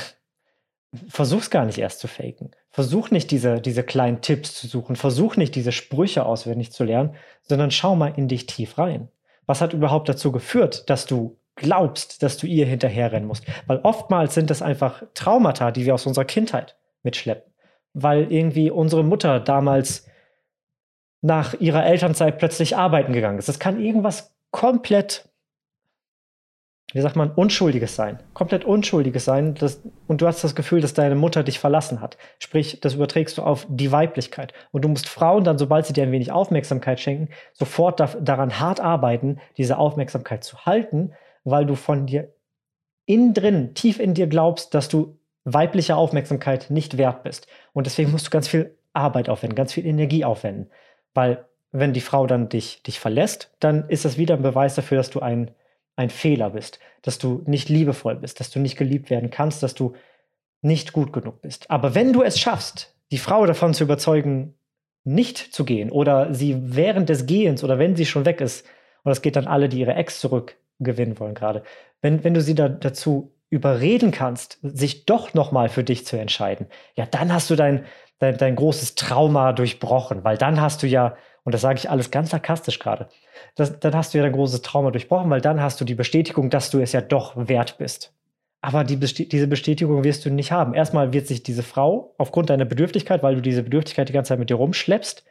versuch's 1.08 1.50
gar 1.50 1.64
nicht 1.64 1.78
erst 1.78 2.00
zu 2.00 2.08
faken. 2.08 2.50
Versuch 2.70 3.10
nicht 3.10 3.30
diese, 3.30 3.60
diese 3.60 3.82
kleinen 3.82 4.20
Tipps 4.20 4.54
zu 4.54 4.66
suchen. 4.66 4.96
Versuch 4.96 5.36
nicht 5.36 5.54
diese 5.54 5.72
Sprüche 5.72 6.24
auswendig 6.24 6.72
zu 6.72 6.84
lernen, 6.84 7.14
sondern 7.42 7.70
schau 7.70 7.96
mal 7.96 8.12
in 8.16 8.28
dich 8.28 8.46
tief 8.46 8.78
rein. 8.78 9.08
Was 9.46 9.60
hat 9.60 9.72
überhaupt 9.72 10.08
dazu 10.08 10.32
geführt, 10.32 10.88
dass 10.90 11.06
du 11.06 11.38
glaubst, 11.58 12.22
dass 12.22 12.38
du 12.38 12.46
ihr 12.46 12.66
hinterherrennen 12.66 13.28
musst. 13.28 13.44
Weil 13.66 13.80
oftmals 13.82 14.34
sind 14.34 14.50
das 14.50 14.62
einfach 14.62 15.02
Traumata, 15.14 15.70
die 15.70 15.84
wir 15.84 15.94
aus 15.94 16.06
unserer 16.06 16.24
Kindheit 16.24 16.76
mitschleppen. 17.02 17.52
Weil 17.92 18.32
irgendwie 18.32 18.70
unsere 18.70 19.04
Mutter 19.04 19.40
damals 19.40 20.06
nach 21.20 21.54
ihrer 21.54 21.84
Elternzeit 21.84 22.38
plötzlich 22.38 22.76
arbeiten 22.76 23.12
gegangen 23.12 23.38
ist. 23.38 23.48
Das 23.48 23.58
kann 23.58 23.80
irgendwas 23.80 24.34
komplett, 24.50 25.27
wie 26.94 27.00
sagt 27.00 27.16
man, 27.16 27.30
Unschuldiges 27.30 27.94
sein. 27.96 28.18
Komplett 28.32 28.64
Unschuldiges 28.64 29.24
sein. 29.24 29.54
Das, 29.54 29.82
und 30.06 30.22
du 30.22 30.26
hast 30.26 30.42
das 30.42 30.54
Gefühl, 30.54 30.80
dass 30.80 30.94
deine 30.94 31.16
Mutter 31.16 31.42
dich 31.42 31.58
verlassen 31.58 32.00
hat. 32.00 32.16
Sprich, 32.38 32.80
das 32.80 32.94
überträgst 32.94 33.36
du 33.36 33.42
auf 33.42 33.66
die 33.68 33.92
Weiblichkeit. 33.92 34.54
Und 34.72 34.82
du 34.82 34.88
musst 34.88 35.08
Frauen 35.08 35.44
dann, 35.44 35.58
sobald 35.58 35.84
sie 35.84 35.92
dir 35.92 36.04
ein 36.04 36.12
wenig 36.12 36.32
Aufmerksamkeit 36.32 36.98
schenken, 36.98 37.28
sofort 37.52 38.00
da, 38.00 38.06
daran 38.06 38.58
hart 38.58 38.80
arbeiten, 38.80 39.38
diese 39.58 39.76
Aufmerksamkeit 39.76 40.44
zu 40.44 40.64
halten, 40.64 41.12
weil 41.44 41.66
du 41.66 41.74
von 41.74 42.06
dir 42.06 42.32
innen 43.04 43.34
drin, 43.34 43.74
tief 43.74 44.00
in 44.00 44.14
dir 44.14 44.26
glaubst, 44.26 44.74
dass 44.74 44.88
du 44.88 45.18
weibliche 45.44 45.96
Aufmerksamkeit 45.96 46.70
nicht 46.70 46.98
wert 46.98 47.22
bist. 47.22 47.48
Und 47.72 47.86
deswegen 47.86 48.10
musst 48.10 48.26
du 48.26 48.30
ganz 48.30 48.48
viel 48.48 48.76
Arbeit 48.92 49.28
aufwenden, 49.28 49.56
ganz 49.56 49.72
viel 49.72 49.86
Energie 49.86 50.24
aufwenden. 50.24 50.70
Weil 51.14 51.44
wenn 51.70 51.92
die 51.92 52.00
Frau 52.00 52.26
dann 52.26 52.48
dich, 52.48 52.82
dich 52.82 52.98
verlässt, 52.98 53.50
dann 53.60 53.88
ist 53.88 54.04
das 54.04 54.18
wieder 54.18 54.34
ein 54.34 54.42
Beweis 54.42 54.74
dafür, 54.74 54.98
dass 54.98 55.10
du 55.10 55.20
ein, 55.20 55.50
ein 55.98 56.10
Fehler 56.10 56.50
bist, 56.50 56.78
dass 57.02 57.18
du 57.18 57.42
nicht 57.46 57.68
liebevoll 57.68 58.16
bist, 58.16 58.38
dass 58.38 58.50
du 58.50 58.60
nicht 58.60 58.76
geliebt 58.76 59.10
werden 59.10 59.30
kannst, 59.30 59.62
dass 59.62 59.74
du 59.74 59.94
nicht 60.62 60.92
gut 60.92 61.12
genug 61.12 61.42
bist. 61.42 61.70
Aber 61.70 61.94
wenn 61.94 62.12
du 62.12 62.22
es 62.22 62.38
schaffst, 62.38 62.94
die 63.10 63.18
Frau 63.18 63.44
davon 63.46 63.74
zu 63.74 63.84
überzeugen, 63.84 64.54
nicht 65.04 65.38
zu 65.38 65.64
gehen 65.64 65.90
oder 65.90 66.32
sie 66.32 66.56
während 66.60 67.08
des 67.08 67.26
Gehens 67.26 67.64
oder 67.64 67.78
wenn 67.78 67.96
sie 67.96 68.06
schon 68.06 68.24
weg 68.24 68.40
ist, 68.40 68.64
und 69.02 69.10
das 69.10 69.22
geht 69.22 69.36
dann 69.36 69.46
alle, 69.46 69.68
die 69.68 69.80
ihre 69.80 69.94
Ex 69.94 70.20
zurückgewinnen 70.20 71.18
wollen 71.18 71.34
gerade, 71.34 71.64
wenn, 72.00 72.22
wenn 72.22 72.34
du 72.34 72.40
sie 72.40 72.54
da, 72.54 72.68
dazu 72.68 73.34
überreden 73.50 74.12
kannst, 74.12 74.58
sich 74.62 75.04
doch 75.04 75.34
nochmal 75.34 75.68
für 75.68 75.82
dich 75.82 76.06
zu 76.06 76.16
entscheiden, 76.16 76.66
ja, 76.94 77.06
dann 77.06 77.32
hast 77.32 77.50
du 77.50 77.56
dein, 77.56 77.86
dein, 78.18 78.36
dein 78.36 78.54
großes 78.54 78.94
Trauma 78.94 79.52
durchbrochen, 79.52 80.22
weil 80.22 80.36
dann 80.36 80.60
hast 80.60 80.82
du 80.82 80.86
ja, 80.86 81.16
und 81.48 81.52
das 81.52 81.62
sage 81.62 81.78
ich 81.78 81.88
alles 81.88 82.10
ganz 82.10 82.28
sarkastisch 82.28 82.78
gerade, 82.78 83.08
dann 83.56 83.96
hast 83.96 84.12
du 84.12 84.18
ja 84.18 84.24
dein 84.24 84.34
großes 84.34 84.60
Trauma 84.60 84.90
durchbrochen, 84.90 85.30
weil 85.30 85.40
dann 85.40 85.62
hast 85.62 85.80
du 85.80 85.86
die 85.86 85.94
Bestätigung, 85.94 86.50
dass 86.50 86.68
du 86.68 86.78
es 86.78 86.92
ja 86.92 87.00
doch 87.00 87.32
wert 87.48 87.78
bist. 87.78 88.12
Aber 88.60 88.84
die 88.84 88.98
diese 88.98 89.46
Bestätigung 89.46 90.04
wirst 90.04 90.26
du 90.26 90.30
nicht 90.30 90.52
haben. 90.52 90.74
Erstmal 90.74 91.14
wird 91.14 91.26
sich 91.26 91.42
diese 91.42 91.62
Frau 91.62 92.14
aufgrund 92.18 92.50
deiner 92.50 92.66
Bedürftigkeit, 92.66 93.22
weil 93.22 93.36
du 93.36 93.40
diese 93.40 93.62
Bedürftigkeit 93.62 94.10
die 94.10 94.12
ganze 94.12 94.28
Zeit 94.28 94.38
mit 94.38 94.50
dir 94.50 94.56
rumschleppst, 94.56 95.24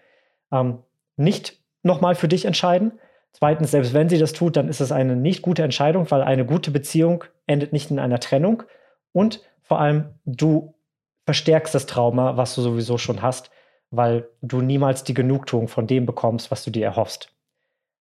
ähm, 0.51 0.80
nicht 1.17 1.60
nochmal 1.84 2.15
für 2.15 2.27
dich 2.27 2.45
entscheiden. 2.45 2.93
Zweitens, 3.32 3.69
selbst 3.69 3.93
wenn 3.93 4.10
sie 4.10 4.17
das 4.17 4.34
tut, 4.34 4.58
dann 4.58 4.69
ist 4.69 4.82
es 4.82 4.91
eine 4.91 5.15
nicht 5.15 5.43
gute 5.43 5.62
Entscheidung, 5.62 6.10
weil 6.10 6.23
eine 6.23 6.47
gute 6.47 6.71
Beziehung 6.71 7.25
endet 7.45 7.73
nicht 7.73 7.91
in 7.91 7.99
einer 7.99 8.19
Trennung. 8.19 8.63
Und 9.13 9.43
vor 9.62 9.80
allem, 9.80 10.15
du 10.25 10.73
verstärkst 11.25 11.75
das 11.75 11.86
Trauma, 11.86 12.38
was 12.38 12.56
du 12.56 12.63
sowieso 12.63 12.97
schon 12.97 13.21
hast, 13.21 13.51
weil 13.91 14.28
du 14.41 14.62
niemals 14.62 15.04
die 15.04 15.13
Genugtuung 15.13 15.67
von 15.67 15.88
dem 15.88 16.06
bekommst, 16.06 16.52
was 16.52 16.63
du 16.63 16.71
dir 16.71 16.86
erhoffst. 16.86 17.34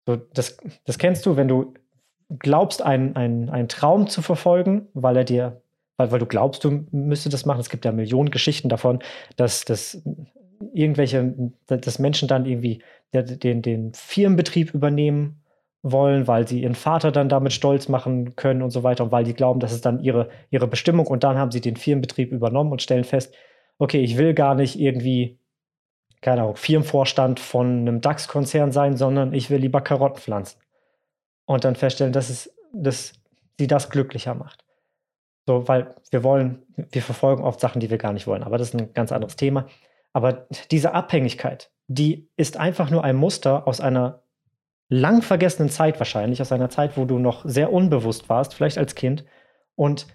So, 0.05 0.15
das, 0.15 0.57
das 0.85 0.97
kennst 0.97 1.25
du, 1.25 1.35
wenn 1.35 1.47
du 1.47 1.73
glaubst, 2.39 2.81
einen, 2.81 3.15
einen, 3.15 3.49
einen 3.49 3.67
Traum 3.67 4.07
zu 4.07 4.21
verfolgen, 4.21 4.87
weil 4.93 5.17
er 5.17 5.23
dir, 5.23 5.61
weil, 5.97 6.11
weil 6.11 6.19
du 6.19 6.25
glaubst, 6.25 6.63
du 6.63 6.85
müsstest 6.91 7.33
das 7.33 7.45
machen. 7.45 7.59
Es 7.59 7.69
gibt 7.69 7.85
ja 7.85 7.91
Millionen 7.91 8.31
Geschichten 8.31 8.69
davon, 8.69 8.99
dass, 9.35 9.65
dass 9.65 10.01
irgendwelche, 10.73 11.51
dass 11.67 11.99
Menschen 11.99 12.27
dann 12.27 12.45
irgendwie 12.45 12.81
den, 13.13 13.61
den 13.61 13.93
Firmenbetrieb 13.93 14.73
übernehmen 14.73 15.43
wollen, 15.83 16.27
weil 16.27 16.47
sie 16.47 16.61
ihren 16.61 16.75
Vater 16.75 17.11
dann 17.11 17.29
damit 17.29 17.51
stolz 17.51 17.89
machen 17.89 18.35
können 18.35 18.61
und 18.61 18.71
so 18.71 18.83
weiter 18.83 19.03
und 19.03 19.11
weil 19.11 19.25
die 19.25 19.33
glauben, 19.33 19.59
das 19.59 19.73
ist 19.73 19.85
dann 19.85 19.99
ihre, 19.99 20.29
ihre 20.49 20.67
Bestimmung 20.67 21.07
und 21.07 21.23
dann 21.23 21.37
haben 21.37 21.51
sie 21.51 21.61
den 21.61 21.75
Firmenbetrieb 21.75 22.31
übernommen 22.31 22.71
und 22.71 22.81
stellen 22.81 23.03
fest, 23.03 23.35
okay, 23.77 23.99
ich 23.99 24.17
will 24.17 24.33
gar 24.33 24.55
nicht 24.55 24.79
irgendwie, 24.79 25.37
keine 26.23 26.41
Ahnung, 26.41 26.55
Firmenvorstand 26.55 27.39
von 27.39 27.79
einem 27.79 28.01
DAX-Konzern 28.01 28.71
sein, 28.71 28.97
sondern 28.97 29.33
ich 29.33 29.49
will 29.49 29.59
lieber 29.59 29.81
Karotten 29.81 30.19
pflanzen. 30.19 30.59
Und 31.45 31.65
dann 31.65 31.75
feststellen, 31.75 32.13
dass, 32.13 32.29
es, 32.29 32.53
dass 32.71 33.13
sie 33.59 33.67
das 33.67 33.89
glücklicher 33.89 34.33
macht. 34.33 34.63
So, 35.45 35.67
weil 35.67 35.93
wir 36.09 36.23
wollen, 36.23 36.63
wir 36.75 37.01
verfolgen 37.01 37.43
oft 37.43 37.59
Sachen, 37.59 37.81
die 37.81 37.89
wir 37.89 37.97
gar 37.97 38.13
nicht 38.13 38.27
wollen, 38.27 38.43
aber 38.43 38.57
das 38.57 38.69
ist 38.69 38.79
ein 38.79 38.93
ganz 38.93 39.11
anderes 39.11 39.35
Thema. 39.35 39.67
Aber 40.13 40.47
diese 40.71 40.93
Abhängigkeit, 40.93 41.69
die 41.87 42.29
ist 42.37 42.55
einfach 42.57 42.89
nur 42.89 43.03
ein 43.03 43.17
Muster 43.17 43.67
aus 43.67 43.81
einer 43.81 44.23
lang 44.87 45.21
vergessenen 45.21 45.69
Zeit 45.69 45.99
wahrscheinlich, 45.99 46.41
aus 46.41 46.51
einer 46.51 46.69
Zeit, 46.69 46.97
wo 46.97 47.05
du 47.05 47.19
noch 47.19 47.43
sehr 47.45 47.73
unbewusst 47.73 48.29
warst, 48.29 48.53
vielleicht 48.53 48.77
als 48.77 48.95
Kind. 48.95 49.25
Und 49.75 50.07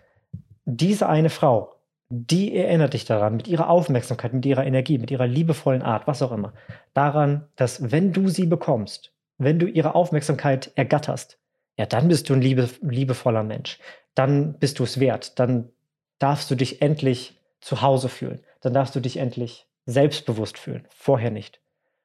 diese 0.65 1.09
eine 1.09 1.31
Frau, 1.31 1.78
die 2.11 2.57
erinnert 2.57 2.95
dich 2.95 3.05
daran, 3.05 3.37
mit 3.37 3.49
ihrer 3.49 3.69
Aufmerksamkeit, 3.69 4.33
mit 4.33 4.47
ihrer 4.47 4.65
Energie, 4.65 4.99
mit 4.99 5.11
ihrer 5.11 5.27
liebevollen 5.27 5.83
Art, 5.83 6.07
was 6.07 6.23
auch 6.23 6.33
immer, 6.33 6.55
daran, 6.95 7.47
dass 7.57 7.91
wenn 7.93 8.13
du 8.13 8.29
sie 8.29 8.47
bekommst, 8.47 9.13
wenn 9.37 9.59
du 9.59 9.67
ihre 9.67 9.95
Aufmerksamkeit 9.95 10.73
ergatterst, 10.75 11.39
ja, 11.79 11.87
dann 11.87 12.09
bist 12.09 12.29
du 12.29 12.35
ein 12.35 12.41
liebe, 12.41 12.69
liebevoller 12.81 13.45
Mensch. 13.45 13.79
Dann 14.15 14.55
bist 14.59 14.81
du 14.81 14.85
es 14.85 14.99
wert. 14.99 15.39
Dann 15.39 15.71
darfst 16.19 16.51
du 16.51 16.57
dich 16.57 16.83
endlich 16.83 17.41
zu 17.61 17.83
Hause 17.83 18.09
fühlen. 18.09 18.41
Dann 18.61 18.75
darfst 18.75 18.97
du 18.97 19.01
dich 19.01 19.19
endlich 19.19 19.67
selbstbewusst 19.87 20.59
fühlen, 20.59 20.87
vorher 20.91 21.31
nicht. 21.31 21.61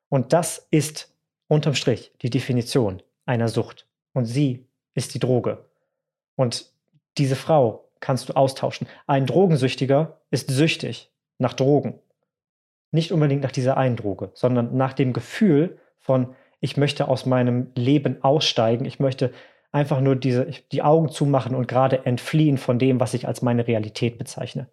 Und 0.09 0.31
das 0.31 0.67
ist 0.69 1.11
unterm 1.47 1.73
Strich 1.73 2.11
die 2.21 2.29
Definition 2.29 3.01
einer 3.25 3.47
Sucht. 3.47 3.87
Und 4.13 4.25
sie 4.25 4.67
ist 4.93 5.15
die 5.15 5.19
Droge. 5.19 5.65
Und 6.35 6.71
diese 7.17 7.35
Frau 7.35 7.89
kannst 8.03 8.29
du 8.29 8.33
austauschen. 8.33 8.87
Ein 9.07 9.25
Drogensüchtiger 9.25 10.19
ist 10.29 10.51
süchtig 10.51 11.11
nach 11.39 11.53
Drogen. 11.53 11.99
Nicht 12.91 13.11
unbedingt 13.11 13.41
nach 13.41 13.51
dieser 13.51 13.77
einen 13.77 13.95
Droge, 13.95 14.31
sondern 14.33 14.75
nach 14.75 14.93
dem 14.93 15.13
Gefühl 15.13 15.79
von, 15.97 16.35
ich 16.59 16.77
möchte 16.77 17.07
aus 17.07 17.25
meinem 17.25 17.71
Leben 17.75 18.21
aussteigen, 18.21 18.85
ich 18.85 18.99
möchte 18.99 19.31
einfach 19.71 20.01
nur 20.01 20.15
diese, 20.15 20.45
die 20.71 20.83
Augen 20.83 21.09
zumachen 21.09 21.55
und 21.55 21.67
gerade 21.67 22.05
entfliehen 22.05 22.57
von 22.57 22.77
dem, 22.77 22.99
was 22.99 23.13
ich 23.13 23.27
als 23.27 23.41
meine 23.41 23.67
Realität 23.67 24.17
bezeichne. 24.17 24.67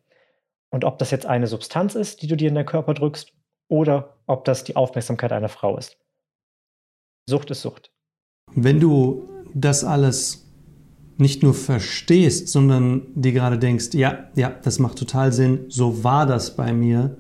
Und 0.71 0.85
ob 0.85 0.99
das 0.99 1.13
jetzt 1.13 1.27
eine 1.27 1.47
Substanz 1.47 1.95
ist, 1.95 2.23
die 2.23 2.27
du 2.27 2.37
dir 2.37 2.49
in 2.49 2.55
deinen 2.57 2.67
Körper 2.67 2.95
drückst, 2.95 3.33
oder 3.69 4.17
ob 4.27 4.45
das 4.45 4.65
die 4.65 4.75
Aufmerksamkeit 4.75 5.33
einer 5.33 5.49
Frau 5.49 5.79
ist. 5.79 5.97
Sucht 7.27 7.53
ist 7.53 7.63
Sucht. 7.63 7.93
Wenn 8.53 8.81
du 8.81 9.29
das 9.55 9.85
alles 9.85 10.50
nicht 11.21 11.43
nur 11.43 11.55
verstehst, 11.55 12.49
sondern 12.49 13.03
dir 13.15 13.33
gerade 13.33 13.59
denkst, 13.59 13.89
ja, 13.93 14.31
ja, 14.35 14.53
das 14.63 14.79
macht 14.79 14.99
total 14.99 15.33
Sinn, 15.33 15.61
so 15.69 16.03
war 16.03 16.27
das 16.27 16.57
bei 16.57 16.73
mir, 16.73 17.17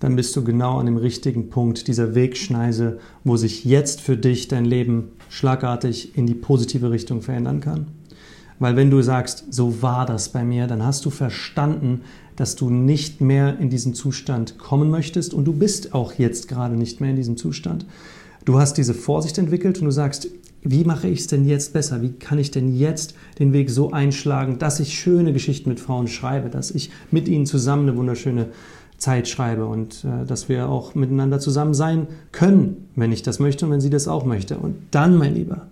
dann 0.00 0.16
bist 0.16 0.36
du 0.36 0.44
genau 0.44 0.78
an 0.78 0.86
dem 0.86 0.96
richtigen 0.96 1.48
Punkt 1.48 1.88
dieser 1.88 2.14
Wegschneise, 2.14 2.98
wo 3.24 3.36
sich 3.36 3.64
jetzt 3.64 4.00
für 4.00 4.16
dich 4.16 4.48
dein 4.48 4.64
Leben 4.64 5.12
schlagartig 5.30 6.16
in 6.16 6.26
die 6.26 6.34
positive 6.34 6.90
Richtung 6.90 7.22
verändern 7.22 7.60
kann. 7.60 7.86
Weil 8.58 8.76
wenn 8.76 8.90
du 8.90 9.02
sagst, 9.02 9.52
so 9.52 9.82
war 9.82 10.06
das 10.06 10.28
bei 10.28 10.44
mir, 10.44 10.66
dann 10.66 10.84
hast 10.84 11.04
du 11.04 11.10
verstanden, 11.10 12.02
dass 12.36 12.56
du 12.56 12.70
nicht 12.70 13.20
mehr 13.20 13.58
in 13.58 13.70
diesen 13.70 13.94
Zustand 13.94 14.58
kommen 14.58 14.90
möchtest 14.90 15.34
und 15.34 15.44
du 15.44 15.52
bist 15.52 15.94
auch 15.94 16.14
jetzt 16.14 16.48
gerade 16.48 16.74
nicht 16.74 17.00
mehr 17.00 17.10
in 17.10 17.16
diesem 17.16 17.36
Zustand. 17.36 17.86
Du 18.44 18.58
hast 18.58 18.74
diese 18.74 18.94
Vorsicht 18.94 19.38
entwickelt 19.38 19.78
und 19.78 19.86
du 19.86 19.90
sagst, 19.90 20.28
wie 20.64 20.84
mache 20.84 21.08
ich 21.08 21.20
es 21.20 21.26
denn 21.26 21.46
jetzt 21.46 21.74
besser? 21.74 22.00
Wie 22.00 22.12
kann 22.12 22.38
ich 22.38 22.50
denn 22.50 22.74
jetzt 22.74 23.14
den 23.38 23.52
Weg 23.52 23.70
so 23.70 23.92
einschlagen, 23.92 24.58
dass 24.58 24.80
ich 24.80 24.94
schöne 24.94 25.34
Geschichten 25.34 25.68
mit 25.68 25.78
Frauen 25.78 26.08
schreibe, 26.08 26.48
dass 26.48 26.70
ich 26.70 26.90
mit 27.10 27.28
ihnen 27.28 27.44
zusammen 27.44 27.88
eine 27.88 27.98
wunderschöne 27.98 28.48
Zeit 28.96 29.28
schreibe 29.28 29.66
und 29.66 30.04
äh, 30.04 30.24
dass 30.24 30.48
wir 30.48 30.70
auch 30.70 30.94
miteinander 30.94 31.38
zusammen 31.38 31.74
sein 31.74 32.06
können, 32.32 32.88
wenn 32.96 33.12
ich 33.12 33.22
das 33.22 33.38
möchte 33.38 33.66
und 33.66 33.72
wenn 33.72 33.82
sie 33.82 33.90
das 33.90 34.08
auch 34.08 34.24
möchte. 34.24 34.56
Und 34.56 34.76
dann, 34.90 35.16
mein 35.16 35.34
Lieber, 35.34 35.66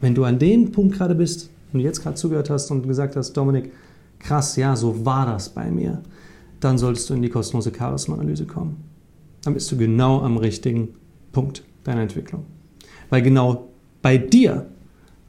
wenn 0.00 0.16
du 0.16 0.24
an 0.24 0.40
dem 0.40 0.72
Punkt 0.72 0.96
gerade 0.96 1.14
bist 1.14 1.50
und 1.72 1.78
jetzt 1.80 2.02
gerade 2.02 2.16
zugehört 2.16 2.50
hast 2.50 2.72
und 2.72 2.88
gesagt 2.88 3.14
hast, 3.14 3.34
Dominik, 3.34 3.70
krass, 4.18 4.56
ja, 4.56 4.74
so 4.74 5.06
war 5.06 5.26
das 5.26 5.50
bei 5.50 5.70
mir, 5.70 6.02
dann 6.58 6.76
solltest 6.76 7.08
du 7.08 7.14
in 7.14 7.22
die 7.22 7.28
kostenlose 7.28 7.72
Charisma-Analyse 7.76 8.46
kommen. 8.46 8.82
Dann 9.44 9.54
bist 9.54 9.70
du 9.70 9.76
genau 9.76 10.22
am 10.22 10.38
richtigen 10.38 10.88
Punkt 11.30 11.62
deiner 11.84 12.00
Entwicklung. 12.00 12.44
Weil 13.10 13.22
genau 13.22 13.68
bei 14.04 14.18
dir 14.18 14.66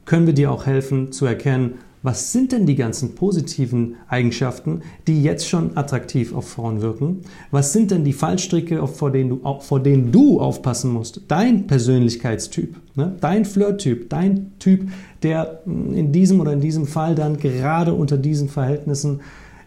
können 0.04 0.26
wir 0.26 0.34
dir 0.34 0.52
auch 0.52 0.66
helfen 0.66 1.10
zu 1.10 1.24
erkennen, 1.24 1.76
was 2.02 2.30
sind 2.30 2.52
denn 2.52 2.66
die 2.66 2.74
ganzen 2.74 3.14
positiven 3.14 3.94
Eigenschaften, 4.06 4.82
die 5.06 5.22
jetzt 5.22 5.48
schon 5.48 5.78
attraktiv 5.78 6.34
auf 6.34 6.50
Frauen 6.50 6.82
wirken? 6.82 7.22
Was 7.50 7.72
sind 7.72 7.90
denn 7.90 8.04
die 8.04 8.12
Fallstricke, 8.12 8.86
vor 8.86 9.10
denen 9.10 9.30
du, 9.30 9.60
vor 9.60 9.80
denen 9.80 10.12
du 10.12 10.40
aufpassen 10.40 10.92
musst? 10.92 11.22
Dein 11.26 11.66
Persönlichkeitstyp, 11.66 12.76
ne? 12.96 13.16
dein 13.18 13.46
Flirttyp, 13.46 14.10
dein 14.10 14.52
Typ, 14.58 14.90
der 15.22 15.62
in 15.64 16.12
diesem 16.12 16.38
oder 16.40 16.52
in 16.52 16.60
diesem 16.60 16.86
Fall 16.86 17.14
dann 17.14 17.38
gerade 17.38 17.94
unter 17.94 18.18
diesen 18.18 18.50
Verhältnissen 18.50 19.20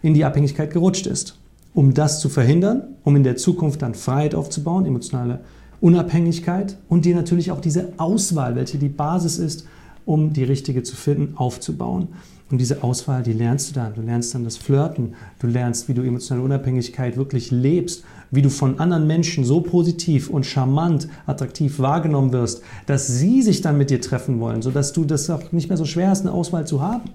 in 0.03 0.13
die 0.13 0.23
Abhängigkeit 0.23 0.71
gerutscht 0.71 1.07
ist. 1.07 1.39
Um 1.73 1.95
das 1.95 2.19
zu 2.19 2.29
verhindern, 2.29 2.83
um 3.03 3.15
in 3.15 3.23
der 3.23 3.37
Zukunft 3.37 3.81
dann 3.81 3.95
Freiheit 3.95 4.35
aufzubauen, 4.35 4.85
emotionale 4.85 5.39
Unabhängigkeit 5.81 6.77
und 6.87 7.05
dir 7.05 7.15
natürlich 7.15 7.51
auch 7.51 7.61
diese 7.61 7.93
Auswahl, 7.97 8.55
welche 8.55 8.77
die 8.77 8.89
Basis 8.89 9.37
ist, 9.37 9.65
um 10.05 10.33
die 10.33 10.43
richtige 10.43 10.83
zu 10.83 10.95
finden, 10.95 11.37
aufzubauen. 11.37 12.09
Und 12.51 12.57
diese 12.57 12.83
Auswahl, 12.83 13.21
die 13.21 13.33
lernst 13.33 13.69
du 13.69 13.73
dann. 13.75 13.93
Du 13.93 14.01
lernst 14.01 14.33
dann 14.33 14.43
das 14.43 14.57
Flirten, 14.57 15.13
du 15.37 15.45
lernst, 15.45 15.87
wie 15.87 15.93
du 15.93 16.01
emotionale 16.01 16.43
Unabhängigkeit 16.43 17.15
wirklich 17.15 17.51
lebst, 17.51 18.03
wie 18.31 18.41
du 18.41 18.49
von 18.49 18.79
anderen 18.79 19.05
Menschen 19.05 19.43
so 19.43 19.61
positiv 19.61 20.29
und 20.29 20.47
charmant, 20.47 21.07
attraktiv 21.27 21.77
wahrgenommen 21.77 22.33
wirst, 22.33 22.63
dass 22.87 23.07
sie 23.07 23.43
sich 23.43 23.61
dann 23.61 23.77
mit 23.77 23.91
dir 23.91 24.01
treffen 24.01 24.39
wollen, 24.39 24.63
sodass 24.63 24.93
du 24.93 25.05
das 25.05 25.29
auch 25.29 25.51
nicht 25.51 25.69
mehr 25.69 25.77
so 25.77 25.85
schwer 25.85 26.09
hast, 26.09 26.21
eine 26.21 26.31
Auswahl 26.31 26.65
zu 26.65 26.81
haben. 26.81 27.11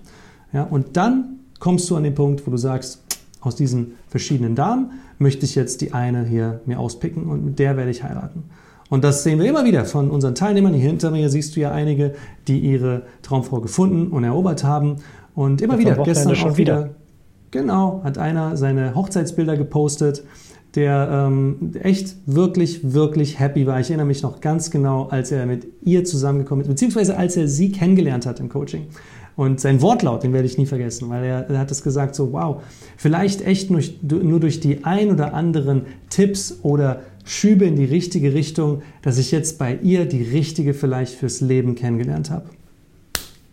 Ja, 0.53 0.63
und 0.63 0.97
dann 0.97 1.41
kommst 1.59 1.91
du 1.91 1.97
an 1.97 2.05
den 2.05 2.15
Punkt, 2.15 2.47
wo 2.47 2.53
du 2.53 2.57
sagst, 2.57 3.03
aus 3.41 3.57
diesen 3.57 3.95
verschiedenen 4.09 4.55
Damen 4.55 4.93
möchte 5.19 5.45
ich 5.45 5.55
jetzt 5.55 5.81
die 5.81 5.93
eine 5.93 6.25
hier 6.25 6.61
mir 6.67 6.79
auspicken 6.79 7.27
und 7.27 7.45
mit 7.45 7.59
der 7.59 7.77
werde 7.77 7.91
ich 7.91 8.03
heiraten. 8.03 8.45
Und 8.91 9.03
das 9.03 9.23
sehen 9.23 9.39
wir 9.39 9.47
immer 9.47 9.65
wieder 9.65 9.85
von 9.85 10.11
unseren 10.11 10.35
Teilnehmern. 10.35 10.75
Hier 10.75 10.89
hinter 10.89 11.11
mir 11.11 11.31
siehst 11.31 11.57
du 11.57 11.61
ja 11.61 11.73
einige, 11.73 12.15
die 12.47 12.59
ihre 12.59 13.03
Traumfrau 13.23 13.61
gefunden 13.61 14.09
und 14.09 14.25
erobert 14.25 14.63
haben. 14.63 14.97
Und 15.35 15.63
immer 15.63 15.79
wieder, 15.79 15.97
gestern 16.05 16.37
schon 16.37 16.57
wieder. 16.57 16.85
wieder. 16.85 16.95
Genau, 17.51 18.03
hat 18.05 18.19
einer 18.19 18.57
seine 18.57 18.95
Hochzeitsbilder 18.95 19.57
gepostet, 19.57 20.25
der 20.75 21.09
ähm, 21.11 21.73
echt 21.81 22.17
wirklich, 22.27 22.93
wirklich 22.93 23.39
happy 23.39 23.67
war. 23.67 23.79
Ich 23.81 23.91
erinnere 23.91 24.07
mich 24.07 24.23
noch 24.23 24.41
ganz 24.41 24.71
genau, 24.71 25.07
als 25.07 25.31
er 25.31 25.47
mit 25.47 25.67
ihr 25.83 26.05
zusammengekommen 26.05 26.63
ist, 26.63 26.69
beziehungsweise 26.69 27.17
als 27.17 27.37
er 27.37 27.47
sie 27.47 27.71
kennengelernt 27.71 28.27
hat 28.27 28.41
im 28.41 28.49
Coaching. 28.49 28.87
Und 29.37 29.61
sein 29.61 29.83
Wortlaut, 29.83 30.23
den 30.23 30.33
werde 30.33 30.47
ich 30.47 30.59
nie 30.59 30.67
vergessen, 30.67 31.09
weil 31.09 31.25
er, 31.25 31.51
er 31.51 31.59
hat 31.59 31.71
es 31.71 31.83
gesagt 31.83 32.15
so, 32.15 32.33
wow, 32.33 32.63
vielleicht 32.97 33.43
echt 33.43 33.71
nur, 33.71 33.83
nur 34.03 34.39
durch 34.39 34.61
die 34.61 34.85
ein 34.85 35.11
oder 35.11 35.35
anderen 35.35 35.83
Tipps 36.09 36.61
oder 36.63 37.03
Schübe 37.25 37.65
in 37.65 37.77
die 37.77 37.85
richtige 37.85 38.35
Richtung, 38.35 38.83
dass 39.03 39.19
ich 39.19 39.33
jetzt 39.33 39.59
bei 39.59 39.77
ihr 39.83 40.05
die 40.05 40.23
richtige 40.23 40.75
vielleicht 40.75 41.15
fürs 41.15 41.41
Leben 41.41 41.75
kennengelernt 41.75 42.31
habe. 42.31 42.45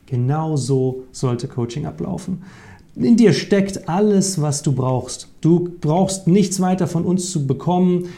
Genau 0.05 0.57
so 0.57 1.03
sollte 1.11 1.47
Coaching 1.47 1.85
ablaufen. 1.85 2.43
In 2.95 3.15
dir 3.15 3.31
steckt 3.31 3.87
alles, 3.87 4.41
was 4.41 4.61
du 4.61 4.73
brauchst. 4.73 5.29
Du 5.39 5.69
brauchst 5.79 6.27
nichts 6.27 6.59
weiter 6.59 6.87
von 6.87 7.05
uns 7.05 7.31
zu 7.31 7.47
bekommen. 7.47 8.09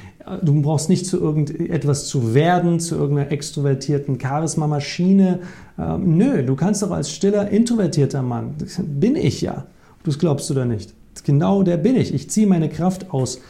Du 0.43 0.61
brauchst 0.61 0.89
nicht 0.89 1.05
zu 1.05 1.19
irgendetwas 1.19 2.07
zu 2.07 2.33
werden, 2.33 2.79
zu 2.79 2.95
irgendeiner 2.95 3.31
extrovertierten 3.31 4.19
Charisma-Maschine. 4.19 5.39
Ähm, 5.77 6.17
nö, 6.17 6.43
du 6.43 6.55
kannst 6.55 6.81
doch 6.81 6.91
als 6.91 7.11
stiller, 7.11 7.49
introvertierter 7.49 8.21
Mann, 8.21 8.55
das 8.57 8.79
bin 8.81 9.15
ich 9.15 9.41
ja. 9.41 9.65
Das 10.05 10.19
glaubst 10.19 10.49
du 10.49 10.53
da 10.53 10.65
nicht. 10.65 10.93
Genau 11.25 11.63
der 11.63 11.77
bin 11.77 11.95
ich. 11.95 12.13
Ich 12.13 12.29
ziehe 12.29 12.47
meine 12.47 12.69
Kraft 12.69 13.11
aus 13.11 13.41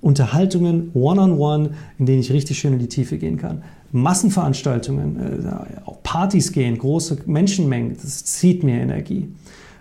Unterhaltungen 0.00 0.90
one-on-one, 0.94 1.64
-on 1.64 1.68
-one, 1.68 1.74
in 1.98 2.06
denen 2.06 2.20
ich 2.20 2.32
richtig 2.32 2.58
schön 2.58 2.72
in 2.72 2.78
die 2.78 2.88
Tiefe 2.88 3.18
gehen 3.18 3.36
kann. 3.36 3.62
Massenveranstaltungen, 3.92 5.44
äh, 5.44 5.86
auch 5.86 6.02
Partys 6.02 6.52
gehen, 6.52 6.78
große 6.78 7.18
Menschenmengen, 7.26 7.96
das 8.00 8.24
zieht 8.24 8.64
mir 8.64 8.80
Energie. 8.80 9.28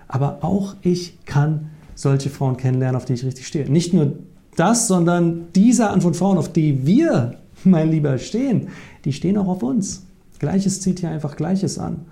Aber 0.08 0.40
auch 0.42 0.76
ich 0.82 1.18
kann 1.26 1.72
solche 1.96 2.30
Frauen 2.30 2.58
kennenlernen, 2.58 2.98
auf 2.98 3.06
die 3.06 3.14
ich 3.14 3.26
richtig 3.26 3.48
stehe. 3.48 3.70
Nicht 3.70 3.94
nur 3.94 4.14
das, 4.56 4.88
sondern 4.88 5.48
diese 5.56 5.90
Art 5.90 6.04
von 6.04 6.14
Frauen, 6.14 6.38
auf 6.38 6.52
die 6.52 6.86
wir, 6.86 7.36
mein 7.64 7.90
Lieber, 7.90 8.18
stehen, 8.18 8.68
die 9.06 9.14
stehen 9.14 9.38
auch 9.38 9.48
auf 9.48 9.64
uns. 9.64 10.06
Gleiches 10.40 10.82
zieht 10.82 11.00
hier 11.00 11.10
einfach 11.10 11.36
Gleiches 11.36 11.78
an. 11.78 12.06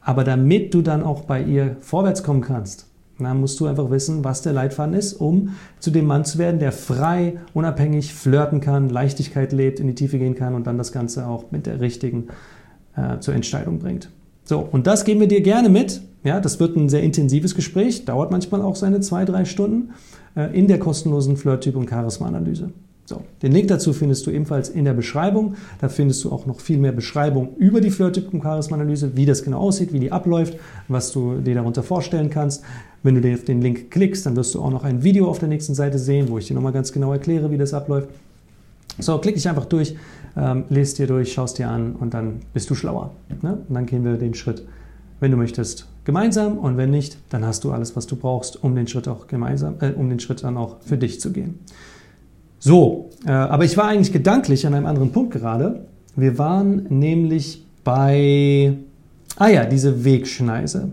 Aber 0.00 0.24
damit 0.24 0.74
du 0.74 0.82
dann 0.82 1.02
auch 1.02 1.22
bei 1.22 1.42
ihr 1.42 1.76
vorwärts 1.80 2.22
kommen 2.22 2.40
kannst, 2.40 2.86
dann 3.18 3.40
musst 3.40 3.60
du 3.60 3.66
einfach 3.66 3.90
wissen, 3.90 4.24
was 4.24 4.42
der 4.42 4.52
Leitfaden 4.52 4.94
ist, 4.94 5.12
um 5.14 5.56
zu 5.78 5.90
dem 5.90 6.06
Mann 6.06 6.24
zu 6.24 6.38
werden, 6.38 6.58
der 6.58 6.72
frei, 6.72 7.38
unabhängig 7.52 8.14
flirten 8.14 8.60
kann, 8.60 8.88
Leichtigkeit 8.88 9.52
lebt, 9.52 9.78
in 9.78 9.86
die 9.86 9.94
Tiefe 9.94 10.18
gehen 10.18 10.34
kann 10.34 10.54
und 10.54 10.66
dann 10.66 10.78
das 10.78 10.90
Ganze 10.90 11.26
auch 11.26 11.50
mit 11.50 11.66
der 11.66 11.80
richtigen 11.80 12.28
äh, 12.96 13.18
zur 13.20 13.34
Entscheidung 13.34 13.78
bringt. 13.78 14.10
So, 14.44 14.58
und 14.58 14.86
das 14.86 15.04
geben 15.04 15.20
wir 15.20 15.28
dir 15.28 15.42
gerne 15.42 15.68
mit. 15.68 16.00
Ja, 16.24 16.40
das 16.40 16.60
wird 16.60 16.76
ein 16.76 16.88
sehr 16.88 17.02
intensives 17.02 17.54
Gespräch, 17.54 18.04
dauert 18.04 18.30
manchmal 18.30 18.62
auch 18.62 18.76
seine 18.76 19.00
zwei, 19.00 19.24
drei 19.24 19.44
Stunden 19.44 19.90
in 20.34 20.68
der 20.68 20.78
kostenlosen 20.78 21.36
Flirt-Typ- 21.36 21.76
und 21.76 21.90
Charisma-Analyse. 21.90 22.70
So, 23.10 23.24
den 23.42 23.50
Link 23.50 23.66
dazu 23.66 23.92
findest 23.92 24.24
du 24.28 24.30
ebenfalls 24.30 24.68
in 24.68 24.84
der 24.84 24.92
Beschreibung. 24.92 25.56
Da 25.80 25.88
findest 25.88 26.22
du 26.22 26.30
auch 26.30 26.46
noch 26.46 26.60
viel 26.60 26.78
mehr 26.78 26.92
Beschreibung 26.92 27.56
über 27.56 27.80
die 27.80 27.90
Flirt-Typ- 27.90 28.32
und 28.32 28.40
Charisma-Analyse, 28.40 29.16
wie 29.16 29.26
das 29.26 29.42
genau 29.42 29.58
aussieht, 29.58 29.92
wie 29.92 29.98
die 29.98 30.12
abläuft, 30.12 30.56
was 30.86 31.10
du 31.10 31.38
dir 31.38 31.56
darunter 31.56 31.82
vorstellen 31.82 32.30
kannst. 32.30 32.62
Wenn 33.02 33.20
du 33.20 33.34
auf 33.34 33.42
den 33.42 33.62
Link 33.62 33.90
klickst, 33.90 34.26
dann 34.26 34.36
wirst 34.36 34.54
du 34.54 34.62
auch 34.62 34.70
noch 34.70 34.84
ein 34.84 35.02
Video 35.02 35.28
auf 35.28 35.40
der 35.40 35.48
nächsten 35.48 35.74
Seite 35.74 35.98
sehen, 35.98 36.28
wo 36.28 36.38
ich 36.38 36.46
dir 36.46 36.54
nochmal 36.54 36.72
ganz 36.72 36.92
genau 36.92 37.12
erkläre, 37.12 37.50
wie 37.50 37.58
das 37.58 37.74
abläuft. 37.74 38.08
So, 39.00 39.18
klick 39.18 39.34
dich 39.34 39.48
einfach 39.48 39.64
durch, 39.64 39.96
ähm, 40.36 40.64
lest 40.68 41.00
dir 41.00 41.08
durch, 41.08 41.32
schaust 41.32 41.58
dir 41.58 41.68
an 41.68 41.96
und 41.96 42.14
dann 42.14 42.42
bist 42.54 42.70
du 42.70 42.76
schlauer. 42.76 43.10
Ne? 43.42 43.58
Und 43.68 43.74
dann 43.74 43.86
gehen 43.86 44.04
wir 44.04 44.18
den 44.18 44.34
Schritt, 44.34 44.64
wenn 45.18 45.32
du 45.32 45.36
möchtest, 45.36 45.88
gemeinsam 46.10 46.58
und 46.58 46.76
wenn 46.76 46.90
nicht, 46.90 47.18
dann 47.30 47.44
hast 47.44 47.64
du 47.64 47.72
alles, 47.72 47.96
was 47.96 48.06
du 48.06 48.16
brauchst, 48.16 48.62
um 48.62 48.74
den 48.74 48.86
Schritt 48.86 49.08
auch 49.08 49.26
gemeinsam, 49.26 49.76
äh, 49.80 49.90
um 49.90 50.08
den 50.08 50.20
Schritt 50.20 50.42
dann 50.42 50.56
auch 50.56 50.76
für 50.80 50.96
dich 50.96 51.20
zu 51.20 51.32
gehen. 51.32 51.58
So, 52.58 53.10
äh, 53.26 53.30
aber 53.30 53.64
ich 53.64 53.76
war 53.76 53.86
eigentlich 53.86 54.12
gedanklich 54.12 54.66
an 54.66 54.74
einem 54.74 54.86
anderen 54.86 55.12
Punkt 55.12 55.32
gerade. 55.32 55.86
Wir 56.16 56.38
waren 56.38 56.86
nämlich 56.88 57.64
bei, 57.84 58.76
ah 59.36 59.48
ja, 59.48 59.64
diese 59.64 60.04
Wegschneise. 60.04 60.90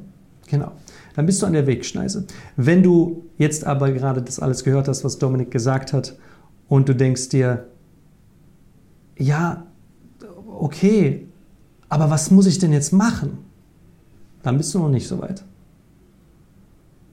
Genau 0.47 0.71
dann 1.17 1.25
bist 1.25 1.41
du 1.41 1.47
an 1.47 1.53
der 1.53 1.65
Wegschneise. 1.65 2.27
Wenn 2.57 2.83
du 2.83 3.23
jetzt 3.39 3.65
aber 3.65 3.91
gerade 3.91 4.21
das 4.21 4.39
alles 4.39 4.63
gehört 4.63 4.87
hast, 4.87 5.03
was 5.03 5.17
Dominik 5.17 5.49
gesagt 5.49 5.91
hat, 5.91 6.15
und 6.69 6.87
du 6.87 6.93
denkst 6.93 7.29
dir, 7.29 7.65
ja, 9.17 9.65
okay, 10.59 11.27
aber 11.89 12.11
was 12.11 12.29
muss 12.29 12.45
ich 12.45 12.59
denn 12.59 12.71
jetzt 12.71 12.93
machen? 12.93 13.39
Dann 14.47 14.55
bist 14.55 14.73
du 14.73 14.79
noch 14.79 14.87
nicht 14.87 15.09
so 15.09 15.19
weit. 15.19 15.43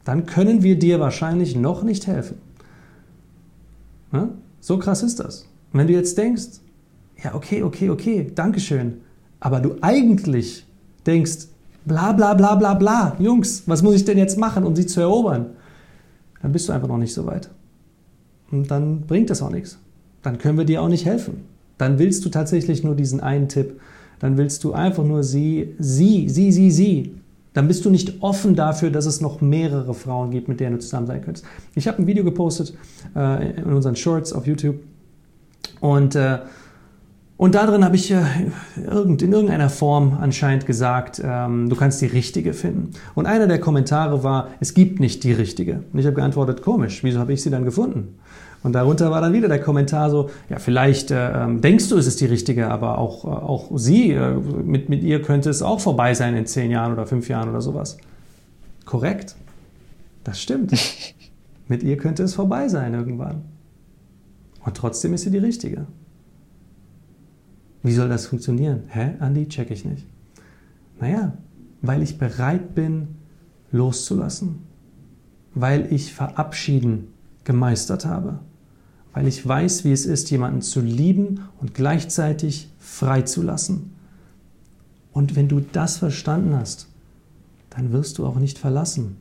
Dann 0.04 0.24
können 0.24 0.62
wir 0.62 0.78
dir 0.78 1.00
wahrscheinlich 1.00 1.56
noch 1.56 1.82
nicht 1.82 2.06
helfen. 2.06 2.38
Ja? 4.12 4.28
So 4.60 4.78
krass 4.78 5.02
ist 5.02 5.18
das. 5.18 5.48
Und 5.72 5.80
wenn 5.80 5.88
du 5.88 5.94
jetzt 5.94 6.16
denkst, 6.16 6.60
ja, 7.24 7.34
okay, 7.34 7.64
okay, 7.64 7.90
okay, 7.90 8.30
Dankeschön, 8.32 8.98
aber 9.40 9.58
du 9.58 9.78
eigentlich 9.80 10.64
denkst, 11.06 11.48
Bla 11.84 12.12
bla 12.12 12.34
bla 12.34 12.54
bla 12.54 12.74
bla. 12.74 13.16
Jungs, 13.18 13.64
was 13.66 13.82
muss 13.82 13.96
ich 13.96 14.04
denn 14.04 14.16
jetzt 14.16 14.38
machen, 14.38 14.62
um 14.62 14.76
sie 14.76 14.86
zu 14.86 15.00
erobern? 15.00 15.46
Dann 16.40 16.52
bist 16.52 16.68
du 16.68 16.72
einfach 16.72 16.86
noch 16.86 16.98
nicht 16.98 17.14
so 17.14 17.26
weit. 17.26 17.50
Und 18.52 18.70
dann 18.70 19.00
bringt 19.08 19.28
das 19.28 19.42
auch 19.42 19.50
nichts. 19.50 19.76
Dann 20.22 20.38
können 20.38 20.56
wir 20.56 20.66
dir 20.66 20.82
auch 20.82 20.88
nicht 20.88 21.04
helfen. 21.04 21.46
Dann 21.78 21.98
willst 21.98 22.24
du 22.24 22.28
tatsächlich 22.28 22.84
nur 22.84 22.94
diesen 22.94 23.18
einen 23.18 23.48
Tipp. 23.48 23.80
Dann 24.20 24.36
willst 24.36 24.62
du 24.62 24.72
einfach 24.72 25.02
nur 25.02 25.24
sie, 25.24 25.74
sie, 25.80 26.28
sie, 26.28 26.52
sie, 26.52 26.70
sie. 26.70 27.23
Dann 27.54 27.68
bist 27.68 27.84
du 27.84 27.90
nicht 27.90 28.22
offen 28.22 28.54
dafür, 28.54 28.90
dass 28.90 29.06
es 29.06 29.20
noch 29.20 29.40
mehrere 29.40 29.94
Frauen 29.94 30.30
gibt, 30.30 30.48
mit 30.48 30.60
denen 30.60 30.76
du 30.76 30.80
zusammen 30.80 31.06
sein 31.06 31.22
könntest. 31.22 31.46
Ich 31.74 31.88
habe 31.88 32.02
ein 32.02 32.06
Video 32.06 32.24
gepostet 32.24 32.76
äh, 33.16 33.52
in 33.56 33.64
unseren 33.64 33.96
Shorts 33.96 34.32
auf 34.32 34.46
YouTube 34.46 34.76
und 35.80 36.14
äh, 36.14 36.40
und 37.36 37.56
darin 37.56 37.84
habe 37.84 37.96
ich 37.96 38.12
äh, 38.12 38.22
in 38.76 39.18
irgendeiner 39.18 39.68
Form 39.68 40.16
anscheinend 40.20 40.66
gesagt, 40.66 41.20
ähm, 41.24 41.68
du 41.68 41.74
kannst 41.74 42.00
die 42.00 42.06
richtige 42.06 42.52
finden. 42.52 42.90
Und 43.16 43.26
einer 43.26 43.48
der 43.48 43.58
Kommentare 43.58 44.22
war, 44.22 44.50
es 44.60 44.72
gibt 44.72 45.00
nicht 45.00 45.24
die 45.24 45.32
richtige. 45.32 45.82
Und 45.92 45.98
ich 45.98 46.06
habe 46.06 46.14
geantwortet, 46.14 46.62
komisch, 46.62 47.02
wieso 47.02 47.18
habe 47.18 47.32
ich 47.32 47.42
sie 47.42 47.50
dann 47.50 47.64
gefunden? 47.64 48.18
Und 48.64 48.72
darunter 48.72 49.10
war 49.10 49.20
dann 49.20 49.34
wieder 49.34 49.46
der 49.46 49.60
Kommentar 49.60 50.08
so, 50.08 50.30
ja, 50.48 50.58
vielleicht 50.58 51.10
äh, 51.10 51.44
ähm, 51.44 51.60
denkst 51.60 51.90
du, 51.90 51.98
es 51.98 52.06
ist 52.06 52.22
die 52.22 52.26
richtige, 52.26 52.70
aber 52.70 52.96
auch, 52.96 53.26
äh, 53.26 53.28
auch 53.28 53.70
sie, 53.74 54.12
äh, 54.12 54.34
mit, 54.34 54.88
mit 54.88 55.02
ihr 55.02 55.20
könnte 55.20 55.50
es 55.50 55.60
auch 55.60 55.80
vorbei 55.80 56.14
sein 56.14 56.34
in 56.34 56.46
zehn 56.46 56.70
Jahren 56.70 56.90
oder 56.94 57.06
fünf 57.06 57.28
Jahren 57.28 57.50
oder 57.50 57.60
sowas. 57.60 57.98
Korrekt. 58.86 59.36
Das 60.24 60.40
stimmt. 60.40 60.72
mit 61.68 61.82
ihr 61.82 61.98
könnte 61.98 62.22
es 62.22 62.34
vorbei 62.34 62.68
sein 62.68 62.94
irgendwann. 62.94 63.42
Und 64.64 64.74
trotzdem 64.78 65.12
ist 65.12 65.24
sie 65.24 65.30
die 65.30 65.38
richtige. 65.38 65.86
Wie 67.82 67.92
soll 67.92 68.08
das 68.08 68.26
funktionieren? 68.28 68.84
Hä, 68.88 69.10
Andi? 69.20 69.46
Check 69.46 69.70
ich 69.70 69.84
nicht. 69.84 70.06
Naja, 70.98 71.34
weil 71.82 72.02
ich 72.02 72.16
bereit 72.16 72.74
bin, 72.74 73.08
loszulassen. 73.72 74.60
Weil 75.54 75.92
ich 75.92 76.14
Verabschieden 76.14 77.08
gemeistert 77.44 78.06
habe. 78.06 78.38
Weil 79.14 79.28
ich 79.28 79.46
weiß, 79.46 79.84
wie 79.84 79.92
es 79.92 80.06
ist, 80.06 80.30
jemanden 80.30 80.60
zu 80.60 80.80
lieben 80.80 81.40
und 81.60 81.74
gleichzeitig 81.74 82.68
freizulassen. 82.78 83.92
Und 85.12 85.36
wenn 85.36 85.48
du 85.48 85.60
das 85.60 85.98
verstanden 85.98 86.54
hast, 86.56 86.88
dann 87.70 87.92
wirst 87.92 88.18
du 88.18 88.26
auch 88.26 88.38
nicht 88.38 88.58
verlassen. 88.58 89.16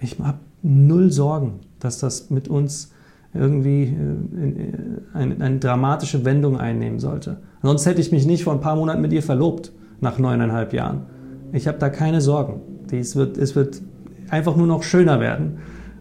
Ich 0.00 0.18
habe 0.18 0.38
null 0.62 1.12
Sorgen, 1.12 1.60
dass 1.78 1.98
das 1.98 2.30
mit 2.30 2.48
uns 2.48 2.92
irgendwie 3.32 3.84
äh, 3.84 5.16
eine, 5.16 5.36
eine, 5.40 5.58
dramatische 5.58 6.24
Wendung 6.24 6.58
einnehmen 6.58 6.98
sollte. 6.98 7.38
Sonst 7.62 7.86
hätte 7.86 8.00
ich 8.00 8.12
mich 8.12 8.26
nicht 8.26 8.44
vor 8.44 8.52
ein 8.52 8.60
paar 8.60 8.76
Monaten 8.76 9.00
mit 9.00 9.12
ihr 9.12 9.22
verlobt, 9.22 9.72
nach 10.00 10.18
neuneinhalb 10.18 10.72
Jahren. 10.72 11.06
Ich 11.52 11.68
habe 11.68 11.78
da 11.78 11.88
keine 11.88 12.20
Sorgen. 12.20 12.60
Dies 12.90 13.16
wird, 13.16 13.38
es 13.38 13.54
wird 13.54 13.80
einfach 14.28 14.56
nur 14.56 14.66
noch 14.66 14.82
schöner 14.82 15.20
werden. 15.20 15.58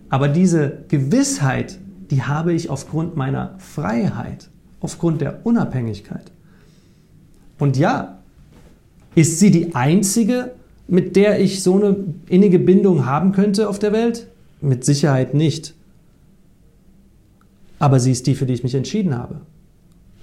Aber 0.10 0.28
diese 0.28 0.80
Gewissheit, 0.88 1.80
die 2.12 2.24
habe 2.24 2.54
ich 2.54 2.70
aufgrund 2.70 3.16
meiner 3.16 3.56
Freiheit, 3.58 4.50
aufgrund 4.80 5.22
der 5.22 5.46
Unabhängigkeit. 5.46 6.32
Und 7.60 7.78
ja, 7.78 8.20
Ist 9.16 9.40
sie 9.40 9.50
die 9.50 9.74
einzige, 9.76 10.52
mit 10.88 11.16
der 11.16 11.40
ich 11.40 11.64
so 11.64 11.76
eine 11.78 11.96
innige 12.28 12.60
Bindung 12.60 13.06
haben 13.06 13.32
könnte 13.32 13.70
auf 13.70 13.80
der 13.80 13.94
Welt? 13.94 14.28
Mit 14.62 14.84
Sicherheit 14.84 15.34
nicht. 15.34 15.74
Aber 17.80 18.00
sie 18.00 18.12
ist 18.12 18.28
die, 18.28 18.36
für 18.36 18.46
die 18.46 18.54
ich 18.54 18.64
mich 18.64 18.76
entschieden 18.76 19.18
habe. 19.18 19.40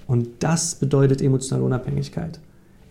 Und 0.05 0.27
das 0.39 0.75
bedeutet 0.75 1.21
emotionale 1.21 1.65
Unabhängigkeit. 1.65 2.39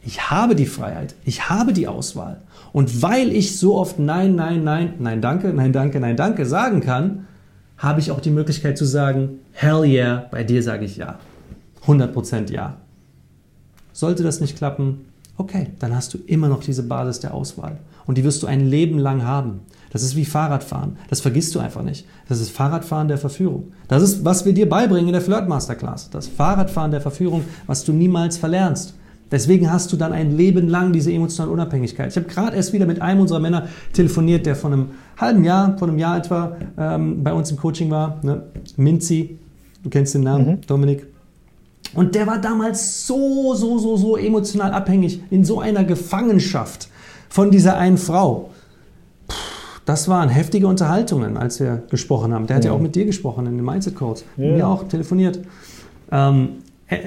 Ich 0.04 0.30
habe 0.30 0.56
die 0.56 0.66
Freiheit, 0.66 1.14
ich 1.24 1.48
habe 1.48 1.72
die 1.72 1.86
Auswahl. 1.86 2.40
Und 2.72 3.02
weil 3.02 3.30
ich 3.30 3.56
so 3.56 3.76
oft 3.76 4.00
Nein, 4.00 4.34
Nein, 4.34 4.64
Nein, 4.64 4.94
Nein, 4.98 5.20
danke, 5.20 5.52
Nein, 5.52 5.72
danke, 5.72 6.00
Nein, 6.00 6.16
danke 6.16 6.46
sagen 6.46 6.80
kann, 6.80 7.28
habe 7.82 7.98
ich 7.98 8.12
auch 8.12 8.20
die 8.20 8.30
Möglichkeit 8.30 8.78
zu 8.78 8.84
sagen, 8.84 9.40
Hell 9.52 9.84
yeah, 9.84 10.26
bei 10.30 10.44
dir 10.44 10.62
sage 10.62 10.84
ich 10.84 10.96
ja. 10.96 11.18
100% 11.86 12.52
ja. 12.52 12.76
Sollte 13.92 14.22
das 14.22 14.40
nicht 14.40 14.56
klappen, 14.56 15.06
okay, 15.36 15.72
dann 15.80 15.94
hast 15.94 16.14
du 16.14 16.18
immer 16.26 16.48
noch 16.48 16.62
diese 16.62 16.84
Basis 16.84 17.20
der 17.20 17.34
Auswahl. 17.34 17.78
Und 18.06 18.18
die 18.18 18.24
wirst 18.24 18.42
du 18.42 18.46
ein 18.46 18.66
Leben 18.66 18.98
lang 18.98 19.24
haben. 19.24 19.60
Das 19.90 20.02
ist 20.02 20.16
wie 20.16 20.24
Fahrradfahren. 20.24 20.96
Das 21.10 21.20
vergisst 21.20 21.54
du 21.54 21.58
einfach 21.58 21.82
nicht. 21.82 22.06
Das 22.28 22.40
ist 22.40 22.50
Fahrradfahren 22.50 23.08
der 23.08 23.18
Verführung. 23.18 23.72
Das 23.88 24.02
ist, 24.02 24.24
was 24.24 24.44
wir 24.46 24.54
dir 24.54 24.68
beibringen 24.68 25.08
in 25.08 25.12
der 25.12 25.20
Flirt 25.20 25.48
Masterclass. 25.48 26.08
Das 26.08 26.28
Fahrradfahren 26.28 26.92
der 26.92 27.00
Verführung, 27.00 27.44
was 27.66 27.84
du 27.84 27.92
niemals 27.92 28.38
verlernst. 28.38 28.94
Deswegen 29.32 29.72
hast 29.72 29.90
du 29.92 29.96
dann 29.96 30.12
ein 30.12 30.36
Leben 30.36 30.68
lang 30.68 30.92
diese 30.92 31.10
emotionale 31.10 31.50
Unabhängigkeit. 31.50 32.10
Ich 32.10 32.16
habe 32.16 32.26
gerade 32.26 32.54
erst 32.54 32.74
wieder 32.74 32.86
mit 32.86 33.00
einem 33.00 33.20
unserer 33.20 33.40
Männer 33.40 33.66
telefoniert, 33.94 34.44
der 34.44 34.54
vor 34.54 34.70
einem 34.70 34.90
halben 35.16 35.42
Jahr, 35.42 35.76
vor 35.78 35.88
einem 35.88 35.98
Jahr 35.98 36.18
etwa 36.18 36.56
ähm, 36.78 37.24
bei 37.24 37.32
uns 37.32 37.50
im 37.50 37.56
Coaching 37.56 37.90
war. 37.90 38.20
Ne? 38.22 38.42
Minzi, 38.76 39.38
du 39.82 39.88
kennst 39.88 40.14
den 40.14 40.22
Namen, 40.22 40.46
mhm. 40.46 40.60
Dominik. 40.66 41.06
Und 41.94 42.14
der 42.14 42.26
war 42.26 42.38
damals 42.40 43.06
so, 43.06 43.54
so, 43.54 43.78
so, 43.78 43.96
so 43.96 44.16
emotional 44.16 44.72
abhängig, 44.72 45.22
in 45.30 45.44
so 45.44 45.60
einer 45.60 45.84
Gefangenschaft 45.84 46.88
von 47.30 47.50
dieser 47.50 47.78
einen 47.78 47.96
Frau. 47.96 48.50
Das 49.86 50.08
waren 50.08 50.28
heftige 50.28 50.66
Unterhaltungen, 50.68 51.38
als 51.38 51.58
wir 51.58 51.82
gesprochen 51.90 52.34
haben. 52.34 52.46
Der 52.46 52.56
hat 52.56 52.64
ja, 52.64 52.70
ja 52.70 52.76
auch 52.76 52.80
mit 52.80 52.94
dir 52.94 53.06
gesprochen 53.06 53.46
in 53.46 53.56
den 53.56 53.64
Mindset 53.64 53.96
Codes. 53.96 54.24
Ja. 54.36 54.52
Mir 54.52 54.68
auch 54.68 54.84
telefoniert. 54.84 55.40
Ähm, 56.10 56.48
äh, 56.86 56.98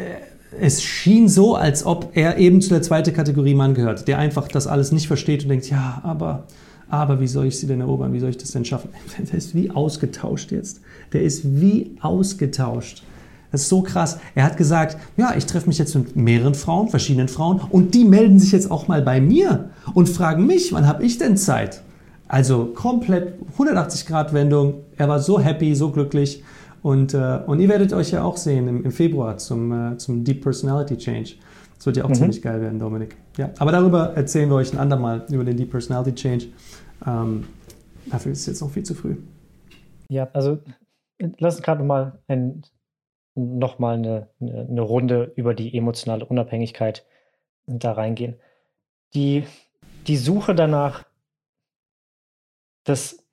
es 0.59 0.83
schien 0.83 1.27
so, 1.27 1.55
als 1.55 1.85
ob 1.85 2.11
er 2.13 2.37
eben 2.37 2.61
zu 2.61 2.69
der 2.69 2.81
zweiten 2.81 3.13
Kategorie 3.13 3.53
Mann 3.53 3.73
gehört, 3.73 4.07
der 4.07 4.19
einfach 4.19 4.47
das 4.47 4.67
alles 4.67 4.91
nicht 4.91 5.07
versteht 5.07 5.43
und 5.43 5.49
denkt, 5.49 5.69
ja, 5.69 6.01
aber, 6.03 6.43
aber 6.89 7.19
wie 7.19 7.27
soll 7.27 7.47
ich 7.47 7.59
sie 7.59 7.67
denn 7.67 7.81
erobern? 7.81 8.13
Wie 8.13 8.19
soll 8.19 8.29
ich 8.29 8.37
das 8.37 8.51
denn 8.51 8.65
schaffen? 8.65 8.89
Der 9.31 9.37
ist 9.37 9.55
wie 9.55 9.71
ausgetauscht 9.71 10.51
jetzt. 10.51 10.81
Der 11.13 11.23
ist 11.23 11.43
wie 11.43 11.97
ausgetauscht. 12.01 13.03
Das 13.51 13.61
ist 13.61 13.69
so 13.69 13.81
krass. 13.81 14.19
Er 14.33 14.43
hat 14.43 14.57
gesagt, 14.57 14.97
ja, 15.15 15.33
ich 15.37 15.45
treffe 15.45 15.67
mich 15.67 15.77
jetzt 15.77 15.95
mit 15.95 16.15
mehreren 16.15 16.55
Frauen, 16.55 16.89
verschiedenen 16.89 17.29
Frauen, 17.29 17.61
und 17.69 17.93
die 17.93 18.03
melden 18.03 18.39
sich 18.39 18.51
jetzt 18.51 18.69
auch 18.69 18.87
mal 18.87 19.01
bei 19.01 19.21
mir 19.21 19.69
und 19.93 20.09
fragen 20.09 20.45
mich, 20.45 20.73
wann 20.73 20.87
habe 20.87 21.03
ich 21.05 21.17
denn 21.17 21.37
Zeit? 21.37 21.81
Also 22.27 22.65
komplett 22.65 23.35
180 23.53 24.07
Grad 24.07 24.33
Wendung. 24.33 24.81
Er 24.97 25.07
war 25.07 25.19
so 25.19 25.39
happy, 25.39 25.75
so 25.75 25.91
glücklich. 25.91 26.43
Und, 26.85 27.15
äh, 27.15 27.39
und 27.47 27.59
ihr 27.59 27.67
werdet 27.67 27.93
euch 27.93 28.11
ja 28.11 28.23
auch 28.23 28.37
sehen 28.37 28.67
im, 28.67 28.85
im 28.85 28.91
Februar 28.91 29.39
zum, 29.39 29.71
äh, 29.71 29.97
zum 29.97 30.23
Deep 30.23 30.43
Personality 30.43 30.95
Change. 30.97 31.33
Das 31.77 31.87
wird 31.87 31.97
ja 31.97 32.05
auch 32.05 32.09
mhm. 32.09 32.13
ziemlich 32.13 32.43
geil 32.43 32.61
werden, 32.61 32.77
Dominik. 32.77 33.17
Ja, 33.37 33.49
aber 33.57 33.71
darüber 33.71 34.15
erzählen 34.15 34.47
wir 34.47 34.57
euch 34.57 34.71
ein 34.71 34.77
andermal, 34.77 35.25
über 35.31 35.43
den 35.43 35.57
Deep 35.57 35.71
Personality 35.71 36.13
Change. 36.13 36.45
Ähm, 37.03 37.47
dafür 38.05 38.33
ist 38.33 38.41
es 38.41 38.45
jetzt 38.45 38.61
noch 38.61 38.69
viel 38.69 38.83
zu 38.83 38.93
früh. 38.93 39.17
Ja, 40.11 40.29
also 40.33 40.59
lass 41.39 41.55
uns 41.55 41.63
gerade 41.63 41.83
mal 41.83 42.19
ein, 42.27 42.61
noch 43.33 43.79
mal 43.79 43.95
eine, 43.95 44.29
eine 44.39 44.81
Runde 44.81 45.33
über 45.35 45.55
die 45.55 45.75
emotionale 45.75 46.23
Unabhängigkeit 46.23 47.03
da 47.65 47.93
reingehen. 47.93 48.35
Die, 49.15 49.45
die 50.05 50.17
Suche 50.17 50.53
danach, 50.53 51.03
das 52.83 53.24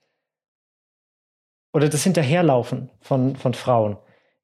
oder 1.72 1.88
das 1.88 2.04
Hinterherlaufen 2.04 2.90
von, 3.00 3.36
von 3.36 3.54
Frauen 3.54 3.96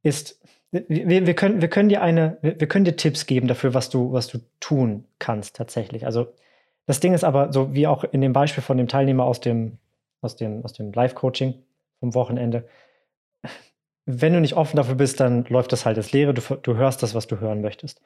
ist, 0.03 0.41
wir, 0.71 1.27
wir, 1.27 1.35
können, 1.35 1.61
wir 1.61 1.69
können 1.69 1.89
dir 1.89 2.03
eine, 2.03 2.39
wir, 2.43 2.69
können 2.69 2.85
dir 2.85 2.97
Tipps 2.97 3.27
geben 3.27 3.49
dafür, 3.49 3.75
was 3.75 3.89
du, 3.91 4.13
was 4.13 4.29
du 4.29 4.39
tun 4.61 5.05
kannst 5.19 5.57
tatsächlich. 5.57 6.05
Also 6.05 6.35
das 6.87 7.01
Ding 7.01 7.15
ist 7.15 7.25
aber, 7.25 7.53
so 7.53 7.75
wie 7.75 7.87
auch 7.87 8.05
in 8.05 8.21
dem 8.21 8.33
Beispiel 8.33 8.63
von 8.63 8.77
dem 8.77 8.89
Teilnehmer 8.89 9.25
aus 9.25 9.41
dem, 9.41 9.79
aus 10.21 10.37
dem, 10.37 10.65
aus 10.65 10.73
dem 10.73 10.93
Live-Coaching 10.93 11.55
vom 12.01 12.15
Wochenende, 12.15 12.69
wenn 14.05 14.33
du 14.33 14.41
nicht 14.41 14.55
offen 14.55 14.77
dafür 14.77 14.95
bist, 14.95 15.21
dann 15.21 15.45
läuft 15.49 15.73
das 15.73 15.85
halt 15.85 15.97
als 15.99 16.13
Lehre, 16.13 16.35
du, 16.35 16.43
du 16.63 16.77
hörst 16.77 17.03
das, 17.03 17.15
was 17.15 17.27
du 17.27 17.41
hören 17.41 17.61
möchtest 17.61 18.01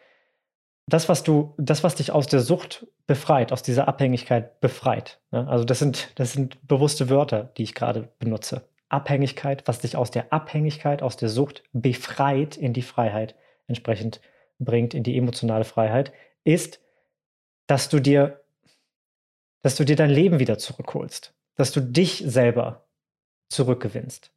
das, 0.86 1.08
was 1.08 1.22
du, 1.22 1.54
das, 1.58 1.84
was 1.84 1.94
dich 1.94 2.12
aus 2.12 2.26
der 2.26 2.40
Sucht 2.40 2.86
befreit, 3.06 3.52
aus 3.52 3.62
dieser 3.62 3.88
Abhängigkeit 3.88 4.60
befreit. 4.60 5.20
Ne? 5.30 5.46
Also 5.48 5.64
das 5.64 5.78
sind, 5.78 6.10
das 6.16 6.32
sind 6.32 6.66
bewusste 6.66 7.08
Wörter, 7.08 7.50
die 7.56 7.62
ich 7.62 7.74
gerade 7.74 8.08
benutze. 8.18 8.62
Abhängigkeit, 8.92 9.66
was 9.66 9.80
dich 9.80 9.96
aus 9.96 10.10
der 10.10 10.32
Abhängigkeit, 10.32 11.02
aus 11.02 11.16
der 11.16 11.28
Sucht 11.28 11.64
befreit 11.72 12.56
in 12.56 12.72
die 12.72 12.82
Freiheit, 12.82 13.34
entsprechend 13.66 14.20
bringt, 14.58 14.94
in 14.94 15.02
die 15.02 15.16
emotionale 15.16 15.64
Freiheit, 15.64 16.12
ist, 16.44 16.80
dass 17.66 17.88
du 17.88 18.00
dir, 18.00 18.42
dass 19.62 19.76
du 19.76 19.84
dir 19.84 19.96
dein 19.96 20.10
Leben 20.10 20.38
wieder 20.38 20.58
zurückholst, 20.58 21.34
dass 21.54 21.72
du 21.72 21.80
dich 21.80 22.22
selber 22.26 22.86
zurückgewinnst 23.48 24.32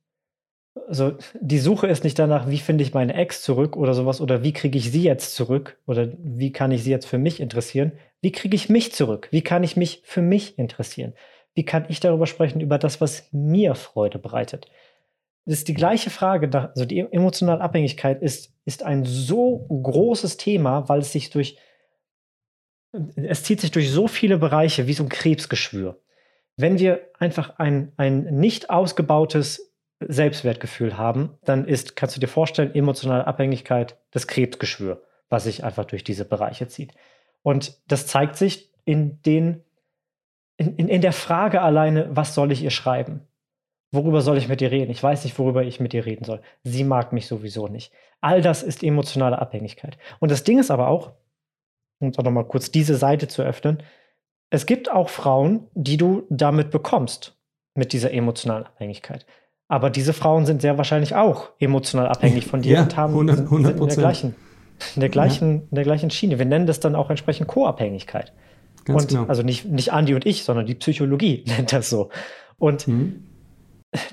also 0.88 1.18
die 1.40 1.60
Suche 1.60 1.88
ist 1.88 2.04
nicht 2.04 2.20
danach, 2.20 2.50
wie 2.50 2.58
finde 2.58 2.84
ich 2.84 2.94
meine 2.94 3.14
Ex 3.14 3.42
zurück 3.42 3.76
oder 3.76 3.94
sowas 3.94 4.22
oder 4.22 4.44
wie 4.44 4.54
kriege 4.54 4.78
ich 4.78 4.92
sie 4.92 5.04
jetzt 5.04 5.36
zurück 5.36 5.78
oder 5.86 6.10
wie 6.18 6.52
kann 6.52 6.72
ich 6.72 6.84
sie 6.84 6.92
jetzt 6.92 7.08
für 7.08 7.18
mich 7.18 7.40
interessieren? 7.40 7.94
Wie 8.22 8.32
kriege 8.32 8.56
ich 8.56 8.70
mich 8.70 8.92
zurück? 8.92 9.28
Wie 9.32 9.42
kann 9.42 9.64
ich 9.64 9.78
mich 9.78 10.02
für 10.04 10.22
mich 10.22 10.60
interessieren? 10.60 11.14
Wie 11.56 11.64
kann 11.64 11.86
ich 11.90 12.00
darüber 12.00 12.28
sprechen, 12.28 12.62
über 12.62 12.78
das, 12.78 13.02
was 13.02 13.28
mir 13.32 13.76
Freude 13.76 14.20
bereitet? 14.20 14.70
Das 15.46 15.60
ist 15.60 15.68
die 15.68 15.74
gleiche 15.74 16.10
Frage. 16.10 16.50
Also 16.54 16.86
die 16.86 17.00
emotionale 17.00 17.62
Abhängigkeit 17.62 18.22
ist, 18.22 18.54
ist 18.66 18.84
ein 18.84 19.06
so 19.06 19.60
großes 19.70 20.38
Thema, 20.38 20.90
weil 20.90 21.00
es 21.00 21.12
sich 21.12 21.30
durch, 21.30 21.58
es 23.16 23.44
zieht 23.44 23.62
sich 23.62 23.72
durch 23.72 23.90
so 23.90 24.08
viele 24.08 24.38
Bereiche 24.38 24.88
wie 24.88 24.94
so 24.94 25.04
ein 25.04 25.10
Krebsgeschwür. 25.10 26.02
Wenn 26.58 26.80
wir 26.80 27.10
einfach 27.20 27.58
ein, 27.58 27.92
ein 27.98 28.24
nicht 28.40 28.70
ausgebautes 28.70 29.74
Selbstwertgefühl 30.00 30.98
haben, 30.98 31.38
dann 31.44 31.66
ist, 31.68 31.96
kannst 31.96 32.16
du 32.16 32.20
dir 32.20 32.28
vorstellen, 32.28 32.74
emotionale 32.74 33.28
Abhängigkeit 33.28 33.98
das 34.12 34.28
Krebsgeschwür, 34.28 35.04
was 35.30 35.46
sich 35.46 35.64
einfach 35.64 35.86
durch 35.86 36.04
diese 36.04 36.26
Bereiche 36.26 36.68
zieht. 36.68 36.94
Und 37.44 37.80
das 37.88 38.08
zeigt 38.08 38.36
sich 38.36 38.72
in 38.86 39.22
den, 39.22 39.64
in, 40.58 40.76
in, 40.76 40.88
in 40.88 41.02
der 41.02 41.14
Frage 41.14 41.62
alleine, 41.62 42.08
was 42.12 42.34
soll 42.34 42.52
ich 42.52 42.64
ihr 42.64 42.72
schreiben? 42.72 43.22
Worüber 43.92 44.22
soll 44.22 44.38
ich 44.38 44.48
mit 44.48 44.62
ihr 44.62 44.72
reden? 44.72 44.92
Ich 44.92 45.02
weiß 45.02 45.24
nicht, 45.24 45.38
worüber 45.40 45.64
ich 45.64 45.80
mit 45.80 45.94
ihr 45.94 46.06
reden 46.06 46.26
soll. 46.26 46.42
Sie 46.64 46.84
mag 46.84 47.14
mich 47.14 47.28
sowieso 47.28 47.68
nicht. 47.68 47.94
All 48.22 48.42
das 48.42 48.64
ist 48.64 48.84
emotionale 48.84 49.40
Abhängigkeit. 49.40 49.98
Und 50.20 50.32
das 50.32 50.44
Ding 50.44 50.60
ist 50.60 50.72
aber 50.72 50.88
auch, 50.88 51.14
um 52.00 52.12
auch 52.18 52.24
nochmal 52.24 52.46
kurz 52.46 52.72
diese 52.72 52.96
Seite 52.96 53.28
zu 53.28 53.42
öffnen, 53.42 53.84
es 54.50 54.66
gibt 54.66 54.92
auch 54.92 55.10
Frauen, 55.10 55.68
die 55.74 55.98
du 55.98 56.24
damit 56.30 56.72
bekommst, 56.72 57.38
mit 57.74 57.94
dieser 57.94 58.12
emotionalen 58.12 58.66
Abhängigkeit. 58.66 59.26
Aber 59.68 59.90
diese 59.90 60.14
Frauen 60.14 60.46
sind 60.46 60.62
sehr 60.62 60.78
wahrscheinlich 60.78 61.16
auch 61.16 61.50
emotional 61.60 62.08
abhängig 62.08 62.46
von 62.46 62.62
dir 62.62 62.76
ja, 62.76 62.84
und 62.84 62.96
haben 62.96 63.14
100, 63.14 63.40
100 63.40 63.80
in 63.80 63.88
der 63.88 63.96
gleichen, 63.96 64.36
in 64.96 65.00
der 65.02 65.10
gleichen, 65.10 65.56
ja. 65.56 65.62
in 65.70 65.76
der 65.76 65.84
gleichen 65.84 66.10
Schiene. 66.12 66.38
Wir 66.38 66.46
nennen 66.46 66.68
das 66.68 66.80
dann 66.80 66.96
auch 66.96 67.10
entsprechend 67.10 67.48
Co-Abhängigkeit. 67.48 68.34
Ganz 68.86 69.04
und 69.04 69.10
genau. 69.10 69.26
also 69.26 69.42
nicht, 69.42 69.66
nicht 69.66 69.92
Andi 69.92 70.14
und 70.14 70.26
ich, 70.26 70.44
sondern 70.44 70.66
die 70.66 70.76
Psychologie 70.76 71.44
nennt 71.48 71.74
das 71.74 71.90
so. 71.90 72.10
Und 72.58 72.88
mhm. 72.88 73.28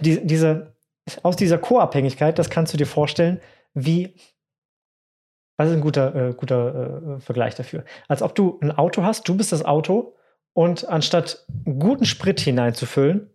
die, 0.00 0.26
diese, 0.26 0.74
aus 1.22 1.36
dieser 1.36 1.58
Co-Abhängigkeit, 1.58 2.38
das 2.38 2.50
kannst 2.50 2.72
du 2.72 2.76
dir 2.76 2.86
vorstellen, 2.86 3.40
wie, 3.74 4.14
was 5.56 5.68
ist 5.68 5.74
ein 5.74 5.80
guter, 5.80 6.14
äh, 6.14 6.34
guter 6.34 7.16
äh, 7.16 7.20
Vergleich 7.20 7.54
dafür? 7.54 7.84
Als 8.08 8.22
ob 8.22 8.34
du 8.34 8.58
ein 8.62 8.72
Auto 8.72 9.02
hast, 9.02 9.28
du 9.28 9.36
bist 9.36 9.52
das 9.52 9.64
Auto 9.64 10.16
und 10.54 10.88
anstatt 10.88 11.46
guten 11.64 12.04
Sprit 12.04 12.40
hineinzufüllen, 12.40 13.30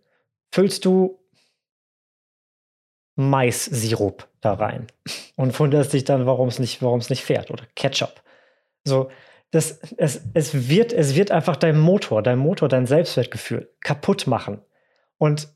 füllst 0.52 0.84
du 0.84 1.18
Mais-Sirup 3.16 4.28
da 4.40 4.54
rein 4.54 4.86
und 5.36 5.58
wunderst 5.58 5.92
dich 5.92 6.04
dann, 6.04 6.26
warum 6.26 6.48
es 6.48 6.58
nicht, 6.58 6.82
nicht 6.82 7.24
fährt 7.24 7.50
oder 7.50 7.64
Ketchup. 7.74 8.22
So, 8.84 9.10
das, 9.50 9.80
es, 9.96 10.20
es, 10.34 10.68
wird, 10.68 10.92
es 10.92 11.14
wird 11.14 11.30
einfach 11.30 11.56
dein 11.56 11.78
Motor, 11.78 12.22
dein 12.22 12.38
Motor, 12.38 12.68
dein 12.68 12.86
Selbstwertgefühl 12.86 13.70
kaputt 13.80 14.26
machen. 14.26 14.60
Und 15.16 15.48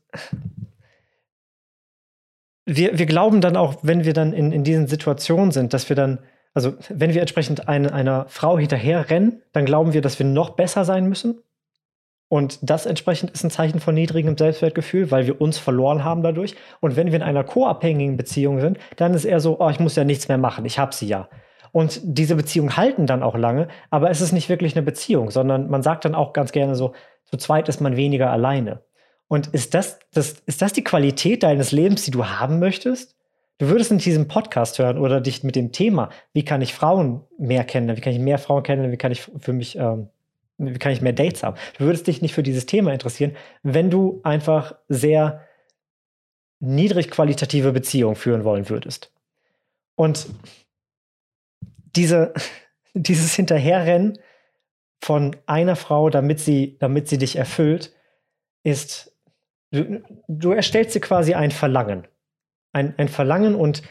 wir, 2.65 2.97
wir 2.97 3.05
glauben 3.05 3.41
dann 3.41 3.55
auch, 3.55 3.77
wenn 3.83 4.03
wir 4.05 4.13
dann 4.13 4.33
in, 4.33 4.51
in 4.51 4.63
diesen 4.63 4.87
Situationen 4.87 5.51
sind, 5.51 5.73
dass 5.73 5.89
wir 5.89 5.95
dann, 5.95 6.19
also 6.53 6.73
wenn 6.89 7.13
wir 7.13 7.21
entsprechend 7.21 7.67
eine, 7.67 7.93
einer 7.93 8.25
Frau 8.29 8.57
hinterher 8.57 9.09
rennen, 9.09 9.41
dann 9.51 9.65
glauben 9.65 9.93
wir, 9.93 10.01
dass 10.01 10.17
wir 10.17 10.25
noch 10.25 10.51
besser 10.51 10.85
sein 10.85 11.07
müssen 11.07 11.43
und 12.33 12.57
das 12.67 12.87
entsprechend 12.87 13.29
ist 13.29 13.43
ein 13.43 13.51
Zeichen 13.51 13.79
von 13.79 13.93
niedrigem 13.93 14.35
Selbstwertgefühl, 14.35 15.11
weil 15.11 15.27
wir 15.27 15.39
uns 15.39 15.59
verloren 15.59 16.03
haben 16.03 16.23
dadurch. 16.23 16.55
Und 16.79 16.95
wenn 16.95 17.05
wir 17.07 17.17
in 17.17 17.21
einer 17.21 17.43
co-abhängigen 17.43 18.17
Beziehung 18.17 18.59
sind, 18.59 18.79
dann 18.95 19.13
ist 19.13 19.25
eher 19.25 19.39
so, 19.39 19.59
oh, 19.59 19.69
ich 19.69 19.79
muss 19.79 19.95
ja 19.95 20.03
nichts 20.03 20.27
mehr 20.29 20.39
machen, 20.39 20.65
ich 20.65 20.79
habe 20.79 20.95
sie 20.95 21.05
ja. 21.05 21.29
Und 21.73 21.99
diese 22.03 22.35
Beziehungen 22.35 22.77
halten 22.77 23.07
dann 23.07 23.23
auch 23.23 23.35
lange, 23.35 23.67
aber 23.89 24.11
es 24.11 24.21
ist 24.21 24.31
nicht 24.31 24.47
wirklich 24.47 24.75
eine 24.75 24.83
Beziehung, 24.83 25.31
sondern 25.31 25.71
man 25.71 25.81
sagt 25.81 26.05
dann 26.05 26.13
auch 26.13 26.31
ganz 26.31 26.51
gerne 26.51 26.75
so, 26.75 26.93
zu 27.25 27.35
zweit 27.35 27.67
ist 27.67 27.81
man 27.81 27.97
weniger 27.97 28.29
alleine. 28.29 28.83
Und 29.27 29.47
ist 29.47 29.73
das, 29.73 29.97
das, 30.13 30.35
ist 30.45 30.61
das 30.61 30.73
die 30.73 30.83
Qualität 30.83 31.41
deines 31.41 31.71
Lebens, 31.71 32.03
die 32.03 32.11
du 32.11 32.27
haben 32.27 32.59
möchtest? 32.59 33.15
Du 33.57 33.69
würdest 33.69 33.89
in 33.89 33.97
diesem 33.97 34.27
Podcast 34.27 34.77
hören 34.77 34.99
oder 34.99 35.19
dich 35.19 35.43
mit 35.43 35.55
dem 35.55 35.71
Thema, 35.71 36.11
wie 36.31 36.45
kann 36.45 36.61
ich 36.61 36.75
Frauen 36.75 37.21
mehr 37.39 37.63
kennenlernen, 37.63 37.97
wie 37.97 38.03
kann 38.03 38.13
ich 38.13 38.19
mehr 38.19 38.37
Frauen 38.37 38.61
kennenlernen, 38.61 38.93
wie 38.93 38.97
kann 38.97 39.11
ich 39.11 39.21
für 39.39 39.53
mich, 39.53 39.75
ähm, 39.75 40.09
wie 40.59 40.77
kann 40.77 40.91
ich 40.91 41.01
mehr 41.01 41.13
Dates 41.13 41.41
haben? 41.41 41.57
Du 41.79 41.85
würdest 41.85 42.05
dich 42.05 42.21
nicht 42.21 42.35
für 42.35 42.43
dieses 42.43 42.67
Thema 42.67 42.93
interessieren, 42.93 43.35
wenn 43.63 43.89
du 43.89 44.21
einfach 44.23 44.75
sehr 44.89 45.41
niedrig 46.59 47.09
qualitative 47.09 47.71
Beziehungen 47.71 48.15
führen 48.15 48.43
wollen 48.43 48.69
würdest. 48.69 49.11
Und 49.95 50.27
diese, 51.95 52.33
dieses 52.93 53.33
Hinterherrennen 53.35 54.19
von 55.03 55.35
einer 55.45 55.75
Frau, 55.75 56.09
damit 56.09 56.39
sie, 56.39 56.77
damit 56.79 57.07
sie 57.07 57.17
dich 57.17 57.35
erfüllt, 57.35 57.93
ist, 58.63 59.15
du, 59.71 60.01
du 60.27 60.51
erstellst 60.51 60.95
dir 60.95 61.01
quasi 61.01 61.33
ein 61.33 61.51
Verlangen. 61.51 62.07
Ein, 62.71 62.93
ein 62.97 63.09
Verlangen 63.09 63.55
und 63.55 63.83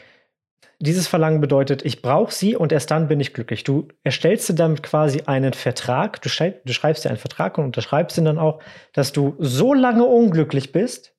dieses 0.79 1.07
Verlangen 1.07 1.39
bedeutet, 1.39 1.85
ich 1.85 2.01
brauche 2.01 2.33
sie 2.33 2.55
und 2.55 2.71
erst 2.71 2.91
dann 2.91 3.07
bin 3.07 3.19
ich 3.19 3.33
glücklich. 3.33 3.63
Du 3.63 3.87
erstellst 4.03 4.49
dir 4.49 4.55
damit 4.55 4.83
quasi 4.83 5.21
einen 5.21 5.53
Vertrag, 5.53 6.21
du, 6.21 6.29
schrei 6.29 6.59
du 6.65 6.73
schreibst 6.73 7.05
dir 7.05 7.09
einen 7.09 7.19
Vertrag 7.19 7.57
und 7.57 7.65
unterschreibst 7.65 8.17
ihn 8.17 8.25
dann 8.25 8.39
auch, 8.39 8.61
dass 8.91 9.13
du 9.13 9.35
so 9.39 9.73
lange 9.73 10.03
unglücklich 10.03 10.71
bist, 10.71 11.15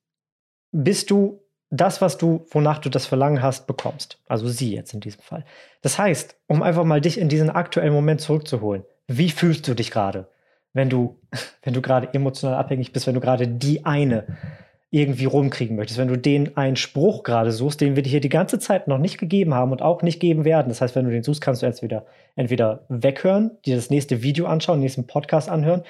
bis 0.73 1.07
du 1.07 1.44
das, 1.75 2.01
was 2.01 2.19
du, 2.19 2.47
wonach 2.51 2.79
du 2.79 2.89
das 2.89 3.07
Verlangen 3.07 3.43
hast, 3.43 3.67
bekommst. 3.67 4.19
Also 4.27 4.49
sie 4.49 4.75
jetzt 4.75 4.95
in 4.95 5.01
diesem 5.01 5.23
Fall. 5.23 5.45
Das 5.83 5.99
heißt, 5.99 6.37
um 6.47 6.63
einfach 6.63 6.85
mal 6.85 7.01
dich 7.01 7.19
in 7.19 7.29
diesen 7.29 7.51
aktuellen 7.51 7.93
Moment 7.93 8.21
zurückzuholen, 8.21 8.85
wie 9.09 9.31
fühlst 9.31 9.67
du 9.67 9.75
dich 9.75 9.91
gerade, 9.91 10.29
wenn 10.73 10.89
du, 10.89 11.19
wenn 11.63 11.75
du 11.75 11.83
gerade 11.83 12.13
emotional 12.15 12.55
abhängig 12.55 12.93
bist, 12.93 13.07
wenn 13.07 13.15
du 13.15 13.21
gerade 13.21 13.49
die 13.49 13.85
eine 13.85 14.25
irgendwie 14.91 15.25
rumkriegen 15.25 15.75
möchtest, 15.75 15.99
wenn 15.99 16.07
du 16.07 16.17
den 16.17 16.57
einen 16.57 16.77
Spruch 16.77 17.25
gerade 17.25 17.51
suchst, 17.51 17.81
den 17.81 17.97
wir 17.97 18.05
dir 18.05 18.11
hier 18.11 18.21
die 18.21 18.29
ganze 18.29 18.61
Zeit 18.61 18.87
noch 18.87 18.99
nicht 18.99 19.19
gegeben 19.19 19.53
haben 19.53 19.73
und 19.73 19.83
auch 19.83 20.03
nicht 20.03 20.21
geben 20.21 20.45
werden. 20.45 20.69
Das 20.69 20.81
heißt, 20.81 20.95
wenn 20.95 21.05
du 21.05 21.11
den 21.11 21.25
suchst, 21.25 21.41
kannst 21.41 21.63
du 21.63 21.67
entweder, 21.67 22.07
entweder 22.37 22.85
weghören, 22.89 23.51
dir 23.67 23.75
das 23.75 23.91
nächste 23.91 24.23
Video 24.23 24.47
anschauen, 24.47 24.79
den 24.79 24.85
nächsten 24.85 25.09
Podcast 25.09 25.49
anhören, 25.49 25.83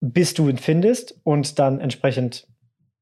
bis 0.00 0.34
du 0.34 0.48
ihn 0.48 0.58
findest 0.58 1.18
und 1.24 1.58
dann 1.58 1.80
entsprechend 1.80 2.46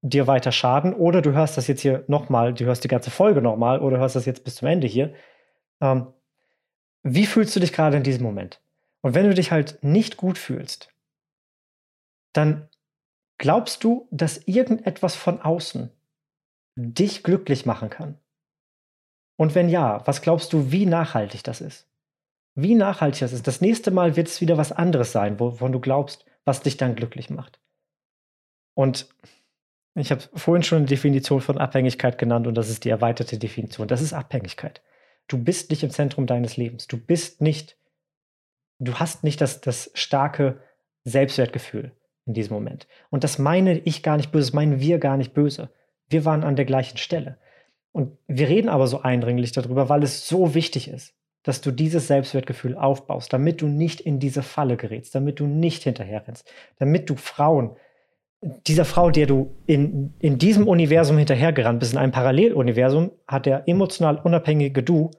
dir 0.04 0.26
weiter 0.26 0.52
schaden 0.52 0.92
oder 0.92 1.22
du 1.22 1.32
hörst 1.32 1.56
das 1.56 1.66
jetzt 1.66 1.80
hier 1.80 2.04
nochmal, 2.08 2.52
du 2.52 2.66
hörst 2.66 2.84
die 2.84 2.88
ganze 2.88 3.10
Folge 3.10 3.40
nochmal 3.40 3.80
oder 3.80 3.98
hörst 3.98 4.16
das 4.16 4.26
jetzt 4.26 4.44
bis 4.44 4.56
zum 4.56 4.68
Ende 4.68 4.86
hier. 4.86 5.14
Ähm, 5.80 6.08
wie 7.02 7.24
fühlst 7.24 7.56
du 7.56 7.60
dich 7.60 7.72
gerade 7.72 7.96
in 7.96 8.02
diesem 8.02 8.22
Moment? 8.22 8.60
Und 9.00 9.14
wenn 9.14 9.26
du 9.26 9.34
dich 9.34 9.50
halt 9.50 9.82
nicht 9.82 10.18
gut 10.18 10.36
fühlst, 10.36 10.92
dann 12.34 12.68
glaubst 13.38 13.82
du, 13.82 14.06
dass 14.10 14.46
irgendetwas 14.46 15.14
von 15.14 15.40
außen 15.40 15.90
dich 16.76 17.22
glücklich 17.22 17.64
machen 17.64 17.88
kann? 17.88 18.18
Und 19.36 19.54
wenn 19.54 19.70
ja, 19.70 20.06
was 20.06 20.20
glaubst 20.20 20.52
du, 20.52 20.70
wie 20.70 20.84
nachhaltig 20.84 21.44
das 21.44 21.62
ist? 21.62 21.88
Wie 22.54 22.74
nachhaltig 22.74 23.20
das 23.20 23.32
ist? 23.32 23.46
Das 23.46 23.62
nächste 23.62 23.90
Mal 23.90 24.16
wird 24.16 24.28
es 24.28 24.42
wieder 24.42 24.58
was 24.58 24.70
anderes 24.70 25.12
sein, 25.12 25.40
wovon 25.40 25.72
du 25.72 25.80
glaubst, 25.80 26.26
was 26.44 26.60
dich 26.60 26.76
dann 26.76 26.94
glücklich 26.94 27.30
macht. 27.30 27.58
Und 28.74 29.08
ich 29.94 30.10
habe 30.10 30.22
vorhin 30.34 30.62
schon 30.62 30.78
eine 30.78 30.86
Definition 30.86 31.40
von 31.40 31.58
Abhängigkeit 31.58 32.18
genannt 32.18 32.46
und 32.46 32.54
das 32.54 32.68
ist 32.68 32.84
die 32.84 32.90
erweiterte 32.90 33.38
Definition. 33.38 33.86
Das 33.86 34.02
ist 34.02 34.12
Abhängigkeit. 34.12 34.82
Du 35.28 35.38
bist 35.38 35.70
nicht 35.70 35.82
im 35.82 35.90
Zentrum 35.90 36.26
deines 36.26 36.56
Lebens. 36.56 36.86
Du 36.88 36.98
bist 36.98 37.40
nicht, 37.40 37.76
du 38.78 38.94
hast 38.94 39.24
nicht 39.24 39.40
das, 39.40 39.60
das 39.60 39.90
starke 39.94 40.60
Selbstwertgefühl 41.04 41.92
in 42.26 42.34
diesem 42.34 42.54
Moment. 42.54 42.88
Und 43.10 43.24
das 43.24 43.38
meine 43.38 43.78
ich 43.78 44.02
gar 44.02 44.16
nicht 44.16 44.32
böse, 44.32 44.48
das 44.48 44.54
meinen 44.54 44.80
wir 44.80 44.98
gar 44.98 45.16
nicht 45.16 45.32
böse. 45.32 45.70
Wir 46.08 46.24
waren 46.24 46.42
an 46.42 46.56
der 46.56 46.64
gleichen 46.64 46.98
Stelle. 46.98 47.38
Und 47.92 48.18
wir 48.26 48.48
reden 48.48 48.68
aber 48.68 48.88
so 48.88 49.02
eindringlich 49.02 49.52
darüber, 49.52 49.88
weil 49.88 50.02
es 50.02 50.26
so 50.26 50.54
wichtig 50.54 50.88
ist, 50.88 51.14
dass 51.44 51.60
du 51.60 51.70
dieses 51.70 52.08
Selbstwertgefühl 52.08 52.74
aufbaust, 52.74 53.32
damit 53.32 53.60
du 53.60 53.66
nicht 53.66 54.00
in 54.00 54.18
diese 54.18 54.42
Falle 54.42 54.76
gerätst, 54.76 55.14
damit 55.14 55.38
du 55.38 55.46
nicht 55.46 55.84
hinterherrennst, 55.84 56.50
damit 56.78 57.08
du 57.08 57.16
Frauen 57.16 57.76
dieser 58.66 58.84
Frau, 58.84 59.10
der 59.10 59.26
du 59.26 59.54
in, 59.66 60.12
in 60.18 60.38
diesem 60.38 60.68
Universum 60.68 61.16
hinterhergerannt 61.16 61.80
bist, 61.80 61.92
in 61.92 61.98
einem 61.98 62.12
Paralleluniversum, 62.12 63.12
hat 63.26 63.46
der 63.46 63.66
emotional 63.66 64.18
unabhängige 64.18 64.82
Du 64.82 65.10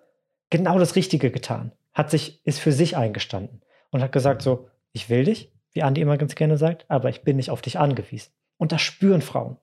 genau 0.49 0.78
das 0.78 0.95
Richtige 0.95 1.32
getan. 1.32 1.71
Hat 1.93 2.11
sich, 2.11 2.45
ist 2.45 2.59
für 2.59 2.71
sich 2.71 2.97
eingestanden 2.97 3.61
und 3.89 4.01
hat 4.01 4.11
gesagt 4.11 4.41
so, 4.41 4.67
ich 4.91 5.09
will 5.09 5.23
dich, 5.23 5.51
wie 5.71 5.84
Andi 5.84 6.01
immer 6.01 6.17
ganz 6.17 6.36
gerne 6.36 6.57
sagt, 6.57 6.86
aber 6.88 7.09
ich 7.09 7.23
bin 7.23 7.38
nicht 7.38 7.49
auf 7.49 7.61
dich 7.61 7.80
angewiesen. 7.80 8.32
Und 8.57 8.71
das 8.71 8.82
spüren 8.82 9.21
Frauen. 9.21 9.57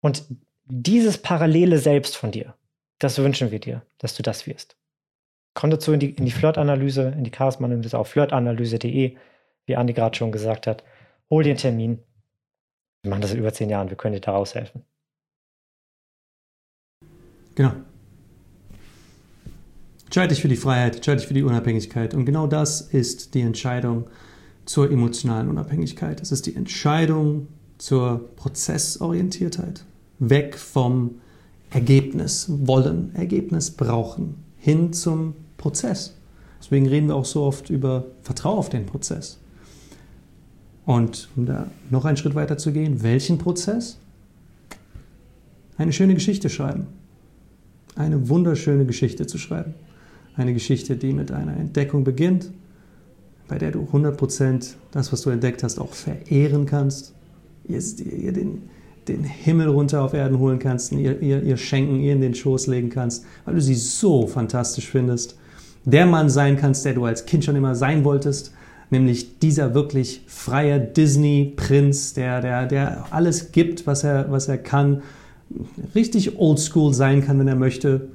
Und 0.00 0.24
dieses 0.66 1.18
parallele 1.18 1.78
Selbst 1.78 2.16
von 2.16 2.32
dir, 2.32 2.54
das 2.98 3.18
wünschen 3.18 3.50
wir 3.50 3.60
dir, 3.60 3.82
dass 3.98 4.14
du 4.14 4.22
das 4.22 4.46
wirst. 4.46 4.76
Komm 5.54 5.70
dazu 5.70 5.92
in 5.92 6.00
die, 6.00 6.10
in 6.10 6.24
die 6.24 6.30
Flirtanalyse, 6.30 7.14
in 7.16 7.24
die 7.24 7.32
Charisma-Analyse 7.34 7.98
auf 7.98 8.08
flirtanalyse.de, 8.08 9.16
wie 9.66 9.76
Andi 9.76 9.92
gerade 9.92 10.16
schon 10.16 10.32
gesagt 10.32 10.66
hat. 10.66 10.84
Hol 11.30 11.44
dir 11.44 11.50
einen 11.50 11.58
Termin, 11.58 11.98
wir 13.02 13.10
machen 13.10 13.20
das 13.20 13.30
seit 13.30 13.38
über 13.38 13.52
zehn 13.52 13.68
Jahren, 13.68 13.88
wir 13.90 13.96
können 13.96 14.14
dir 14.14 14.20
da 14.20 14.32
raushelfen. 14.32 14.84
Genau. 17.54 17.72
Entscheide 20.04 20.28
dich 20.28 20.42
für 20.42 20.48
die 20.48 20.56
Freiheit, 20.56 20.96
entscheide 20.96 21.18
dich 21.18 21.26
für 21.26 21.34
die 21.34 21.42
Unabhängigkeit. 21.42 22.14
Und 22.14 22.24
genau 22.24 22.46
das 22.46 22.80
ist 22.80 23.34
die 23.34 23.40
Entscheidung 23.40 24.08
zur 24.64 24.90
emotionalen 24.90 25.48
Unabhängigkeit. 25.48 26.20
Es 26.20 26.32
ist 26.32 26.46
die 26.46 26.54
Entscheidung 26.54 27.48
zur 27.78 28.30
Prozessorientiertheit. 28.36 29.84
Weg 30.18 30.56
vom 30.56 31.20
Ergebnis 31.70 32.46
wollen, 32.48 33.14
Ergebnis 33.14 33.70
brauchen, 33.70 34.44
hin 34.58 34.92
zum 34.92 35.34
Prozess. 35.56 36.14
Deswegen 36.60 36.86
reden 36.86 37.08
wir 37.08 37.16
auch 37.16 37.24
so 37.24 37.42
oft 37.42 37.70
über 37.70 38.04
Vertrauen 38.20 38.58
auf 38.58 38.68
den 38.68 38.86
Prozess. 38.86 39.40
Und 40.84 41.28
um 41.36 41.46
da 41.46 41.68
noch 41.90 42.04
einen 42.04 42.16
Schritt 42.16 42.34
weiter 42.34 42.58
zu 42.58 42.72
gehen, 42.72 43.02
welchen 43.02 43.38
Prozess? 43.38 43.98
Eine 45.76 45.92
schöne 45.92 46.14
Geschichte 46.14 46.48
schreiben. 46.48 46.86
Eine 47.94 48.28
wunderschöne 48.28 48.84
Geschichte 48.84 49.26
zu 49.26 49.38
schreiben. 49.38 49.74
Eine 50.36 50.54
Geschichte, 50.54 50.96
die 50.96 51.12
mit 51.12 51.30
einer 51.30 51.56
Entdeckung 51.56 52.04
beginnt, 52.04 52.50
bei 53.48 53.58
der 53.58 53.70
du 53.70 53.86
100% 53.92 54.74
das, 54.90 55.12
was 55.12 55.22
du 55.22 55.30
entdeckt 55.30 55.62
hast, 55.62 55.78
auch 55.78 55.92
verehren 55.92 56.66
kannst. 56.66 57.14
Ihr, 57.64 57.80
ihr 58.00 58.32
den, 58.32 58.62
den 59.08 59.24
Himmel 59.24 59.68
runter 59.68 60.02
auf 60.02 60.14
Erden 60.14 60.38
holen 60.38 60.58
kannst, 60.58 60.92
ihr, 60.92 61.20
ihr, 61.20 61.42
ihr 61.42 61.56
schenken, 61.56 62.00
ihr 62.00 62.14
in 62.14 62.20
den 62.20 62.34
Schoß 62.34 62.66
legen 62.66 62.88
kannst, 62.88 63.24
weil 63.44 63.54
du 63.54 63.60
sie 63.60 63.74
so 63.74 64.26
fantastisch 64.26 64.88
findest. 64.88 65.38
Der 65.84 66.06
Mann 66.06 66.30
sein 66.30 66.56
kannst, 66.56 66.84
der 66.84 66.94
du 66.94 67.04
als 67.04 67.26
Kind 67.26 67.44
schon 67.44 67.56
immer 67.56 67.74
sein 67.74 68.04
wolltest 68.04 68.52
nämlich 68.92 69.38
dieser 69.40 69.74
wirklich 69.74 70.22
freie 70.26 70.78
Disney-Prinz, 70.80 72.14
der, 72.14 72.40
der, 72.40 72.66
der 72.66 73.06
alles 73.10 73.50
gibt, 73.50 73.86
was 73.86 74.04
er, 74.04 74.30
was 74.30 74.48
er 74.48 74.58
kann, 74.58 75.02
richtig 75.94 76.38
oldschool 76.38 76.94
sein 76.94 77.24
kann, 77.24 77.38
wenn 77.38 77.48
er 77.48 77.56
möchte, 77.56 78.08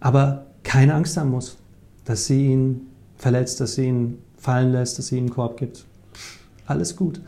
aber 0.00 0.46
keine 0.62 0.94
Angst 0.94 1.16
haben 1.16 1.30
muss, 1.30 1.56
dass 2.04 2.26
sie 2.26 2.46
ihn 2.48 2.82
verletzt, 3.16 3.60
dass 3.60 3.76
sie 3.76 3.86
ihn 3.86 4.18
fallen 4.36 4.72
lässt, 4.72 4.98
dass 4.98 5.08
sie 5.08 5.16
ihm 5.16 5.24
einen 5.24 5.30
Korb 5.30 5.56
gibt. 5.56 5.84
Alles 6.66 6.96
gut. 6.96 7.20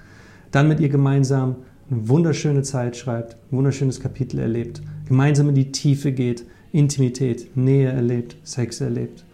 Dann 0.51 0.69
mit 0.69 0.81
ihr 0.81 0.89
gemeinsam 0.89 1.57
eine 1.91 2.09
wunderschöne 2.09 2.63
Zeit 2.63 2.97
schreibt, 2.97 3.37
ein 3.51 3.57
wunderschönes 3.57 4.01
Kapitel 4.01 4.41
erlebt, 4.41 4.83
gemeinsam 5.07 5.49
in 5.49 5.55
die 5.55 5.73
Tiefe 5.73 6.13
geht, 6.13 6.45
Intimität, 6.73 7.57
Nähe 7.57 7.91
erlebt, 7.91 8.37
Sex 8.43 8.81
erlebt. 8.81 9.25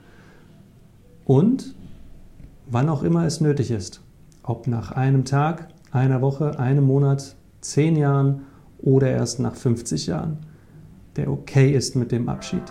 Und 1.25 1.75
wann 2.71 2.89
auch 2.89 3.03
immer 3.03 3.25
es 3.27 3.41
nötig 3.41 3.71
ist. 3.71 4.01
Ob 4.43 4.67
nach 4.67 4.93
einem 4.93 5.25
Tag, 5.25 5.69
einer 5.93 6.23
Woche, 6.23 6.59
einem 6.59 6.85
Monat, 6.85 7.37
zehn 7.61 7.97
Jahren 7.97 8.43
oder 8.79 9.11
erst 9.11 9.41
nach 9.41 9.55
50 9.55 10.07
Jahren, 10.07 10.39
der 11.17 11.31
okay 11.31 11.73
ist 11.73 11.97
mit 11.97 12.13
dem 12.13 12.29
Abschied. 12.29 12.63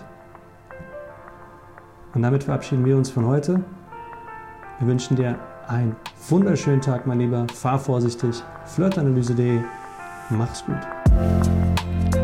Und 2.14 2.22
damit 2.22 2.44
verabschieden 2.44 2.84
wir 2.84 2.96
uns 2.96 3.10
von 3.10 3.26
heute. 3.26 3.62
Wir 4.78 4.88
wünschen 4.88 5.16
dir 5.16 5.38
einen 5.68 5.94
wunderschönen 6.28 6.80
Tag, 6.80 7.06
mein 7.06 7.20
Lieber. 7.20 7.46
Fahr 7.54 7.78
vorsichtig. 7.78 8.42
Flirtanalyse.de. 8.64 9.60
Mach's 10.30 10.64
gut. 10.64 12.19